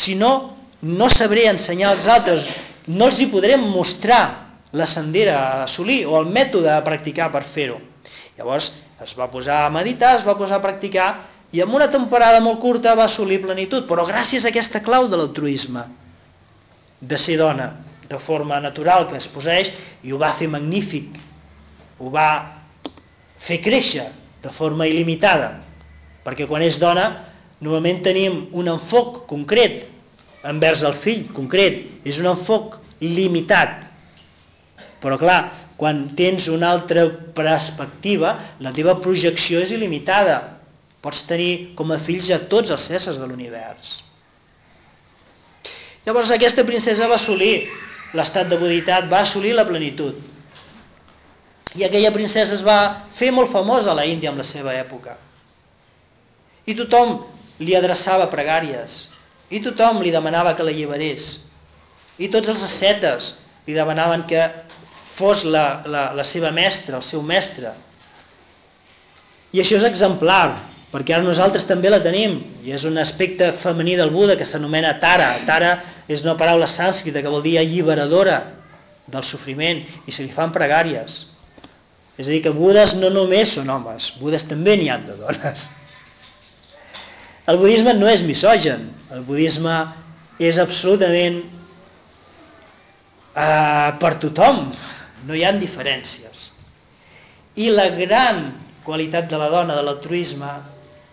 si 0.04 0.14
no, 0.14 0.55
no 0.82 1.08
sabré 1.10 1.46
ensenyar 1.50 1.94
als 1.94 2.06
altres, 2.06 2.46
no 2.86 3.08
els 3.10 3.20
hi 3.20 3.28
podrem 3.32 3.62
mostrar 3.70 4.22
la 4.76 4.86
sendera 4.90 5.36
a 5.38 5.62
assolir 5.64 6.04
o 6.06 6.16
el 6.20 6.28
mètode 6.32 6.70
a 6.72 6.82
practicar 6.84 7.30
per 7.32 7.46
fer-ho. 7.54 7.78
Llavors 8.36 8.68
es 9.02 9.14
va 9.18 9.30
posar 9.32 9.64
a 9.64 9.72
meditar, 9.72 10.16
es 10.18 10.26
va 10.26 10.36
posar 10.36 10.58
a 10.58 10.64
practicar 10.64 11.08
i 11.52 11.62
en 11.62 11.72
una 11.72 11.88
temporada 11.90 12.40
molt 12.44 12.60
curta 12.60 12.94
va 12.98 13.06
assolir 13.06 13.40
plenitud, 13.42 13.86
però 13.88 14.04
gràcies 14.08 14.44
a 14.44 14.50
aquesta 14.50 14.82
clau 14.84 15.08
de 15.08 15.16
l'altruisme, 15.16 15.86
de 17.00 17.18
ser 17.18 17.38
dona, 17.40 17.70
de 18.08 18.18
forma 18.26 18.60
natural 18.60 19.08
que 19.10 19.16
es 19.20 19.28
poseix, 19.32 19.70
i 20.02 20.12
ho 20.12 20.18
va 20.18 20.34
fer 20.38 20.48
magnífic, 20.50 21.16
ho 21.98 22.10
va 22.12 22.28
fer 23.46 23.62
créixer 23.64 24.10
de 24.42 24.52
forma 24.58 24.86
il·limitada, 24.86 25.56
perquè 26.26 26.46
quan 26.50 26.62
és 26.66 26.76
dona 26.82 27.08
Normalment 27.64 28.02
tenim 28.04 28.34
un 28.52 28.68
enfoc 28.68 29.22
concret 29.30 29.86
envers 30.46 30.82
el 30.86 31.00
fill, 31.04 31.26
concret, 31.36 31.82
és 32.06 32.18
un 32.22 32.28
enfoc 32.30 32.76
limitat. 33.02 33.84
Però 35.02 35.18
clar, 35.20 35.40
quan 35.76 36.06
tens 36.16 36.46
una 36.48 36.70
altra 36.72 37.06
perspectiva, 37.36 38.32
la 38.64 38.72
teva 38.76 38.96
projecció 39.02 39.60
és 39.64 39.72
il·limitada. 39.74 40.38
Pots 41.04 41.22
tenir 41.28 41.76
com 41.78 41.92
a 41.92 42.00
fills 42.06 42.30
a 42.32 42.40
tots 42.50 42.72
els 42.74 42.86
éssers 42.90 43.18
de 43.20 43.28
l'univers. 43.28 43.90
Llavors 46.06 46.30
aquesta 46.32 46.64
princesa 46.66 47.08
va 47.10 47.18
assolir 47.20 47.66
l'estat 48.16 48.48
de 48.48 48.58
buditat, 48.58 49.10
va 49.10 49.24
assolir 49.26 49.52
la 49.54 49.66
plenitud. 49.68 50.16
I 51.76 51.84
aquella 51.84 52.12
princesa 52.14 52.54
es 52.56 52.62
va 52.64 52.78
fer 53.18 53.32
molt 53.34 53.52
famosa 53.52 53.90
a 53.92 53.98
la 53.98 54.06
Índia 54.08 54.30
en 54.30 54.38
la 54.40 54.46
seva 54.48 54.72
època. 54.78 55.18
I 56.66 56.74
tothom 56.78 57.18
li 57.60 57.76
adreçava 57.76 58.30
pregàries 58.32 58.94
i 59.50 59.60
tothom 59.62 60.02
li 60.02 60.12
demanava 60.14 60.54
que 60.56 60.64
l'alliberés. 60.66 61.26
I 62.18 62.30
tots 62.32 62.48
els 62.50 62.62
ascetes 62.66 63.28
li 63.66 63.74
demanaven 63.76 64.24
que 64.30 64.42
fos 65.16 65.44
la, 65.44 65.82
la, 65.86 66.06
la 66.16 66.24
seva 66.28 66.50
mestra, 66.54 66.98
el 66.98 67.06
seu 67.10 67.22
mestre. 67.22 67.72
I 69.52 69.62
això 69.62 69.78
és 69.78 69.86
exemplar 69.88 70.72
perquè 70.92 71.16
ara 71.16 71.26
nosaltres 71.26 71.66
també 71.68 71.90
la 71.90 72.02
tenim 72.04 72.38
i 72.64 72.72
és 72.72 72.84
un 72.88 72.96
aspecte 72.98 73.52
femení 73.62 73.96
del 73.98 74.12
Buda 74.14 74.36
que 74.38 74.46
s'anomena 74.48 74.96
Tara. 75.02 75.32
Tara 75.48 75.72
és 76.08 76.22
una 76.24 76.36
paraula 76.38 76.68
sànscrita 76.70 77.22
que 77.22 77.32
vol 77.32 77.44
dir 77.44 77.58
alliberadora 77.60 78.40
del 79.06 79.24
sofriment 79.28 79.82
i 80.06 80.14
se 80.14 80.24
li 80.24 80.34
fan 80.34 80.54
pregàries. 80.54 81.12
És 82.16 82.26
a 82.26 82.30
dir 82.32 82.42
que 82.44 82.54
Budes 82.54 82.94
no 82.96 83.10
només 83.12 83.52
són 83.52 83.68
homes 83.68 84.06
Budes 84.20 84.46
també 84.48 84.78
n'hi 84.78 84.88
ha 84.88 84.96
de 85.04 85.18
dones 85.20 85.66
el 87.46 87.58
budisme 87.60 87.94
no 87.94 88.08
és 88.10 88.22
misogen, 88.26 88.88
el 89.14 89.22
budisme 89.26 89.74
és 90.42 90.58
absolutament 90.58 91.38
eh, 93.34 93.90
per 94.00 94.12
tothom, 94.22 94.72
no 95.26 95.34
hi 95.34 95.44
ha 95.46 95.54
diferències. 95.56 96.44
I 97.56 97.70
la 97.72 97.88
gran 97.96 98.42
qualitat 98.86 99.30
de 99.30 99.38
la 99.40 99.48
dona, 99.52 99.76
de 99.78 99.84
l'altruisme, 99.86 100.52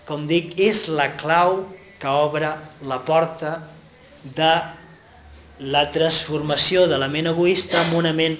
com 0.10 0.26
dic, 0.28 0.54
és 0.60 0.88
la 0.90 1.14
clau 1.22 1.64
que 2.02 2.12
obre 2.12 2.50
la 2.84 3.00
porta 3.08 3.56
de 4.36 4.54
la 5.64 5.86
transformació 5.94 6.88
de 6.92 6.98
la 7.00 7.08
ment 7.08 7.30
egoista 7.32 7.86
en 7.86 7.94
una 7.96 8.12
ment 8.14 8.36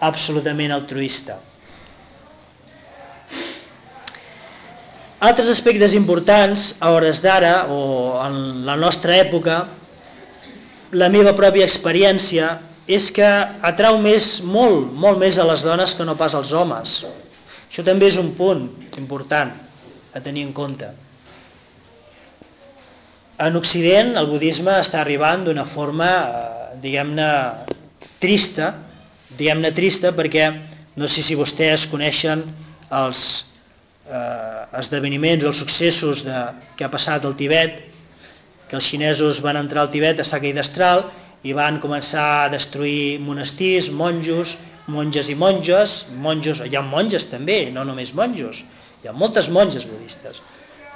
absolutament 0.00 0.72
altruista. 0.76 1.40
Altres 5.20 5.50
aspectes 5.52 5.92
importants 5.92 6.70
a 6.80 6.94
hores 6.94 7.18
d'ara 7.20 7.66
o 7.68 7.80
en 8.24 8.64
la 8.64 8.72
nostra 8.80 9.18
època, 9.20 9.56
la 10.96 11.10
meva 11.12 11.34
pròpia 11.36 11.66
experiència 11.68 12.54
és 12.88 13.10
que 13.12 13.28
atrau 13.68 13.98
més, 14.00 14.38
molt, 14.40 14.88
molt 14.96 15.20
més 15.20 15.36
a 15.36 15.44
les 15.44 15.60
dones 15.60 15.92
que 15.98 16.06
no 16.08 16.16
pas 16.16 16.32
als 16.32 16.54
homes. 16.56 16.94
Això 17.68 17.84
també 17.84 18.08
és 18.08 18.16
un 18.16 18.32
punt 18.38 18.64
important 18.96 19.52
a 20.16 20.24
tenir 20.24 20.46
en 20.48 20.54
compte. 20.56 20.88
En 23.44 23.60
Occident 23.60 24.16
el 24.16 24.32
budisme 24.32 24.72
està 24.80 25.02
arribant 25.04 25.44
d'una 25.44 25.68
forma, 25.76 26.08
eh, 26.08 26.80
diguem-ne, 26.80 27.28
trista, 28.24 28.72
diguem-ne 29.36 29.76
trista 29.76 30.16
perquè 30.16 30.48
no 30.96 31.12
sé 31.12 31.20
si 31.28 31.36
vostès 31.36 31.84
coneixen 31.92 32.48
els 32.88 33.20
eh, 34.10 34.66
esdeveniments, 34.80 35.46
els 35.46 35.60
successos 35.62 36.24
de, 36.26 36.42
que 36.76 36.84
ha 36.84 36.92
passat 36.92 37.24
al 37.24 37.36
Tibet, 37.38 37.78
que 38.70 38.78
els 38.78 38.86
xinesos 38.86 39.40
van 39.42 39.58
entrar 39.58 39.86
al 39.86 39.92
Tibet 39.94 40.20
a 40.20 40.26
Sakai 40.26 40.54
d'Astral 40.56 41.06
i 41.46 41.54
van 41.56 41.80
començar 41.82 42.26
a 42.44 42.48
destruir 42.52 43.18
monestirs, 43.24 43.88
monjos, 43.90 44.52
monges 44.90 45.28
i 45.30 45.36
monges, 45.38 45.94
monjos, 46.12 46.60
hi 46.66 46.76
ha 46.76 46.82
monges 46.84 47.26
també, 47.30 47.62
no 47.74 47.84
només 47.86 48.12
monjos, 48.14 48.58
hi 49.02 49.08
ha 49.08 49.14
moltes 49.16 49.48
monges 49.48 49.86
budistes. 49.88 50.40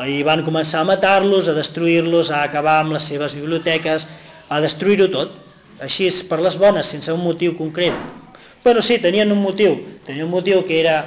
I 0.03 0.23
van 0.27 0.43
començar 0.43 0.81
a 0.83 0.89
matar-los, 0.89 1.49
a 1.49 1.55
destruir-los, 1.55 2.31
a 2.31 2.43
acabar 2.43 2.81
amb 2.83 2.97
les 2.97 3.07
seves 3.07 3.35
biblioteques, 3.37 4.05
a 4.51 4.61
destruir-ho 4.61 5.07
tot, 5.13 5.37
així 5.83 6.11
per 6.29 6.41
les 6.43 6.59
bones, 6.59 6.91
sense 6.91 7.13
un 7.15 7.23
motiu 7.23 7.55
concret. 7.59 7.95
Però 8.65 8.83
sí, 8.83 8.99
tenien 8.99 9.31
un 9.31 9.41
motiu, 9.43 9.77
tenien 10.07 10.27
un 10.27 10.33
motiu 10.33 10.65
que 10.67 10.81
era, 10.81 10.99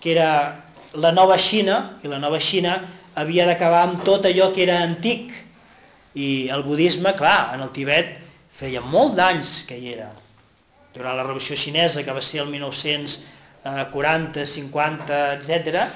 que 0.00 0.12
era 0.14 0.30
la 0.94 1.12
nova 1.12 1.38
Xina, 1.38 1.98
i 2.02 2.08
la 2.08 2.18
nova 2.18 2.38
Xina 2.40 2.76
havia 3.14 3.46
d'acabar 3.46 3.82
amb 3.86 4.04
tot 4.04 4.26
allò 4.28 4.52
que 4.52 4.62
era 4.64 4.80
antic, 4.84 5.32
i 6.14 6.48
el 6.52 6.62
budisme, 6.66 7.14
clar, 7.16 7.54
en 7.54 7.60
el 7.64 7.70
Tibet 7.72 8.18
feia 8.60 8.80
molt 8.84 9.16
d'anys 9.16 9.62
que 9.68 9.76
hi 9.78 9.92
era. 9.94 10.10
Durant 10.92 11.16
la 11.16 11.24
revolució 11.24 11.56
xinesa, 11.56 12.02
que 12.04 12.12
va 12.12 12.20
ser 12.20 12.42
el 12.42 12.50
1940, 12.52 14.46
50, 14.52 15.20
etc., 15.38 15.86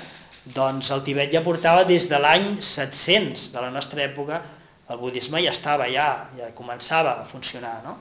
doncs 0.57 0.91
el 0.95 1.03
Tibet 1.05 1.33
ja 1.35 1.43
portava 1.45 1.85
des 1.85 2.07
de 2.09 2.19
l'any 2.23 2.61
700 2.63 3.51
de 3.53 3.61
la 3.61 3.71
nostra 3.75 4.05
època, 4.07 4.41
el 4.89 4.99
budisme 5.01 5.43
ja 5.43 5.53
estava, 5.53 5.89
ja, 5.91 6.31
ja 6.39 6.53
començava 6.55 7.17
a 7.21 7.25
funcionar, 7.33 7.83
no? 7.85 7.99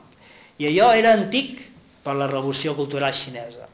I 0.62 0.70
allò 0.70 0.92
era 0.96 1.16
antic 1.18 1.58
per 2.06 2.16
la 2.16 2.30
revolució 2.30 2.76
cultural 2.78 3.16
xinesa. 3.18 3.66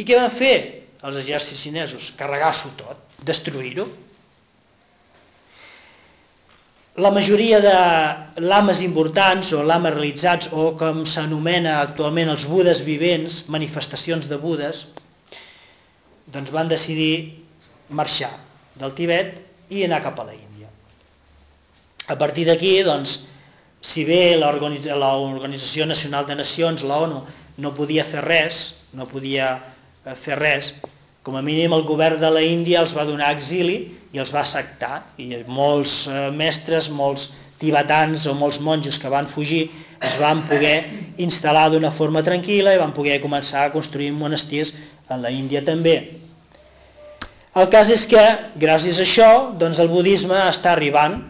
I 0.00 0.04
què 0.08 0.16
van 0.18 0.34
fer 0.40 0.85
els 1.02 1.20
exèrcits 1.22 1.62
xinesos? 1.62 2.12
Carregar-s'ho 2.16 2.72
tot, 2.78 3.02
destruir-ho, 3.26 3.88
la 6.96 7.10
majoria 7.10 7.60
de 7.60 8.40
lames 8.40 8.80
importants 8.80 9.50
o 9.52 9.60
lames 9.62 9.92
realitzats 9.92 10.48
o 10.48 10.70
com 10.80 11.02
s'anomena 11.12 11.74
actualment 11.82 12.30
els 12.32 12.46
budes 12.48 12.80
vivents, 12.86 13.42
manifestacions 13.52 14.24
de 14.30 14.38
budes, 14.40 14.80
doncs 16.32 16.48
van 16.54 16.72
decidir 16.72 17.44
marxar 17.92 18.32
del 18.80 18.94
Tibet 18.96 19.36
i 19.68 19.84
anar 19.84 20.00
cap 20.06 20.22
a 20.22 20.24
la 20.30 20.32
Índia. 20.32 20.70
A 22.08 22.16
partir 22.16 22.46
d'aquí, 22.48 22.78
doncs, 22.86 23.12
si 23.92 24.06
bé 24.08 24.38
l'Organització 24.40 25.84
Nacional 25.84 26.24
de 26.24 26.40
Nacions, 26.40 26.80
la 26.80 27.02
ONU, 27.04 27.22
no 27.60 27.74
podia 27.76 28.08
fer 28.08 28.24
res, 28.24 28.56
no 28.96 29.04
podia 29.10 29.52
fer 30.22 30.38
res, 30.38 30.68
com 31.26 31.34
a 31.36 31.42
mínim 31.42 31.72
el 31.74 31.82
govern 31.82 32.20
de 32.22 32.30
la 32.30 32.42
Índia 32.46 32.84
els 32.84 32.94
va 32.94 33.04
donar 33.08 33.32
exili 33.34 33.78
i 34.14 34.20
els 34.22 34.30
va 34.30 34.44
acceptar 34.44 35.02
i 35.18 35.42
molts 35.50 36.04
eh, 36.06 36.30
mestres, 36.30 36.86
molts 36.88 37.26
tibetans 37.58 38.26
o 38.28 38.34
molts 38.36 38.60
monjos 38.60 38.98
que 39.02 39.10
van 39.10 39.26
fugir 39.32 39.64
es 40.04 40.14
van 40.20 40.44
poder 40.46 40.76
instal·lar 41.24 41.70
d'una 41.72 41.90
forma 41.96 42.22
tranquil·la 42.22 42.76
i 42.76 42.80
van 42.80 42.94
poder 42.94 43.18
començar 43.22 43.64
a 43.64 43.72
construir 43.72 44.12
monestirs 44.12 44.72
en 45.10 45.22
la 45.22 45.32
Índia 45.32 45.64
també. 45.64 45.96
El 47.56 47.70
cas 47.72 47.88
és 47.88 48.02
que, 48.04 48.22
gràcies 48.60 49.00
a 49.00 49.06
això, 49.06 49.30
doncs 49.56 49.80
el 49.80 49.88
budisme 49.88 50.36
està 50.50 50.74
arribant 50.74 51.22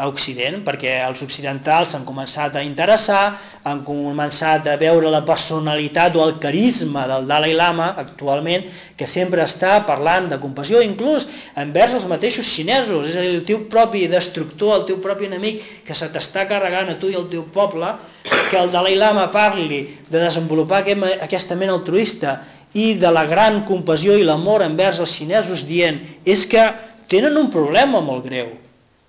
a 0.00 0.06
Occident, 0.08 0.62
perquè 0.64 0.94
els 1.04 1.20
occidentals 1.20 1.90
s'han 1.92 2.06
començat 2.08 2.54
a 2.56 2.62
interessar, 2.64 3.24
han 3.68 3.82
començat 3.84 4.64
a 4.72 4.76
veure 4.80 5.10
la 5.12 5.20
personalitat 5.28 6.14
o 6.16 6.22
el 6.24 6.38
carisma 6.40 7.02
del 7.10 7.26
Dalai 7.28 7.52
Lama 7.52 7.90
actualment, 8.00 8.64
que 8.96 9.08
sempre 9.12 9.44
està 9.44 9.74
parlant 9.84 10.30
de 10.30 10.38
compassió, 10.40 10.80
inclús 10.80 11.26
envers 11.60 11.98
els 11.98 12.06
mateixos 12.08 12.48
xinesos, 12.54 13.10
és 13.10 13.18
a 13.18 13.26
dir, 13.26 13.34
el 13.34 13.44
teu 13.48 13.66
propi 13.72 14.06
destructor, 14.08 14.78
el 14.78 14.86
teu 14.88 15.02
propi 15.04 15.28
enemic, 15.28 15.60
que 15.84 15.98
se 15.98 16.08
t'està 16.14 16.46
carregant 16.48 16.94
a 16.94 16.96
tu 17.02 17.12
i 17.12 17.18
al 17.20 17.28
teu 17.28 17.44
poble, 17.52 17.92
que 18.24 18.56
el 18.56 18.72
Dalai 18.72 18.96
Lama 18.96 19.28
parli 19.34 19.82
de 20.08 20.16
desenvolupar 20.16 20.80
aquesta 21.20 21.60
ment 21.60 21.74
altruista 21.76 22.38
i 22.72 22.94
de 22.94 23.12
la 23.12 23.26
gran 23.28 23.64
compassió 23.68 24.16
i 24.16 24.24
l'amor 24.24 24.64
envers 24.64 25.02
els 25.02 25.12
xinesos 25.18 25.66
dient 25.68 26.00
és 26.24 26.48
que 26.48 26.64
tenen 27.10 27.36
un 27.36 27.52
problema 27.52 28.00
molt 28.00 28.24
greu 28.24 28.54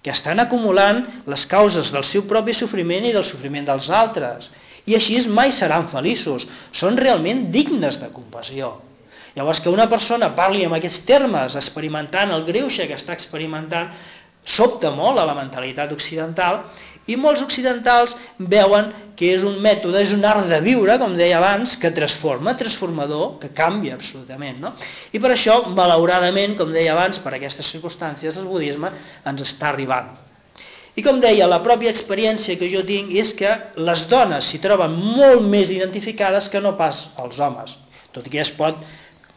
que 0.01 0.13
estan 0.13 0.41
acumulant 0.41 1.03
les 1.29 1.45
causes 1.49 1.91
del 1.93 2.05
seu 2.09 2.25
propi 2.29 2.55
sofriment 2.57 3.05
i 3.05 3.13
del 3.13 3.27
sofriment 3.27 3.67
dels 3.69 3.89
altres. 3.89 4.47
I 4.89 4.97
així 4.97 5.19
mai 5.29 5.53
seran 5.53 5.91
feliços, 5.91 6.47
són 6.73 6.97
realment 6.97 7.51
dignes 7.53 7.99
de 8.01 8.09
compassió. 8.13 8.79
Llavors, 9.35 9.61
que 9.61 9.69
una 9.69 9.87
persona 9.87 10.33
parli 10.35 10.65
en 10.65 10.73
aquests 10.75 11.05
termes, 11.07 11.55
experimentant 11.55 12.33
el 12.33 12.43
greuge 12.47 12.87
que 12.89 12.97
està 12.97 13.13
experimentant, 13.13 13.93
sobta 14.43 14.89
molt 14.91 15.21
a 15.21 15.27
la 15.29 15.37
mentalitat 15.37 15.91
occidental 15.93 16.63
i 17.09 17.17
molts 17.17 17.41
occidentals 17.41 18.13
veuen 18.37 18.91
que 19.17 19.29
és 19.35 19.43
un 19.45 19.59
mètode, 19.61 20.01
és 20.01 20.13
un 20.13 20.25
art 20.25 20.47
de 20.49 20.57
viure, 20.65 20.95
com 21.01 21.13
deia 21.17 21.37
abans, 21.37 21.75
que 21.81 21.91
transforma, 21.93 22.55
transformador, 22.57 23.37
que 23.41 23.51
canvia 23.57 23.95
absolutament. 23.97 24.59
No? 24.61 24.73
I 25.13 25.21
per 25.21 25.33
això, 25.35 25.59
malauradament, 25.77 26.55
com 26.57 26.73
deia 26.73 26.95
abans, 26.95 27.19
per 27.21 27.35
aquestes 27.37 27.69
circumstàncies, 27.73 28.37
el 28.37 28.49
budisme 28.49 28.93
ens 29.29 29.43
està 29.45 29.69
arribant. 29.69 30.13
I 30.97 31.03
com 31.05 31.21
deia, 31.23 31.47
la 31.47 31.61
pròpia 31.63 31.93
experiència 31.93 32.57
que 32.59 32.69
jo 32.71 32.81
tinc 32.87 33.13
és 33.15 33.31
que 33.37 33.51
les 33.79 34.01
dones 34.11 34.49
s'hi 34.49 34.59
troben 34.63 34.97
molt 34.97 35.45
més 35.47 35.69
identificades 35.71 36.49
que 36.51 36.59
no 36.63 36.73
pas 36.79 36.97
els 37.21 37.37
homes, 37.39 37.71
tot 38.11 38.27
i 38.27 38.33
que 38.33 38.41
es 38.43 38.51
pot 38.57 38.81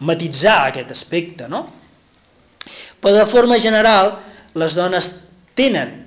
matitzar 0.01 0.65
aquest 0.71 0.91
aspecte, 0.97 1.47
no? 1.49 1.69
Però 3.05 3.15
de 3.21 3.29
forma 3.31 3.61
general, 3.63 4.17
les 4.59 4.75
dones 4.75 5.07
tenen 5.55 6.04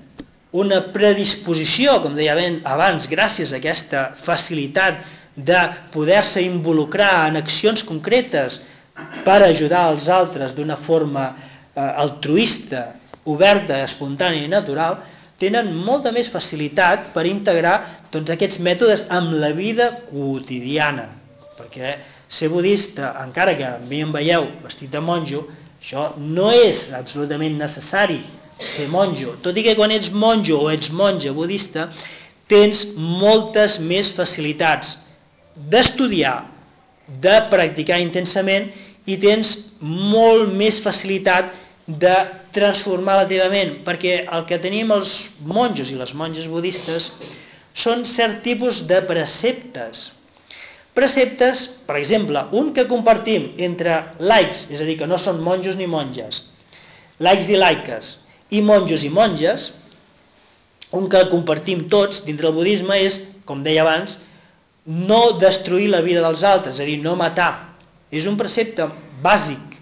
una 0.58 0.80
predisposició, 0.93 1.99
com 2.01 2.16
deia 2.18 2.36
abans, 2.66 3.05
gràcies 3.12 3.51
a 3.53 3.60
aquesta 3.60 4.08
facilitat 4.26 5.03
de 5.38 5.60
poder-se 5.93 6.41
involucrar 6.41 7.28
en 7.28 7.38
accions 7.38 7.84
concretes 7.86 8.58
per 9.26 9.43
ajudar 9.45 9.91
els 9.91 10.08
altres 10.10 10.55
d'una 10.58 10.80
forma 10.88 11.28
eh, 11.30 11.82
altruista, 11.82 12.88
oberta, 13.30 13.84
espontània 13.86 14.47
i 14.47 14.49
natural, 14.49 14.97
tenen 15.38 15.70
molta 15.86 16.10
més 16.12 16.32
facilitat 16.34 17.12
per 17.14 17.28
integrar 17.30 18.08
tots 18.10 18.34
aquests 18.34 18.58
mètodes 18.58 19.03
amb 19.14 19.36
la 19.38 19.51
vida 19.53 19.91
quotidiana. 20.08 21.12
Perquè 21.60 21.93
ser 22.34 22.49
budista, 22.49 23.14
encara 23.22 23.53
que 23.60 23.68
a 23.68 23.78
mi 23.84 24.01
em 24.01 24.16
veieu 24.16 24.49
vestit 24.64 24.89
de 24.89 25.01
monjo, 25.03 25.45
això 25.78 26.16
no 26.18 26.49
és 26.55 26.89
absolutament 26.97 27.60
necessari 27.62 28.24
ser 28.76 28.88
monjo. 28.91 29.38
Tot 29.45 29.58
i 29.58 29.64
que 29.66 29.76
quan 29.78 29.93
ets 29.93 30.10
monjo 30.12 30.62
o 30.64 30.72
ets 30.72 30.89
monja 30.89 31.34
budista, 31.36 31.89
tens 32.47 32.84
moltes 32.95 33.78
més 33.84 34.10
facilitats 34.18 34.93
d'estudiar, 35.72 36.38
de 37.08 37.38
practicar 37.51 38.01
intensament 38.03 38.70
i 39.08 39.16
tens 39.22 39.53
molt 39.80 40.51
més 40.51 40.80
facilitat 40.84 41.53
de 41.88 42.16
transformar 42.55 43.22
la 43.22 43.28
teva 43.30 43.47
ment, 43.51 43.78
perquè 43.88 44.20
el 44.26 44.43
que 44.49 44.60
tenim 44.60 44.91
els 44.91 45.12
monjos 45.39 45.89
i 45.91 45.95
les 45.95 46.12
monges 46.18 46.49
budistes 46.51 47.08
són 47.80 48.03
cert 48.12 48.41
tipus 48.43 48.82
de 48.89 48.99
preceptes. 49.08 50.01
Preceptes, 50.97 51.62
per 51.88 51.99
exemple, 51.99 52.41
un 52.58 52.74
que 52.76 52.88
compartim 52.89 53.51
entre 53.64 54.01
laics, 54.20 54.66
és 54.74 54.82
a 54.82 54.88
dir, 54.88 54.97
que 54.99 55.08
no 55.08 55.20
són 55.22 55.39
monjos 55.45 55.78
ni 55.78 55.88
monges, 55.88 56.41
laics 57.24 57.51
i 57.53 57.60
laiques, 57.60 58.16
i 58.50 58.62
monjos 58.62 59.04
i 59.04 59.10
monges, 59.10 59.72
un 60.95 61.10
que 61.12 61.26
compartim 61.32 61.88
tots 61.91 62.22
dintre 62.26 62.48
del 62.48 62.56
budisme 62.56 63.00
és, 63.04 63.18
com 63.48 63.64
deia 63.64 63.84
abans, 63.84 64.14
no 64.88 65.38
destruir 65.41 65.89
la 65.91 66.02
vida 66.06 66.24
dels 66.24 66.43
altres, 66.48 66.78
és 66.78 66.84
a 66.84 66.88
dir, 66.88 67.02
no 67.04 67.18
matar. 67.20 67.76
És 68.12 68.28
un 68.28 68.38
precepte 68.39 68.88
bàsic 69.24 69.76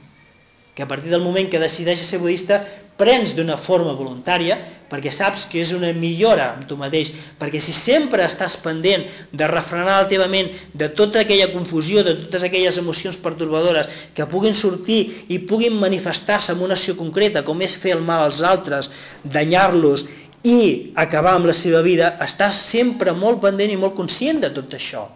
que 0.75 0.83
a 0.83 0.89
partir 0.89 1.11
del 1.13 1.21
moment 1.21 1.47
que 1.51 1.61
decideixes 1.61 2.09
ser 2.09 2.19
budista 2.19 2.63
prens 2.97 3.35
d'una 3.35 3.59
forma 3.67 3.93
voluntària 3.93 4.57
perquè 4.89 5.11
saps 5.15 5.45
que 5.51 5.61
és 5.63 5.71
una 5.75 5.91
millora 5.95 6.51
amb 6.53 6.67
tu 6.69 6.77
mateix, 6.79 7.11
perquè 7.39 7.61
si 7.63 7.73
sempre 7.85 8.25
estàs 8.25 8.57
pendent 8.63 9.05
de 9.31 9.47
refrenar 9.49 10.01
la 10.03 10.09
teva 10.11 10.27
ment 10.31 10.51
de 10.73 10.89
tota 10.97 11.23
aquella 11.23 11.51
confusió, 11.53 12.03
de 12.05 12.15
totes 12.25 12.45
aquelles 12.47 12.77
emocions 12.81 13.17
pertorbadores 13.23 13.89
que 14.17 14.27
puguin 14.31 14.57
sortir 14.59 14.99
i 15.29 15.39
puguin 15.49 15.79
manifestar-se 15.79 16.53
en 16.53 16.61
una 16.65 16.77
acció 16.77 16.95
concreta, 16.99 17.43
com 17.47 17.61
és 17.65 17.75
fer 17.81 17.95
el 17.97 18.05
mal 18.05 18.27
als 18.27 18.41
altres, 18.41 18.89
danyar-los 19.23 20.05
i 20.45 20.93
acabar 21.01 21.35
amb 21.39 21.49
la 21.49 21.57
seva 21.57 21.81
vida, 21.85 22.13
estàs 22.21 22.67
sempre 22.69 23.15
molt 23.17 23.41
pendent 23.41 23.73
i 23.73 23.79
molt 23.81 23.97
conscient 23.97 24.43
de 24.43 24.53
tot 24.53 24.73
això. 24.77 25.07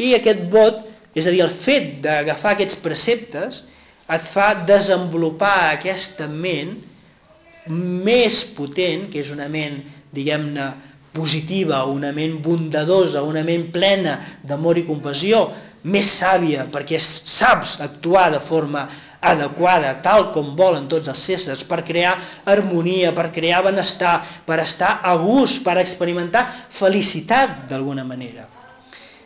I 0.00 0.14
aquest 0.16 0.48
vot, 0.50 0.80
és 1.14 1.26
a 1.26 1.30
dir, 1.30 1.44
el 1.44 1.60
fet 1.66 2.00
d'agafar 2.02 2.54
aquests 2.54 2.80
preceptes, 2.82 3.60
et 4.14 4.26
fa 4.34 4.50
desenvolupar 4.68 5.74
aquesta 5.74 6.26
ment 6.28 6.74
més 7.68 8.40
potent, 8.56 9.08
que 9.12 9.22
és 9.24 9.30
una 9.32 9.48
ment, 9.48 9.80
diguem-ne, 10.14 10.72
positiva, 11.14 11.84
una 11.86 12.10
ment 12.12 12.40
bondadosa, 12.42 13.22
una 13.22 13.44
ment 13.46 13.68
plena 13.72 14.18
d'amor 14.42 14.80
i 14.80 14.86
compassió, 14.88 15.46
més 15.84 16.08
sàvia, 16.18 16.64
perquè 16.72 16.98
saps 17.36 17.76
actuar 17.84 18.30
de 18.32 18.40
forma 18.48 18.86
adequada, 19.24 19.94
tal 20.04 20.30
com 20.34 20.52
volen 20.56 20.88
tots 20.90 21.08
els 21.12 21.22
éssers, 21.36 21.62
per 21.68 21.82
crear 21.86 22.14
harmonia, 22.50 23.12
per 23.16 23.30
crear 23.36 23.62
benestar, 23.64 24.42
per 24.48 24.58
estar 24.64 24.98
a 25.04 25.14
gust, 25.20 25.62
per 25.64 25.78
experimentar 25.80 26.44
felicitat 26.80 27.64
d'alguna 27.70 28.04
manera. 28.04 28.48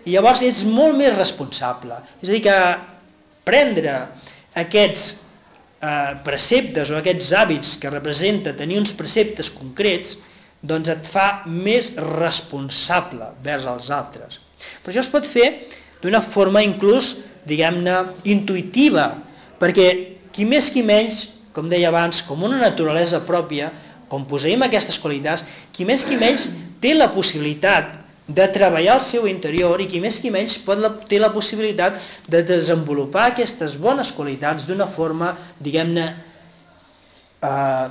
I 0.04 0.14
llavors 0.14 0.42
ets 0.44 0.62
molt 0.64 0.96
més 0.98 1.16
responsable. 1.16 1.98
És 2.22 2.28
a 2.28 2.32
dir, 2.32 2.42
que 2.46 2.58
prendre 3.48 3.96
aquests 4.58 5.14
eh, 5.80 6.14
preceptes 6.24 6.90
o 6.90 6.98
aquests 6.98 7.32
hàbits 7.32 7.76
que 7.82 7.92
representa 7.92 8.56
tenir 8.58 8.80
uns 8.80 8.92
preceptes 8.98 9.50
concrets, 9.56 10.16
doncs 10.60 10.90
et 10.90 11.08
fa 11.12 11.44
més 11.46 11.90
responsable 12.18 13.32
vers 13.44 13.66
els 13.70 13.90
altres. 13.94 14.38
Però 14.82 14.92
això 14.92 15.04
es 15.04 15.12
pot 15.12 15.26
fer 15.34 15.48
d'una 16.02 16.24
forma 16.34 16.64
inclús, 16.66 17.06
diguem-ne, 17.48 17.98
intuïtiva, 18.28 19.08
perquè 19.62 19.88
qui 20.34 20.46
més 20.46 20.68
qui 20.74 20.82
menys, 20.82 21.20
com 21.54 21.70
deia 21.70 21.90
abans, 21.90 22.20
com 22.26 22.42
una 22.46 22.58
naturalesa 22.60 23.22
pròpia, 23.26 23.70
com 24.10 24.26
posseïm 24.28 24.62
aquestes 24.64 24.98
qualitats, 25.02 25.44
qui 25.74 25.86
més 25.88 26.02
qui 26.06 26.18
menys 26.18 26.46
té 26.82 26.94
la 26.94 27.10
possibilitat 27.14 27.94
de 28.28 28.44
treballar 28.52 28.98
el 28.98 29.06
seu 29.08 29.26
interior 29.26 29.80
i 29.80 29.88
qui 29.88 30.02
més 30.04 30.18
qui 30.20 30.30
menys 30.30 30.58
pot 30.66 30.78
la, 30.80 30.90
té 31.08 31.16
la 31.20 31.32
possibilitat 31.32 31.96
de 32.28 32.42
desenvolupar 32.44 33.30
aquestes 33.30 33.76
bones 33.80 34.10
qualitats 34.12 34.66
d'una 34.68 34.90
forma, 34.92 35.32
diguem-ne, 35.64 36.06
eh, 37.48 37.88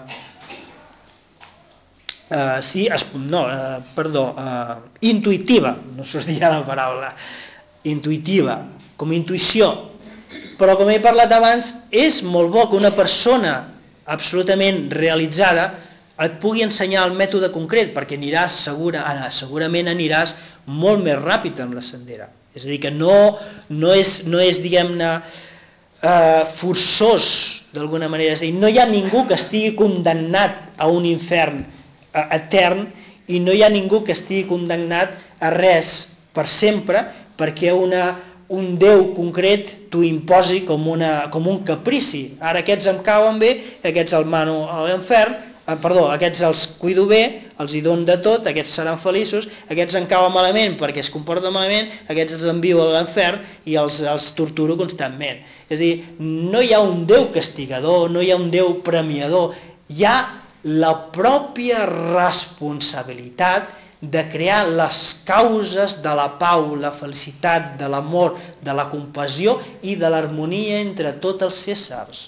eh, 2.30 2.60
sí, 2.70 2.86
es, 2.86 3.06
no, 3.18 3.48
eh, 3.50 3.80
perdó, 3.98 4.28
eh, 4.38 4.78
intuïtiva, 5.10 5.74
no 5.98 6.06
sortia 6.06 6.54
la 6.54 6.62
paraula, 6.70 7.12
intuïtiva, 7.90 8.60
com 8.98 9.18
intuïció. 9.18 9.72
Però 10.58 10.78
com 10.78 10.90
he 10.94 11.00
parlat 11.02 11.34
abans, 11.34 11.74
és 11.90 12.22
molt 12.22 12.54
bo 12.54 12.68
que 12.70 12.78
una 12.78 12.94
persona 12.98 13.58
absolutament 14.06 14.88
realitzada 14.94 15.68
et 16.26 16.40
pugui 16.42 16.64
ensenyar 16.66 17.06
el 17.08 17.16
mètode 17.18 17.52
concret, 17.54 17.94
perquè 17.96 18.18
aniràs 18.18 18.64
segura, 18.66 19.04
ara, 19.06 19.30
segurament 19.38 19.92
aniràs 19.92 20.34
molt 20.68 21.04
més 21.06 21.20
ràpid 21.22 21.60
amb 21.62 21.78
la 21.78 21.84
sendera. 21.86 22.32
És 22.58 22.66
a 22.66 22.70
dir, 22.72 22.80
que 22.82 22.92
no, 22.92 23.38
no 23.70 23.94
és, 23.94 24.24
no 24.26 24.42
és 24.42 24.58
diguem-ne, 24.64 25.12
eh, 26.02 26.44
forçós, 26.62 27.28
d'alguna 27.74 28.10
manera. 28.10 28.34
És 28.34 28.42
a 28.42 28.48
dir, 28.48 28.54
no 28.58 28.70
hi 28.70 28.80
ha 28.80 28.88
ningú 28.90 29.26
que 29.28 29.38
estigui 29.38 29.76
condemnat 29.78 30.74
a 30.78 30.88
un 30.90 31.06
infern 31.06 31.64
eh, 31.64 32.26
etern 32.40 32.88
i 33.28 33.42
no 33.44 33.54
hi 33.54 33.64
ha 33.64 33.70
ningú 33.70 34.04
que 34.08 34.16
estigui 34.16 34.48
condemnat 34.50 35.18
a 35.44 35.52
res 35.54 36.08
per 36.34 36.48
sempre 36.58 37.04
perquè 37.38 37.74
una, 37.76 38.06
un 38.54 38.78
Déu 38.80 39.12
concret 39.18 39.90
t'ho 39.92 40.04
imposi 40.06 40.64
com, 40.68 40.88
una, 40.90 41.28
com 41.34 41.48
un 41.50 41.62
caprici. 41.68 42.38
Ara 42.40 42.64
aquests 42.64 42.88
em 42.90 43.04
cauen 43.06 43.40
bé, 43.42 43.54
aquests 43.86 44.16
el 44.18 44.26
mano 44.30 44.64
a 44.72 44.86
l'infern, 44.88 45.36
eh, 45.68 45.76
perdó, 45.84 46.08
aquests 46.14 46.42
els 46.48 46.64
cuido 46.82 47.06
bé, 47.10 47.22
els 47.60 47.74
hi 47.76 47.82
dono 47.86 48.08
de 48.08 48.18
tot, 48.24 48.48
aquests 48.48 48.78
seran 48.80 49.02
feliços, 49.04 49.48
aquests 49.70 49.98
en 50.00 50.08
cauen 50.10 50.34
malament 50.34 50.78
perquè 50.80 51.04
es 51.04 51.12
comporten 51.14 51.54
malament, 51.54 51.92
aquests 52.08 52.38
els 52.40 52.50
envio 52.54 52.82
a 52.84 52.90
l'infern 52.96 53.44
i 53.68 53.78
els, 53.80 54.00
els 54.00 54.32
torturo 54.38 54.78
constantment. 54.80 55.44
És 55.68 55.76
a 55.78 55.82
dir, 55.82 55.94
no 56.20 56.62
hi 56.64 56.74
ha 56.74 56.84
un 56.84 57.06
Déu 57.10 57.30
castigador, 57.36 58.10
no 58.12 58.24
hi 58.24 58.32
ha 58.32 58.40
un 58.40 58.50
Déu 58.54 58.80
premiador, 58.86 59.58
hi 59.92 60.06
ha 60.08 60.18
la 60.68 60.94
pròpia 61.14 61.86
responsabilitat 61.88 63.76
de 64.02 64.24
crear 64.30 64.68
les 64.70 64.98
causes 65.26 65.96
de 66.04 66.14
la 66.16 66.28
pau, 66.38 66.76
la 66.78 66.94
felicitat, 67.00 67.76
de 67.80 67.88
l'amor, 67.90 68.38
de 68.62 68.74
la 68.74 68.90
compassió 68.92 69.58
i 69.82 69.96
de 69.98 70.10
l'harmonia 70.10 70.82
entre 70.84 71.16
tots 71.24 71.48
els 71.48 71.64
éssers. 71.76 72.28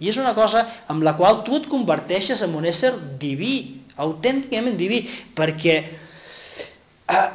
I 0.00 0.10
és 0.12 0.18
una 0.20 0.34
cosa 0.36 0.64
amb 0.92 1.04
la 1.06 1.16
qual 1.16 1.42
tu 1.46 1.56
et 1.56 1.70
converteixes 1.72 2.42
en 2.44 2.54
un 2.58 2.68
ésser 2.68 2.92
diví, 3.20 3.54
autènticament 3.96 4.76
diví, 4.76 5.00
perquè 5.36 5.76
eh, 5.86 7.28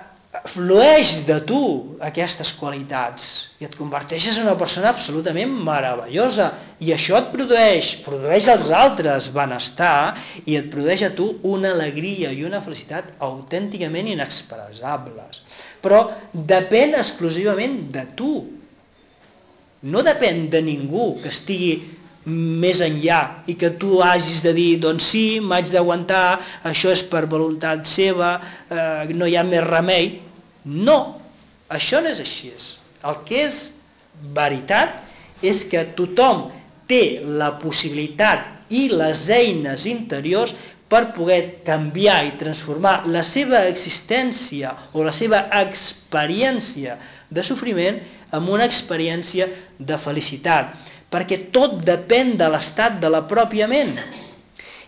flueix 0.53 1.11
de 1.27 1.37
tu 1.45 1.61
aquestes 2.01 2.53
qualitats 2.59 3.23
i 3.59 3.67
et 3.67 3.73
converteixes 3.77 4.37
en 4.37 4.47
una 4.47 4.55
persona 4.57 4.89
absolutament 4.93 5.51
meravellosa 5.65 6.47
i 6.81 6.93
això 6.95 7.19
et 7.19 7.29
produeix, 7.33 7.89
produeix 8.05 8.47
als 8.49 8.71
altres 8.73 9.27
benestar 9.35 10.41
i 10.45 10.55
et 10.57 10.69
produeix 10.71 11.03
a 11.05 11.11
tu 11.17 11.27
una 11.47 11.73
alegria 11.75 12.31
i 12.31 12.45
una 12.47 12.63
felicitat 12.65 13.11
autènticament 13.19 14.13
inexpressables. 14.13 15.41
Però 15.83 16.03
depèn 16.33 16.95
exclusivament 17.01 17.77
de 17.93 18.05
tu. 18.17 18.33
No 19.81 20.05
depèn 20.05 20.47
de 20.53 20.61
ningú 20.61 21.15
que 21.21 21.33
estigui 21.33 21.73
més 22.25 22.81
enllà 22.81 23.43
i 23.49 23.55
que 23.57 23.71
tu 23.81 24.01
hagis 24.05 24.41
de 24.45 24.53
dir 24.53 24.79
doncs 24.81 25.07
sí, 25.09 25.39
m'haig 25.41 25.71
d'aguantar, 25.73 26.61
això 26.69 26.91
és 26.93 27.01
per 27.09 27.25
voluntat 27.29 27.87
seva, 27.95 28.33
eh, 28.69 29.13
no 29.13 29.25
hi 29.25 29.37
ha 29.37 29.43
més 29.43 29.63
remei. 29.65 30.19
No, 30.65 30.97
això 31.69 32.01
no 32.01 32.11
és 32.11 32.19
així. 32.21 32.53
El 33.01 33.23
que 33.25 33.45
és 33.47 33.71
veritat 34.35 35.01
és 35.41 35.63
que 35.71 35.87
tothom 35.97 36.51
té 36.87 37.21
la 37.25 37.55
possibilitat 37.61 38.69
i 38.69 38.87
les 38.91 39.25
eines 39.29 39.85
interiors 39.89 40.53
per 40.91 41.13
poder 41.15 41.63
canviar 41.65 42.19
i 42.27 42.33
transformar 42.37 43.07
la 43.07 43.23
seva 43.31 43.63
existència 43.69 44.73
o 44.93 45.05
la 45.07 45.13
seva 45.15 45.45
experiència 45.61 46.97
de 47.31 47.45
sofriment 47.47 48.01
en 48.35 48.47
una 48.51 48.67
experiència 48.67 49.47
de 49.79 49.97
felicitat 50.03 50.75
perquè 51.11 51.51
tot 51.51 51.81
depèn 51.85 52.37
de 52.39 52.47
l'estat 52.53 52.99
de 53.03 53.09
la 53.11 53.25
pròpia 53.27 53.67
ment. 53.67 53.97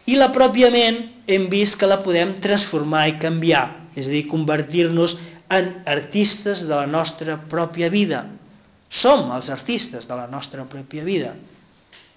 I 0.07 0.15
la 0.19 0.31
pròpia 0.35 0.69
ment 0.71 0.99
hem 1.27 1.49
vist 1.51 1.75
que 1.79 1.87
la 1.87 2.01
podem 2.03 2.37
transformar 2.43 3.05
i 3.11 3.17
canviar, 3.19 3.65
és 3.95 4.07
a 4.07 4.11
dir, 4.11 4.25
convertir-nos 4.31 5.15
en 5.53 5.69
artistes 5.87 6.63
de 6.63 6.73
la 6.73 6.87
nostra 6.87 7.37
pròpia 7.51 7.91
vida. 7.91 8.23
Som 8.93 9.31
els 9.35 9.49
artistes 9.51 10.07
de 10.07 10.15
la 10.15 10.27
nostra 10.31 10.65
pròpia 10.69 11.03
vida. 11.03 11.33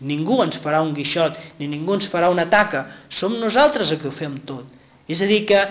Ningú 0.06 0.38
ens 0.44 0.58
farà 0.62 0.82
un 0.84 0.92
guixot, 0.94 1.38
ni 1.58 1.68
ningú 1.70 1.96
ens 1.96 2.08
farà 2.12 2.30
una 2.30 2.46
taca, 2.52 2.84
som 3.08 3.38
nosaltres 3.40 3.90
els 3.90 4.02
que 4.02 4.10
ho 4.10 4.14
fem 4.14 4.38
tot. 4.48 4.66
És 5.08 5.22
a 5.22 5.28
dir, 5.28 5.44
que 5.48 5.62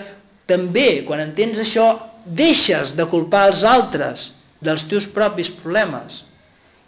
també, 0.50 1.04
quan 1.06 1.22
entens 1.22 1.60
això, 1.62 1.88
deixes 2.26 2.92
de 2.98 3.06
culpar 3.08 3.46
els 3.52 3.62
altres 3.62 4.24
dels 4.64 4.82
teus 4.90 5.06
propis 5.14 5.52
problemes 5.60 6.25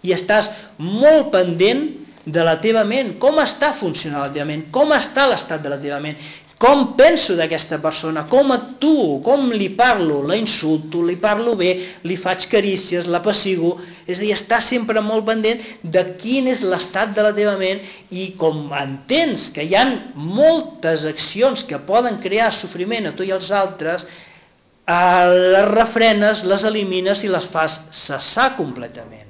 i 0.02 0.14
estàs 0.14 0.50
molt 0.78 1.32
pendent 1.34 1.86
de 2.28 2.44
la 2.44 2.58
teva 2.60 2.84
ment, 2.84 3.16
com 3.22 3.40
està 3.42 3.74
funcionant 3.80 4.26
la 4.26 4.34
teva 4.34 4.48
ment, 4.48 4.68
com 4.74 4.92
està 4.96 5.26
l'estat 5.30 5.64
de 5.64 5.72
la 5.72 5.80
teva 5.80 6.00
ment, 6.02 6.18
com 6.58 6.96
penso 6.98 7.36
d'aquesta 7.38 7.78
persona, 7.78 8.24
com 8.26 8.50
actuo, 8.50 9.20
com 9.22 9.46
li 9.54 9.68
parlo, 9.78 10.24
la 10.26 10.34
insulto, 10.36 11.04
li 11.06 11.14
parlo 11.22 11.54
bé, 11.58 11.70
li 12.02 12.16
faig 12.18 12.48
carícies, 12.50 13.06
la 13.06 13.20
passigo, 13.22 13.76
és 14.10 14.18
a 14.18 14.24
dir, 14.24 14.32
està 14.34 14.58
sempre 14.66 14.98
molt 14.98 15.22
pendent 15.28 15.62
de 15.86 16.02
quin 16.18 16.50
és 16.50 16.64
l'estat 16.66 17.14
de 17.14 17.28
la 17.28 17.30
teva 17.36 17.54
ment 17.60 17.84
i 18.10 18.32
com 18.40 18.74
entens 18.74 19.46
que 19.54 19.68
hi 19.68 19.78
han 19.78 19.94
moltes 20.18 21.06
accions 21.06 21.62
que 21.70 21.78
poden 21.86 22.18
crear 22.26 22.50
sofriment 22.58 23.06
a 23.06 23.14
tu 23.14 23.22
i 23.22 23.30
als 23.38 23.54
altres, 23.54 24.02
eh, 24.02 25.24
les 25.54 25.72
refrenes, 25.76 26.42
les 26.42 26.66
elimines 26.66 27.22
i 27.22 27.30
les 27.30 27.46
fas 27.54 27.78
cessar 28.02 28.56
completament. 28.58 29.27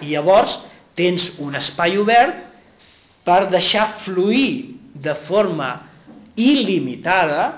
I 0.00 0.14
llavors 0.14 0.56
tens 0.98 1.26
un 1.42 1.56
espai 1.58 1.98
obert 2.00 2.46
per 3.26 3.46
deixar 3.52 4.02
fluir 4.04 4.76
de 4.94 5.14
forma 5.26 5.70
il·limitada 6.40 7.50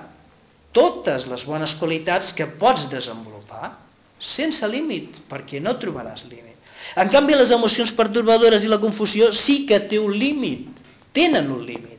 totes 0.72 1.26
les 1.28 1.44
bones 1.46 1.72
qualitats 1.80 2.32
que 2.36 2.48
pots 2.58 2.88
desenvolupar 2.90 3.76
sense 4.22 4.66
límit, 4.70 5.16
perquè 5.28 5.60
no 5.60 5.74
trobaràs 5.80 6.22
límit. 6.28 6.56
En 6.98 7.10
canvi, 7.12 7.34
les 7.36 7.50
emocions 7.54 7.90
pertorbadores 7.96 8.64
i 8.64 8.70
la 8.70 8.80
confusió 8.82 9.32
sí 9.42 9.62
que 9.68 9.80
té 9.90 9.98
un 10.00 10.14
límit, 10.18 10.68
tenen 11.16 11.50
un 11.52 11.64
límit. 11.66 11.98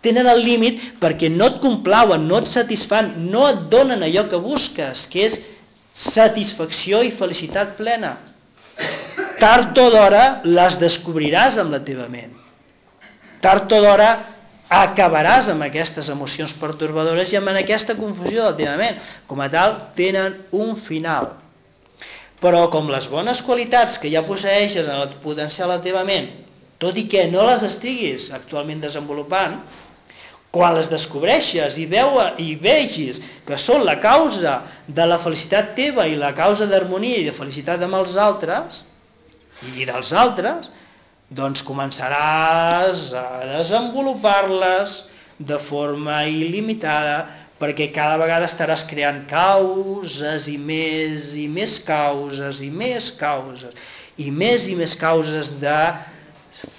Tenen 0.00 0.28
el 0.30 0.40
límit 0.44 0.80
perquè 1.00 1.28
no 1.32 1.50
et 1.50 1.58
complauen, 1.60 2.26
no 2.28 2.40
et 2.40 2.48
satisfan, 2.54 3.12
no 3.30 3.44
et 3.50 3.66
donen 3.72 4.02
allò 4.06 4.26
que 4.30 4.40
busques, 4.40 5.04
que 5.12 5.26
és 5.28 5.38
satisfacció 6.14 7.02
i 7.04 7.12
felicitat 7.18 7.76
plena 7.76 8.14
tard 9.40 9.78
o 9.78 9.88
d'hora 9.92 10.24
les 10.46 10.76
descobriràs 10.80 11.58
amb 11.60 11.74
la 11.74 11.80
teva 11.86 12.06
ment. 12.12 12.36
Tard 13.42 13.72
o 13.72 13.80
d'hora 13.82 14.10
acabaràs 14.70 15.48
amb 15.50 15.66
aquestes 15.66 16.08
emocions 16.12 16.52
pertorbadores 16.60 17.32
i 17.32 17.38
amb 17.40 17.50
aquesta 17.56 17.96
confusió 17.98 18.44
de 18.44 18.50
la 18.50 18.58
teva 18.58 18.76
ment. 18.78 19.00
Com 19.26 19.42
a 19.42 19.48
tal, 19.50 19.76
tenen 19.98 20.44
un 20.54 20.76
final. 20.86 21.32
Però 22.40 22.62
com 22.72 22.88
les 22.88 23.08
bones 23.10 23.42
qualitats 23.44 23.98
que 24.00 24.12
ja 24.12 24.22
posseixes 24.24 24.86
en 24.86 24.94
el 24.94 25.18
potencial 25.24 25.68
de 25.68 25.74
la 25.74 25.84
teva 25.84 26.04
ment, 26.08 26.30
tot 26.80 26.96
i 26.96 27.04
que 27.10 27.26
no 27.28 27.44
les 27.48 27.66
estiguis 27.66 28.30
actualment 28.32 28.80
desenvolupant, 28.80 29.58
quan 30.50 30.74
les 30.74 30.88
descobreixes 30.90 31.76
i, 31.78 31.84
veu, 31.86 32.16
i 32.42 32.54
vegis 32.58 33.20
que 33.46 33.58
són 33.62 33.84
la 33.86 33.98
causa 34.02 34.56
de 34.88 35.04
la 35.06 35.20
felicitat 35.22 35.74
teva 35.76 36.08
i 36.10 36.16
la 36.18 36.32
causa 36.34 36.66
d'harmonia 36.70 37.20
i 37.20 37.26
de 37.28 37.34
felicitat 37.36 37.82
amb 37.86 38.00
els 38.00 38.16
altres, 38.18 38.80
i 39.76 39.86
dels 39.88 40.12
altres, 40.16 40.70
doncs 41.30 41.62
començaràs 41.66 43.10
a 43.14 43.26
desenvolupar-les 43.52 44.96
de 45.46 45.60
forma 45.68 46.24
il·limitada 46.28 47.20
perquè 47.60 47.90
cada 47.92 48.16
vegada 48.20 48.48
estaràs 48.48 48.86
creant 48.88 49.26
causes 49.30 50.46
i 50.48 50.56
més 50.56 51.34
i 51.36 51.46
més 51.48 51.76
causes 51.86 52.60
i 52.64 52.70
més 52.72 53.10
causes 53.20 53.76
i 54.20 54.30
més 54.32 54.66
i 54.68 54.74
més 54.76 54.94
causes 55.00 55.48
de 55.60 55.80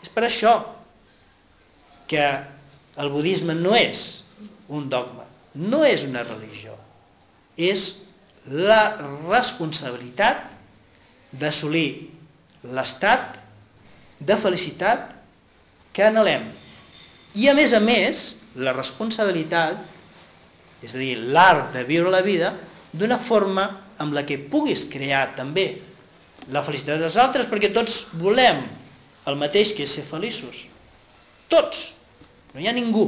És 0.00 0.08
per 0.14 0.24
això 0.26 0.64
que 2.10 2.26
el 3.00 3.08
budisme 3.12 3.54
no 3.54 3.74
és 3.76 4.22
un 4.70 4.88
dogma, 4.90 5.19
no 5.54 5.82
és 5.86 6.02
una 6.06 6.22
religió, 6.26 6.76
és 7.56 7.82
la 8.50 8.96
responsabilitat 9.28 10.46
d'assolir 11.40 12.10
l'estat 12.64 13.36
de 14.20 14.36
felicitat 14.42 15.10
que 15.94 16.04
anhelem. 16.06 16.50
I 17.34 17.48
a 17.50 17.54
més 17.54 17.72
a 17.74 17.80
més, 17.82 18.20
la 18.58 18.74
responsabilitat, 18.74 19.84
és 20.82 20.94
a 20.94 20.98
dir, 20.98 21.14
l'art 21.18 21.74
de 21.74 21.84
viure 21.88 22.10
la 22.12 22.24
vida, 22.26 22.54
d'una 22.92 23.20
forma 23.28 23.66
amb 24.00 24.16
la 24.16 24.24
que 24.26 24.40
puguis 24.50 24.86
crear 24.90 25.34
també 25.36 25.82
la 26.50 26.64
felicitat 26.66 27.00
dels 27.02 27.18
altres, 27.20 27.46
perquè 27.50 27.70
tots 27.74 27.94
volem 28.18 28.64
el 29.28 29.36
mateix 29.38 29.74
que 29.76 29.84
és 29.86 29.92
ser 29.94 30.06
feliços. 30.10 30.56
Tots. 31.52 31.76
No 32.54 32.62
hi 32.62 32.68
ha 32.70 32.74
ningú. 32.74 33.04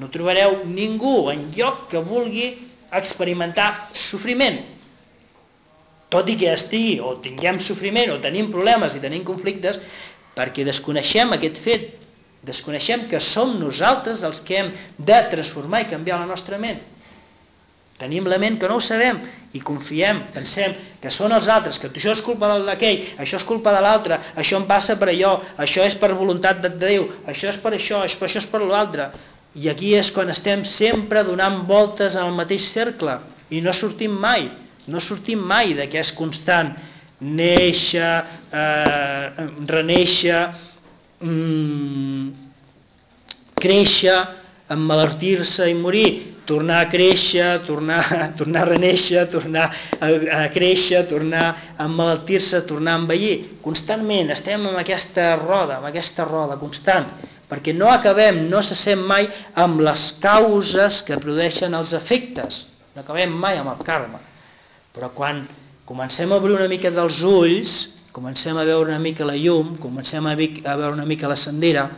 No 0.00 0.10
trobareu 0.10 0.64
ningú 0.66 1.30
en 1.30 1.50
lloc 1.54 1.88
que 1.90 2.02
vulgui 2.02 2.48
experimentar 2.94 3.90
sofriment. 4.08 4.60
Tot 6.10 6.28
i 6.30 6.38
que 6.38 6.50
estigui 6.54 6.98
o 7.02 7.16
tinguem 7.22 7.60
sofriment 7.66 8.14
o 8.14 8.20
tenim 8.22 8.50
problemes 8.54 8.94
i 8.94 9.02
tenim 9.02 9.24
conflictes, 9.26 9.78
perquè 10.34 10.66
desconeixem 10.66 11.32
aquest 11.34 11.60
fet, 11.66 11.92
desconeixem 12.46 13.06
que 13.10 13.22
som 13.32 13.54
nosaltres 13.60 14.22
els 14.26 14.42
que 14.46 14.58
hem 14.58 14.72
de 14.98 15.20
transformar 15.30 15.84
i 15.84 15.88
canviar 15.90 16.20
la 16.20 16.28
nostra 16.30 16.58
ment. 16.60 16.82
Tenim 17.98 18.26
la 18.26 18.40
ment 18.42 18.58
que 18.58 18.68
no 18.68 18.80
ho 18.80 18.82
sabem 18.82 19.20
i 19.54 19.60
confiem, 19.62 20.24
pensem 20.34 20.74
que 21.00 21.12
són 21.14 21.32
els 21.32 21.46
altres, 21.48 21.78
que 21.78 21.86
això 21.92 22.10
és 22.10 22.22
culpa 22.26 22.50
d'aquell, 22.66 23.04
això 23.22 23.38
és 23.38 23.46
culpa 23.46 23.70
de 23.74 23.82
l'altre, 23.84 24.18
això 24.34 24.58
em 24.58 24.66
passa 24.66 24.96
per 24.98 25.12
allò, 25.12 25.36
això 25.62 25.86
és 25.86 25.94
per 26.02 26.10
voluntat 26.18 26.58
de 26.64 26.72
Déu, 26.82 27.06
això 27.30 27.52
és 27.52 27.60
per 27.62 27.76
això, 27.76 28.02
això, 28.02 28.26
és 28.26 28.50
per 28.50 28.64
l'altre. 28.66 29.12
I 29.54 29.68
aquí 29.70 29.92
és 29.94 30.10
quan 30.10 30.32
estem 30.32 30.64
sempre 30.74 31.22
donant 31.26 31.62
voltes 31.68 32.16
al 32.18 32.32
mateix 32.34 32.66
cercle. 32.74 33.20
I 33.54 33.60
no 33.62 33.74
sortim 33.76 34.14
mai, 34.18 34.48
no 34.90 35.00
sortim 35.00 35.42
mai 35.46 35.74
d'aquest 35.78 36.16
constant 36.18 36.72
néixer, 37.24 38.24
eh, 38.50 39.46
reneixer, 39.70 40.40
mm, 41.20 42.28
créixer, 43.54 44.18
emmalaltir-se 44.68 45.70
i 45.70 45.74
morir, 45.74 46.34
tornar 46.46 46.80
a 46.80 46.88
créixer, 46.90 47.64
tornar, 47.66 48.32
tornar 48.38 48.62
a 48.62 48.70
reneixer, 48.72 49.26
tornar 49.30 49.70
a, 50.00 50.08
a 50.44 50.48
créixer, 50.52 51.06
tornar 51.08 51.74
a 51.78 51.86
emmalaltir-se, 51.86 52.60
tornar 52.68 52.98
a 52.98 53.02
envellir. 53.04 53.60
Constantment 53.62 54.34
estem 54.34 54.66
en 54.66 54.76
aquesta 54.80 55.36
roda, 55.40 55.78
en 55.78 55.88
aquesta 55.88 56.26
roda 56.28 56.58
constant, 56.60 57.08
perquè 57.48 57.74
no 57.76 57.90
acabem, 57.92 58.44
no 58.50 58.62
cessem 58.64 59.00
mai 59.04 59.28
amb 59.60 59.82
les 59.84 60.04
causes 60.22 61.02
que 61.06 61.18
produeixen 61.20 61.74
els 61.76 61.92
efectes, 61.96 62.62
no 62.94 63.02
acabem 63.02 63.32
mai 63.32 63.58
amb 63.60 63.72
el 63.74 63.84
karma. 63.86 64.20
Però 64.94 65.10
quan 65.14 65.44
comencem 65.84 66.32
a 66.32 66.38
obrir 66.38 66.54
una 66.56 66.70
mica 66.70 66.92
dels 66.94 67.20
ulls, 67.26 67.72
comencem 68.14 68.56
a 68.56 68.64
veure 68.64 68.92
una 68.92 69.02
mica 69.02 69.26
la 69.26 69.34
llum, 69.36 69.74
comencem 69.82 70.26
a 70.26 70.36
veure 70.36 70.92
una 70.92 71.06
mica 71.08 71.28
la 71.28 71.36
sendera, 71.36 71.88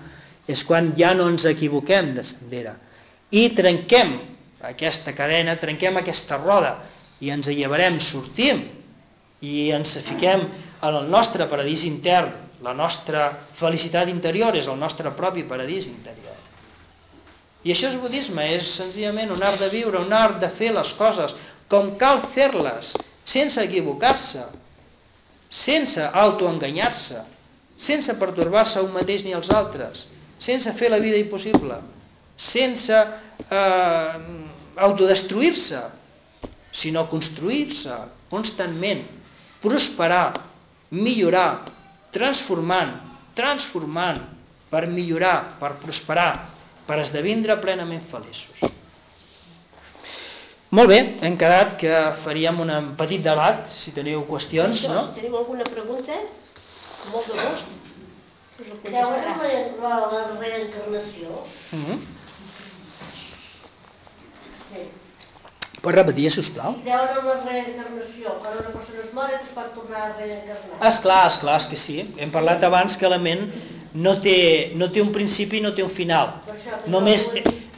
és 0.49 0.62
quan 0.64 0.94
ja 0.97 1.12
no 1.14 1.28
ens 1.28 1.44
equivoquem 1.44 2.14
de 2.16 2.24
sendera. 2.24 2.76
I 3.30 3.51
trenquem 3.55 4.14
aquesta 4.64 5.12
cadena, 5.12 5.59
trenquem 5.61 5.99
aquesta 6.01 6.38
roda 6.40 6.78
i 7.20 7.30
ens 7.34 7.49
llevarem, 7.51 7.99
sortim 8.01 8.62
i 9.44 9.68
ens 9.74 9.92
fiquem 10.07 10.47
en 10.82 10.99
el 11.03 11.11
nostre 11.11 11.47
paradís 11.51 11.84
intern, 11.84 12.45
la 12.62 12.72
nostra 12.72 13.28
felicitat 13.61 14.09
interior 14.09 14.57
és 14.57 14.66
el 14.66 14.78
nostre 14.80 15.11
propi 15.16 15.44
paradís 15.48 15.86
interior. 15.88 16.36
I 17.66 17.72
això 17.74 17.90
és 17.90 18.00
budisme, 18.00 18.44
és 18.57 18.68
senzillament 18.76 19.32
un 19.34 19.42
art 19.42 19.61
de 19.61 19.68
viure, 19.72 19.98
un 19.98 20.12
art 20.14 20.38
de 20.40 20.52
fer 20.59 20.70
les 20.74 20.92
coses 21.00 21.34
com 21.72 21.96
cal 21.98 22.28
fer-les, 22.34 22.92
sense 23.26 23.59
equivocar-se, 23.61 24.44
sense 25.64 26.11
autoenganyar-se, 26.12 27.24
sense 27.82 28.14
pertorbar-se 28.20 28.80
un 28.84 28.94
mateix 28.94 29.24
ni 29.26 29.34
els 29.36 29.50
altres, 29.50 29.98
sense 30.44 30.72
fer 30.78 30.92
la 30.92 31.00
vida 31.02 31.18
impossible, 31.18 31.80
sense 32.52 33.00
eh, 33.50 34.16
autodestruir-se, 34.86 35.82
sinó 36.76 37.07
construir-se 37.11 37.96
constantment, 38.30 39.07
prosperar, 39.62 40.44
millorar, 40.92 41.72
transformant, 42.16 42.96
transformant, 43.36 44.24
per 44.72 44.86
millorar, 44.90 45.58
per 45.60 45.76
prosperar, 45.82 46.30
per 46.88 46.98
esdevindre 47.04 47.58
plenament 47.62 48.08
feliços. 48.10 48.72
Molt 50.76 50.90
bé, 50.90 50.98
hem 51.22 51.36
quedat 51.38 51.76
que 51.80 51.94
faríem 52.24 52.58
un 52.64 52.72
petit 52.98 53.22
debat, 53.22 53.68
si 53.84 53.94
teniu 53.94 54.24
qüestions, 54.26 54.82
no? 54.90 55.06
Si 55.12 55.20
teniu 55.20 55.38
alguna 55.38 55.64
pregunta, 55.68 56.18
molt 57.12 57.30
de 57.30 57.38
gust. 57.38 57.74
Creuen 58.82 59.24
en 59.28 59.82
la 59.82 59.96
reencarnació? 60.40 61.44
Mm 61.70 61.84
-hmm. 61.84 62.15
Pots 65.87 65.95
repetir, 65.95 66.32
sisplau? 66.34 66.80
Creuen 66.82 67.12
en 67.14 67.26
la 67.28 67.34
reencarnació? 67.45 68.32
Quan 68.43 68.57
una 68.59 68.72
persona 68.72 69.05
es 69.05 69.12
mor 69.14 69.34
es 69.37 69.53
pot 69.55 69.68
tornar 69.76 70.01
a 70.03 70.09
reencarnar? 70.16 70.80
Esclar, 70.89 71.18
esclar, 71.30 71.61
és 71.61 71.68
que 71.70 71.78
sí. 71.78 72.01
Hem 72.18 72.32
parlat 72.34 72.66
abans 72.66 72.97
que 72.99 73.11
la 73.12 73.20
ment 73.22 73.45
no 73.95 74.16
té, 74.24 74.34
no 74.74 74.91
té 74.91 75.05
un 75.05 75.14
principi 75.14 75.61
i 75.61 75.62
no 75.62 75.70
té 75.78 75.87
un 75.87 75.95
final. 75.95 76.41
Això 76.57 76.80
Només, 76.91 77.22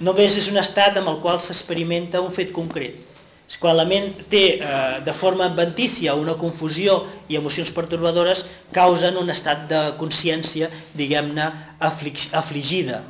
només 0.00 0.40
és 0.40 0.48
un 0.48 0.56
estat 0.56 0.96
amb 0.96 1.12
el 1.12 1.20
qual 1.20 1.44
s'experimenta 1.44 2.24
un 2.24 2.32
fet 2.32 2.56
concret. 2.56 2.96
És 3.44 3.60
quan 3.60 3.76
la 3.76 3.84
ment 3.84 4.14
té 4.32 4.44
eh, 4.56 4.72
de 5.04 5.18
forma 5.20 5.52
adventícia 5.52 6.16
una 6.16 6.40
confusió 6.40 7.02
i 7.28 7.36
emocions 7.36 7.68
pertorbadores 7.76 8.40
causen 8.72 9.20
un 9.20 9.36
estat 9.36 9.68
de 9.68 9.86
consciència, 10.00 10.72
diguem-ne, 10.96 11.52
aflig 11.92 12.24
afligida 12.32 13.02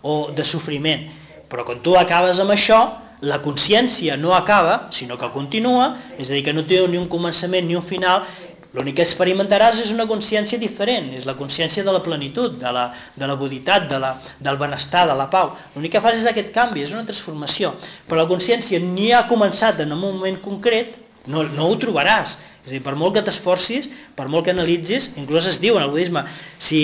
o 0.00 0.30
de 0.32 0.48
sofriment. 0.48 1.10
Però 1.52 1.68
quan 1.68 1.84
tu 1.84 1.92
acabes 2.00 2.40
amb 2.40 2.56
això, 2.56 2.86
la 3.20 3.40
consciència 3.42 4.16
no 4.16 4.34
acaba, 4.34 4.88
sinó 4.92 5.16
que 5.16 5.30
continua, 5.32 5.94
és 6.18 6.28
a 6.28 6.34
dir, 6.34 6.42
que 6.44 6.52
no 6.52 6.66
té 6.68 6.82
ni 6.88 6.98
un 7.00 7.08
començament 7.08 7.66
ni 7.66 7.76
un 7.76 7.86
final, 7.88 8.26
l'únic 8.76 8.98
que 8.98 9.06
experimentaràs 9.06 9.78
és 9.80 9.92
una 9.92 10.04
consciència 10.08 10.60
diferent, 10.60 11.08
és 11.16 11.24
la 11.24 11.36
consciència 11.38 11.84
de 11.84 11.94
la 11.94 12.02
plenitud, 12.04 12.58
de 12.60 12.72
la, 12.72 12.84
de 13.16 13.28
la 13.28 13.36
buditat, 13.40 13.88
de 13.88 14.00
la, 14.02 14.12
del 14.40 14.58
benestar, 14.60 15.06
de 15.08 15.16
la 15.16 15.30
pau. 15.32 15.54
L'únic 15.74 15.96
que 15.96 16.02
fas 16.04 16.20
és 16.20 16.28
aquest 16.28 16.52
canvi, 16.52 16.84
és 16.84 16.92
una 16.92 17.06
transformació. 17.08 17.72
Però 18.06 18.20
la 18.20 18.28
consciència 18.28 18.80
ni 18.82 19.12
ha 19.16 19.24
començat 19.30 19.80
en 19.80 19.96
un 19.96 20.02
moment 20.04 20.40
concret, 20.44 20.98
no, 21.26 21.42
no 21.42 21.70
ho 21.70 21.78
trobaràs. 21.80 22.36
És 22.66 22.68
a 22.68 22.74
dir, 22.74 22.82
per 22.84 22.96
molt 22.98 23.16
que 23.16 23.24
t'esforcis, 23.24 23.88
per 24.18 24.28
molt 24.28 24.44
que 24.44 24.52
analitzis, 24.52 25.08
inclús 25.16 25.48
es 25.48 25.60
diu 25.62 25.78
en 25.78 25.86
el 25.86 25.94
budisme, 25.94 26.26
si 26.66 26.82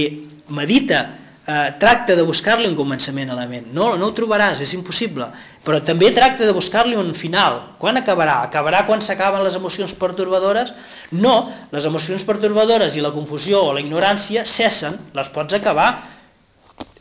medita 0.48 1.04
eh, 1.46 1.74
tracta 1.78 2.14
de 2.14 2.22
buscar-li 2.22 2.68
un 2.68 2.76
començament 2.78 3.30
a 3.30 3.36
la 3.36 3.46
ment. 3.50 3.68
No, 3.74 3.92
no 3.98 4.08
ho 4.08 4.14
trobaràs, 4.16 4.60
és 4.62 4.72
impossible. 4.76 5.26
Però 5.66 5.80
també 5.86 6.12
tracta 6.14 6.46
de 6.46 6.54
buscar-li 6.54 6.96
un 6.98 7.12
final. 7.18 7.76
Quan 7.82 7.98
acabarà? 7.98 8.40
Acabarà 8.46 8.84
quan 8.86 9.02
s'acaben 9.02 9.44
les 9.44 9.56
emocions 9.58 9.94
pertorbadores? 9.98 10.72
No, 11.12 11.36
les 11.72 11.86
emocions 11.88 12.22
pertorbadores 12.28 12.96
i 12.96 13.04
la 13.04 13.12
confusió 13.14 13.62
o 13.66 13.72
la 13.74 13.82
ignorància 13.82 14.46
cessen, 14.54 14.98
les 15.14 15.30
pots 15.34 15.54
acabar. 15.58 15.90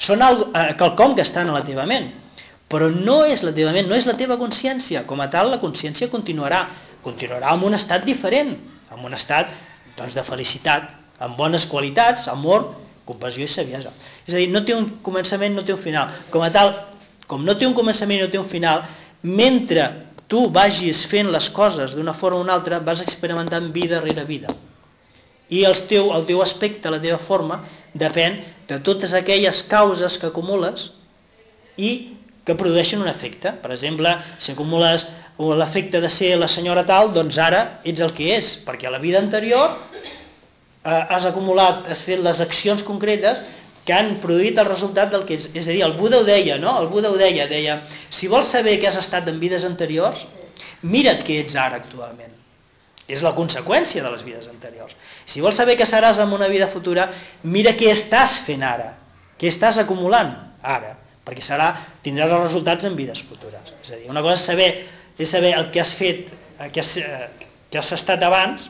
Són 0.02 0.22
algo, 0.22 0.50
eh, 0.54 0.74
quelcom 0.78 1.16
que 1.16 1.26
estan 1.26 1.50
a 1.50 1.60
la 1.60 1.66
teva 1.66 1.86
ment. 1.86 2.12
Però 2.72 2.88
no 2.90 3.26
és 3.26 3.42
la 3.44 3.52
teva 3.54 3.74
ment, 3.76 3.88
no 3.90 3.96
és 3.96 4.06
la 4.08 4.16
teva 4.18 4.38
consciència. 4.40 5.06
Com 5.06 5.20
a 5.22 5.30
tal, 5.30 5.52
la 5.52 5.60
consciència 5.60 6.10
continuarà. 6.10 6.68
Continuarà 7.04 7.54
en 7.54 7.64
un 7.66 7.74
estat 7.74 8.06
diferent, 8.06 8.56
en 8.92 9.06
un 9.06 9.14
estat 9.14 9.50
doncs, 9.98 10.14
de 10.14 10.24
felicitat, 10.24 10.84
amb 11.20 11.36
bones 11.38 11.66
qualitats, 11.66 12.28
amor, 12.28 12.70
compassió 13.12 13.46
i 13.46 13.52
saviesa. 13.52 13.94
És 14.26 14.34
a 14.34 14.40
dir, 14.40 14.48
no 14.52 14.64
té 14.66 14.76
un 14.76 14.88
començament, 15.06 15.54
no 15.56 15.66
té 15.68 15.76
un 15.76 15.84
final. 15.84 16.16
Com 16.34 16.44
a 16.46 16.52
tal, 16.54 16.74
com 17.28 17.44
no 17.46 17.58
té 17.60 17.68
un 17.68 17.76
començament 17.78 18.20
i 18.20 18.24
no 18.26 18.32
té 18.32 18.40
un 18.40 18.50
final, 18.52 18.86
mentre 19.22 19.88
tu 20.32 20.48
vagis 20.52 21.04
fent 21.12 21.30
les 21.32 21.50
coses 21.52 21.94
d'una 21.96 22.16
forma 22.20 22.40
o 22.40 22.46
una 22.46 22.56
altra, 22.56 22.80
vas 22.80 23.04
experimentant 23.04 23.72
vida 23.76 24.00
rere 24.00 24.24
vida. 24.26 24.56
I 25.52 25.66
el 25.68 25.86
teu, 25.92 26.14
el 26.16 26.26
teu 26.30 26.42
aspecte, 26.42 26.90
la 26.90 27.02
teva 27.04 27.20
forma, 27.28 27.60
depèn 27.94 28.38
de 28.70 28.80
totes 28.86 29.12
aquelles 29.14 29.60
causes 29.68 30.16
que 30.18 30.30
acumules 30.30 30.86
i 31.76 31.92
que 32.48 32.56
produeixen 32.56 33.02
un 33.04 33.10
efecte. 33.12 33.52
Per 33.62 33.74
exemple, 33.76 34.14
si 34.40 34.54
acumules 34.56 35.04
l'efecte 35.60 36.00
de 36.02 36.10
ser 36.16 36.38
la 36.40 36.48
senyora 36.48 36.86
tal, 36.88 37.12
doncs 37.14 37.38
ara 37.38 37.82
ets 37.88 38.02
el 38.02 38.16
que 38.16 38.32
és, 38.38 38.56
perquè 38.66 38.88
a 38.88 38.96
la 38.96 39.02
vida 39.04 39.20
anterior 39.20 39.76
has 40.84 41.26
acumulat, 41.30 41.86
has 41.90 42.02
fet 42.08 42.22
les 42.24 42.40
accions 42.42 42.82
concretes 42.84 43.42
que 43.86 43.94
han 43.94 44.16
produït 44.22 44.58
el 44.62 44.68
resultat 44.70 45.12
del 45.14 45.26
que 45.28 45.38
és. 45.40 45.48
És 45.54 45.68
a 45.68 45.72
dir, 45.74 45.82
el 45.86 45.96
Buda 45.98 46.22
ho 46.22 46.26
deia, 46.26 46.58
no? 46.62 46.76
El 46.82 46.90
Buda 46.92 47.12
ho 47.12 47.18
deia, 47.18 47.48
deia, 47.50 47.82
si 48.14 48.30
vols 48.30 48.52
saber 48.54 48.78
què 48.82 48.90
has 48.90 49.00
estat 49.02 49.28
en 49.30 49.40
vides 49.42 49.66
anteriors, 49.68 50.22
mira't 50.82 51.24
què 51.26 51.42
ets 51.46 51.58
ara 51.58 51.82
actualment. 51.82 52.34
És 53.12 53.24
la 53.26 53.34
conseqüència 53.36 54.04
de 54.04 54.12
les 54.14 54.24
vides 54.24 54.48
anteriors. 54.48 54.94
Si 55.28 55.42
vols 55.44 55.58
saber 55.60 55.76
què 55.80 55.88
seràs 55.90 56.22
en 56.22 56.34
una 56.34 56.48
vida 56.52 56.70
futura, 56.74 57.10
mira 57.44 57.74
què 57.78 57.90
estàs 57.92 58.42
fent 58.48 58.64
ara, 58.64 58.94
què 59.42 59.50
estàs 59.52 59.82
acumulant 59.82 60.32
ara, 60.62 60.96
perquè 61.26 61.44
serà, 61.46 61.72
tindràs 62.06 62.32
els 62.32 62.46
resultats 62.46 62.86
en 62.88 62.96
vides 62.96 63.20
futures. 63.28 63.74
És 63.82 63.92
a 63.92 63.98
dir, 63.98 64.10
una 64.10 64.22
cosa 64.24 64.40
és 64.40 64.46
saber, 64.48 64.70
és 65.18 65.30
saber 65.30 65.56
el 65.58 65.72
que 65.74 65.82
has 65.82 65.92
fet, 65.98 66.30
el 66.62 66.72
que 66.72 66.86
has, 66.86 66.94
eh, 66.98 67.50
que 67.74 67.82
has 67.82 67.92
estat 67.98 68.24
abans, 68.24 68.70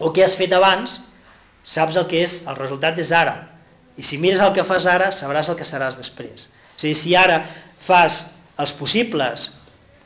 o 0.00 0.12
què 0.14 0.24
has 0.24 0.36
fet 0.38 0.52
abans, 0.54 0.92
saps 1.74 1.96
el 1.98 2.06
que 2.10 2.24
és, 2.26 2.34
el 2.46 2.56
resultat 2.58 2.98
és 3.02 3.12
ara. 3.12 3.36
I 3.98 4.04
si 4.06 4.18
mires 4.20 4.40
el 4.40 4.54
que 4.54 4.66
fas 4.66 4.86
ara, 4.86 5.10
sabràs 5.18 5.48
el 5.50 5.58
que 5.58 5.66
seràs 5.66 5.96
després. 5.98 6.46
És 6.78 6.84
a 6.84 6.86
dir, 6.86 6.96
si 7.00 7.14
ara 7.18 7.38
fas 7.86 8.20
els 8.62 8.74
possibles, 8.78 9.48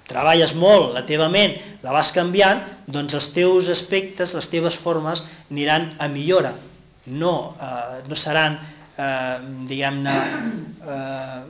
treballes 0.09 0.55
molt, 0.57 0.93
la 0.97 1.05
teva 1.09 1.29
ment 1.33 1.55
la 1.85 1.93
vas 1.95 2.13
canviant, 2.15 2.63
doncs 2.87 3.15
els 3.19 3.29
teus 3.37 3.69
aspectes, 3.73 4.33
les 4.37 4.49
teves 4.53 4.77
formes 4.85 5.23
aniran 5.51 5.93
a 6.01 6.09
millora. 6.09 6.55
No, 7.07 7.35
eh, 7.61 8.01
no 8.09 8.17
seran, 8.17 8.59
eh, 8.97 9.37
diguem-ne, 9.69 10.17
eh, 10.95 11.41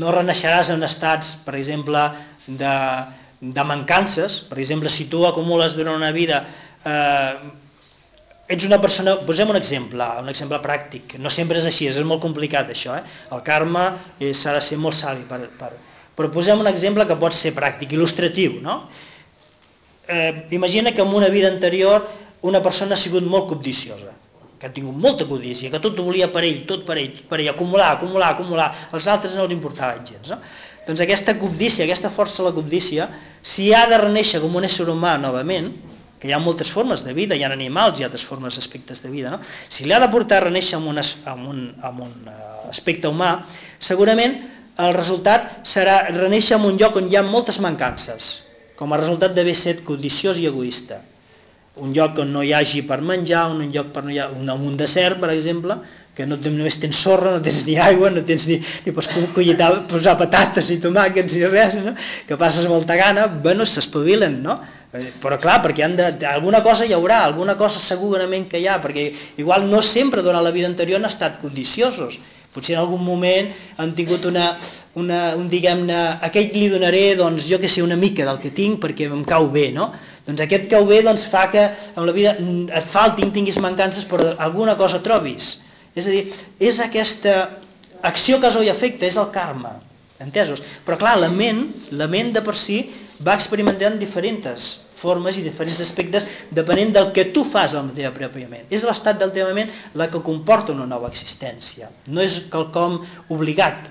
no 0.00 0.12
reneixeràs 0.14 0.70
en 0.70 0.82
estats, 0.86 1.30
per 1.44 1.54
exemple, 1.58 2.02
de, 2.46 2.74
de 3.40 3.64
mancances. 3.64 4.40
Per 4.50 4.58
exemple, 4.58 4.90
si 4.90 5.06
tu 5.12 5.26
acumules 5.26 5.76
durant 5.76 5.98
una 6.00 6.12
vida 6.16 6.44
eh, 6.84 7.34
ets 8.50 8.66
una 8.66 8.80
persona, 8.82 9.14
posem 9.26 9.50
un 9.52 9.58
exemple, 9.58 10.06
un 10.20 10.30
exemple 10.32 10.58
pràctic, 10.64 11.14
no 11.22 11.30
sempre 11.30 11.60
és 11.60 11.68
així, 11.70 11.86
és 11.86 11.98
molt 12.06 12.22
complicat 12.24 12.72
això, 12.72 12.96
eh? 12.98 13.20
el 13.34 13.44
karma 13.46 13.84
s'ha 14.18 14.56
de 14.56 14.62
ser 14.66 14.78
molt 14.80 14.98
savi, 14.98 15.22
per, 15.28 15.44
per, 15.60 15.70
però 16.18 16.30
posem 16.34 16.58
un 16.58 16.68
exemple 16.70 17.06
que 17.06 17.18
pot 17.20 17.36
ser 17.38 17.54
pràctic, 17.56 17.94
il·lustratiu, 17.94 18.58
no? 18.64 18.80
Eh, 20.10 20.48
imagina 20.56 20.90
que 20.92 21.04
en 21.04 21.14
una 21.14 21.28
vida 21.30 21.48
anterior 21.48 22.08
una 22.42 22.62
persona 22.64 22.96
ha 22.96 23.00
sigut 23.00 23.22
molt 23.22 23.46
cobdiciosa, 23.52 24.16
que 24.58 24.66
ha 24.66 24.72
tingut 24.74 24.96
molta 24.98 25.24
codícia, 25.28 25.70
que 25.70 25.80
tot 25.80 25.98
ho 25.98 26.04
volia 26.04 26.28
per 26.34 26.42
ell, 26.44 26.64
tot 26.68 26.82
per 26.88 26.98
ell, 26.98 27.22
per 27.30 27.38
ell, 27.38 27.52
acumular, 27.52 27.92
acumular, 27.94 28.32
acumular, 28.34 28.68
els 28.92 29.06
altres 29.06 29.36
no 29.36 29.46
els 29.46 29.54
importava 29.54 30.02
gens, 30.04 30.26
no? 30.28 30.40
Doncs 30.88 31.00
aquesta 31.04 31.36
cobdícia, 31.38 31.84
aquesta 31.84 32.10
força 32.16 32.42
de 32.42 32.48
la 32.48 32.54
cobdícia, 32.56 33.06
si 33.52 33.70
ha 33.72 33.84
de 33.86 34.00
reneixer 34.00 34.40
com 34.42 34.56
un 34.58 34.66
ésser 34.66 34.88
humà 34.90 35.14
novament, 35.20 35.70
que 36.20 36.28
hi 36.28 36.34
ha 36.36 36.38
moltes 36.38 36.70
formes 36.70 37.02
de 37.02 37.14
vida, 37.16 37.34
hi 37.34 37.44
ha 37.44 37.50
animals, 37.52 37.98
hi 37.98 38.04
ha 38.04 38.10
altres 38.10 38.26
formes, 38.28 38.56
aspectes 38.60 39.00
de 39.02 39.08
vida, 39.08 39.32
no? 39.32 39.40
si 39.72 39.86
li 39.86 39.94
ha 39.96 40.00
de 40.02 40.10
portar 40.12 40.42
a 40.42 40.46
reneixer 40.46 40.76
amb 40.76 40.92
un, 40.92 41.00
amb 41.00 41.48
un, 41.48 41.62
amb 41.80 42.02
un 42.04 42.12
uh, 42.28 42.68
aspecte 42.68 43.08
humà, 43.08 43.30
segurament 43.80 44.36
el 44.80 44.92
resultat 44.96 45.64
serà 45.68 46.02
reneixer 46.12 46.58
en 46.58 46.66
un 46.68 46.76
lloc 46.80 46.98
on 47.00 47.08
hi 47.08 47.16
ha 47.16 47.24
moltes 47.24 47.58
mancances, 47.60 48.28
com 48.76 48.92
a 48.92 49.00
resultat 49.00 49.32
d'haver 49.36 49.56
set 49.56 49.80
codiciós 49.84 50.38
i 50.40 50.46
egoista. 50.48 51.00
Un 51.80 51.94
lloc 51.96 52.18
on 52.20 52.32
no 52.34 52.42
hi 52.44 52.52
hagi 52.52 52.82
per 52.84 53.00
menjar, 53.00 53.46
un 53.52 53.72
lloc 53.72 53.92
per 53.94 54.04
no 54.04 54.12
hi 54.12 54.20
ha, 54.20 54.28
un, 54.36 54.48
un 54.50 54.76
desert, 54.76 55.20
per 55.20 55.30
exemple, 55.32 55.78
que 56.16 56.26
no 56.26 56.36
només 56.42 56.76
tens 56.82 56.98
sorra, 57.00 57.32
no 57.36 57.40
tens 57.44 57.62
ni 57.64 57.76
aigua, 57.80 58.10
no 58.12 58.24
tens 58.28 58.44
ni, 58.48 58.58
ni 58.84 58.92
pots 58.92 59.08
collitar, 59.36 59.70
posar 59.88 60.16
patates 60.20 60.68
i 60.74 60.80
tomàquets 60.82 61.36
i 61.38 61.44
res, 61.46 61.78
no? 61.80 61.94
que 62.28 62.36
passes 62.40 62.66
molta 62.68 62.96
gana, 62.98 63.28
bueno, 63.44 63.64
s'espavilen, 63.68 64.40
no? 64.44 64.58
Eh, 64.92 65.12
però 65.22 65.38
clar, 65.38 65.60
perquè 65.62 65.84
han 65.86 65.94
de, 65.94 66.10
alguna 66.26 66.64
cosa 66.66 66.84
hi 66.84 66.92
haurà, 66.96 67.20
alguna 67.22 67.54
cosa 67.54 67.78
segurament 67.84 68.48
que 68.50 68.58
hi 68.58 68.66
ha, 68.66 68.80
perquè 68.82 69.04
igual 69.38 69.68
no 69.70 69.84
sempre 69.86 70.22
durant 70.26 70.42
la 70.42 70.50
vida 70.50 70.66
anterior 70.66 70.98
han 70.98 71.06
estat 71.06 71.38
condiciosos, 71.38 72.16
potser 72.50 72.74
en 72.74 72.80
algun 72.80 73.04
moment 73.06 73.52
han 73.78 73.92
tingut 73.94 74.24
una, 74.26 74.48
una 74.98 75.20
un 75.38 75.46
diguem-ne, 75.52 75.98
aquest 76.26 76.56
li 76.58 76.66
donaré, 76.72 77.04
doncs 77.18 77.46
jo 77.46 77.60
que 77.62 77.70
sé, 77.70 77.84
una 77.86 77.98
mica 77.98 78.26
del 78.26 78.40
que 78.42 78.50
tinc 78.56 78.80
perquè 78.82 79.06
em 79.06 79.22
cau 79.28 79.46
bé, 79.54 79.68
no? 79.74 79.92
Doncs 80.26 80.42
aquest 80.42 80.66
cau 80.72 80.88
bé 80.88 81.04
doncs, 81.06 81.28
fa 81.30 81.46
que 81.52 81.62
en 81.94 82.06
la 82.06 82.14
vida 82.16 82.34
et 82.80 82.90
faltin, 82.90 83.30
tinguis 83.34 83.60
mancances, 83.62 84.02
però 84.10 84.32
alguna 84.42 84.74
cosa 84.80 84.98
trobis. 85.06 85.52
És 85.94 86.06
a 86.06 86.10
dir, 86.10 86.24
és 86.58 86.82
aquesta 86.82 87.36
acció 88.06 88.40
causa 88.42 88.62
i 88.66 88.72
efecte, 88.72 89.06
és 89.06 89.18
el 89.20 89.30
karma, 89.30 89.76
entesos? 90.18 90.58
Però 90.86 90.98
clar, 90.98 91.16
la 91.22 91.30
ment, 91.30 91.62
la 91.94 92.10
ment 92.10 92.34
de 92.34 92.42
per 92.42 92.56
si 92.58 92.82
va 93.26 93.36
experimentant 93.36 93.98
diferents 94.00 94.64
formes 95.00 95.36
i 95.38 95.44
diferents 95.44 95.80
aspectes 95.80 96.26
depenent 96.54 96.92
del 96.94 97.10
que 97.16 97.30
tu 97.34 97.46
fas 97.52 97.74
amb 97.74 97.92
el 97.92 98.02
teu 98.02 98.12
pròpiament. 98.16 98.68
És 98.72 98.84
l'estat 98.84 99.18
del 99.20 99.32
teu 99.36 99.48
ment 99.56 99.72
la 99.96 100.10
que 100.12 100.22
comporta 100.24 100.72
una 100.72 100.88
nova 100.88 101.10
existència. 101.12 101.90
No 102.06 102.22
és 102.24 102.42
quelcom 102.52 103.00
obligat. 103.28 103.88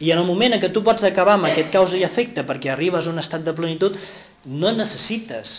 I 0.00 0.12
en 0.14 0.22
el 0.22 0.28
moment 0.28 0.54
en 0.54 0.62
què 0.62 0.70
tu 0.72 0.82
pots 0.86 1.04
acabar 1.04 1.36
amb 1.36 1.48
aquest 1.48 1.72
causa 1.74 1.98
i 1.98 2.04
efecte 2.06 2.44
perquè 2.46 2.72
arribes 2.72 3.06
a 3.06 3.10
un 3.10 3.18
estat 3.18 3.44
de 3.44 3.54
plenitud, 3.56 3.98
no 4.46 4.72
necessites 4.72 5.52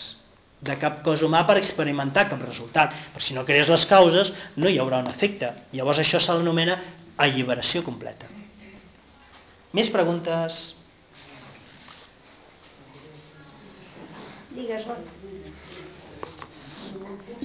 de 0.60 0.76
cap 0.80 1.00
cosa 1.04 1.26
humà 1.26 1.44
per 1.48 1.58
experimentar 1.60 2.28
cap 2.30 2.42
resultat. 2.44 2.96
Però 3.14 3.24
si 3.24 3.36
no 3.36 3.44
crees 3.48 3.68
les 3.68 3.86
causes, 3.88 4.32
no 4.56 4.68
hi 4.68 4.80
haurà 4.80 5.00
un 5.04 5.12
efecte. 5.12 5.52
Llavors 5.76 6.02
això 6.02 6.20
se 6.20 6.32
l'anomena 6.32 6.78
alliberació 7.20 7.84
completa. 7.84 8.28
Més 9.76 9.90
preguntes? 9.92 10.79
Digues, 14.54 14.86
va. 14.88 14.96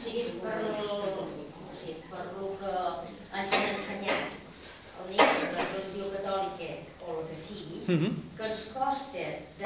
Sí, 0.04 0.14
per 0.42 0.56
lo, 0.64 1.28
sí, 1.82 1.96
per 2.10 2.26
lo 2.38 2.48
que 2.62 2.72
ens 3.40 3.54
han 3.54 3.68
ensenyat 3.76 4.34
el 5.04 5.12
nens 5.12 5.36
de 5.44 5.52
la 5.54 5.66
religió 5.70 6.08
catòlica 6.16 6.70
o 7.06 7.20
el 7.20 7.28
que 7.30 7.38
sigui, 7.48 7.82
Mm 7.86 7.98
-hmm. 8.00 8.14
que 8.38 8.44
ens 8.50 8.62
costa 8.74 9.26
de, 9.60 9.66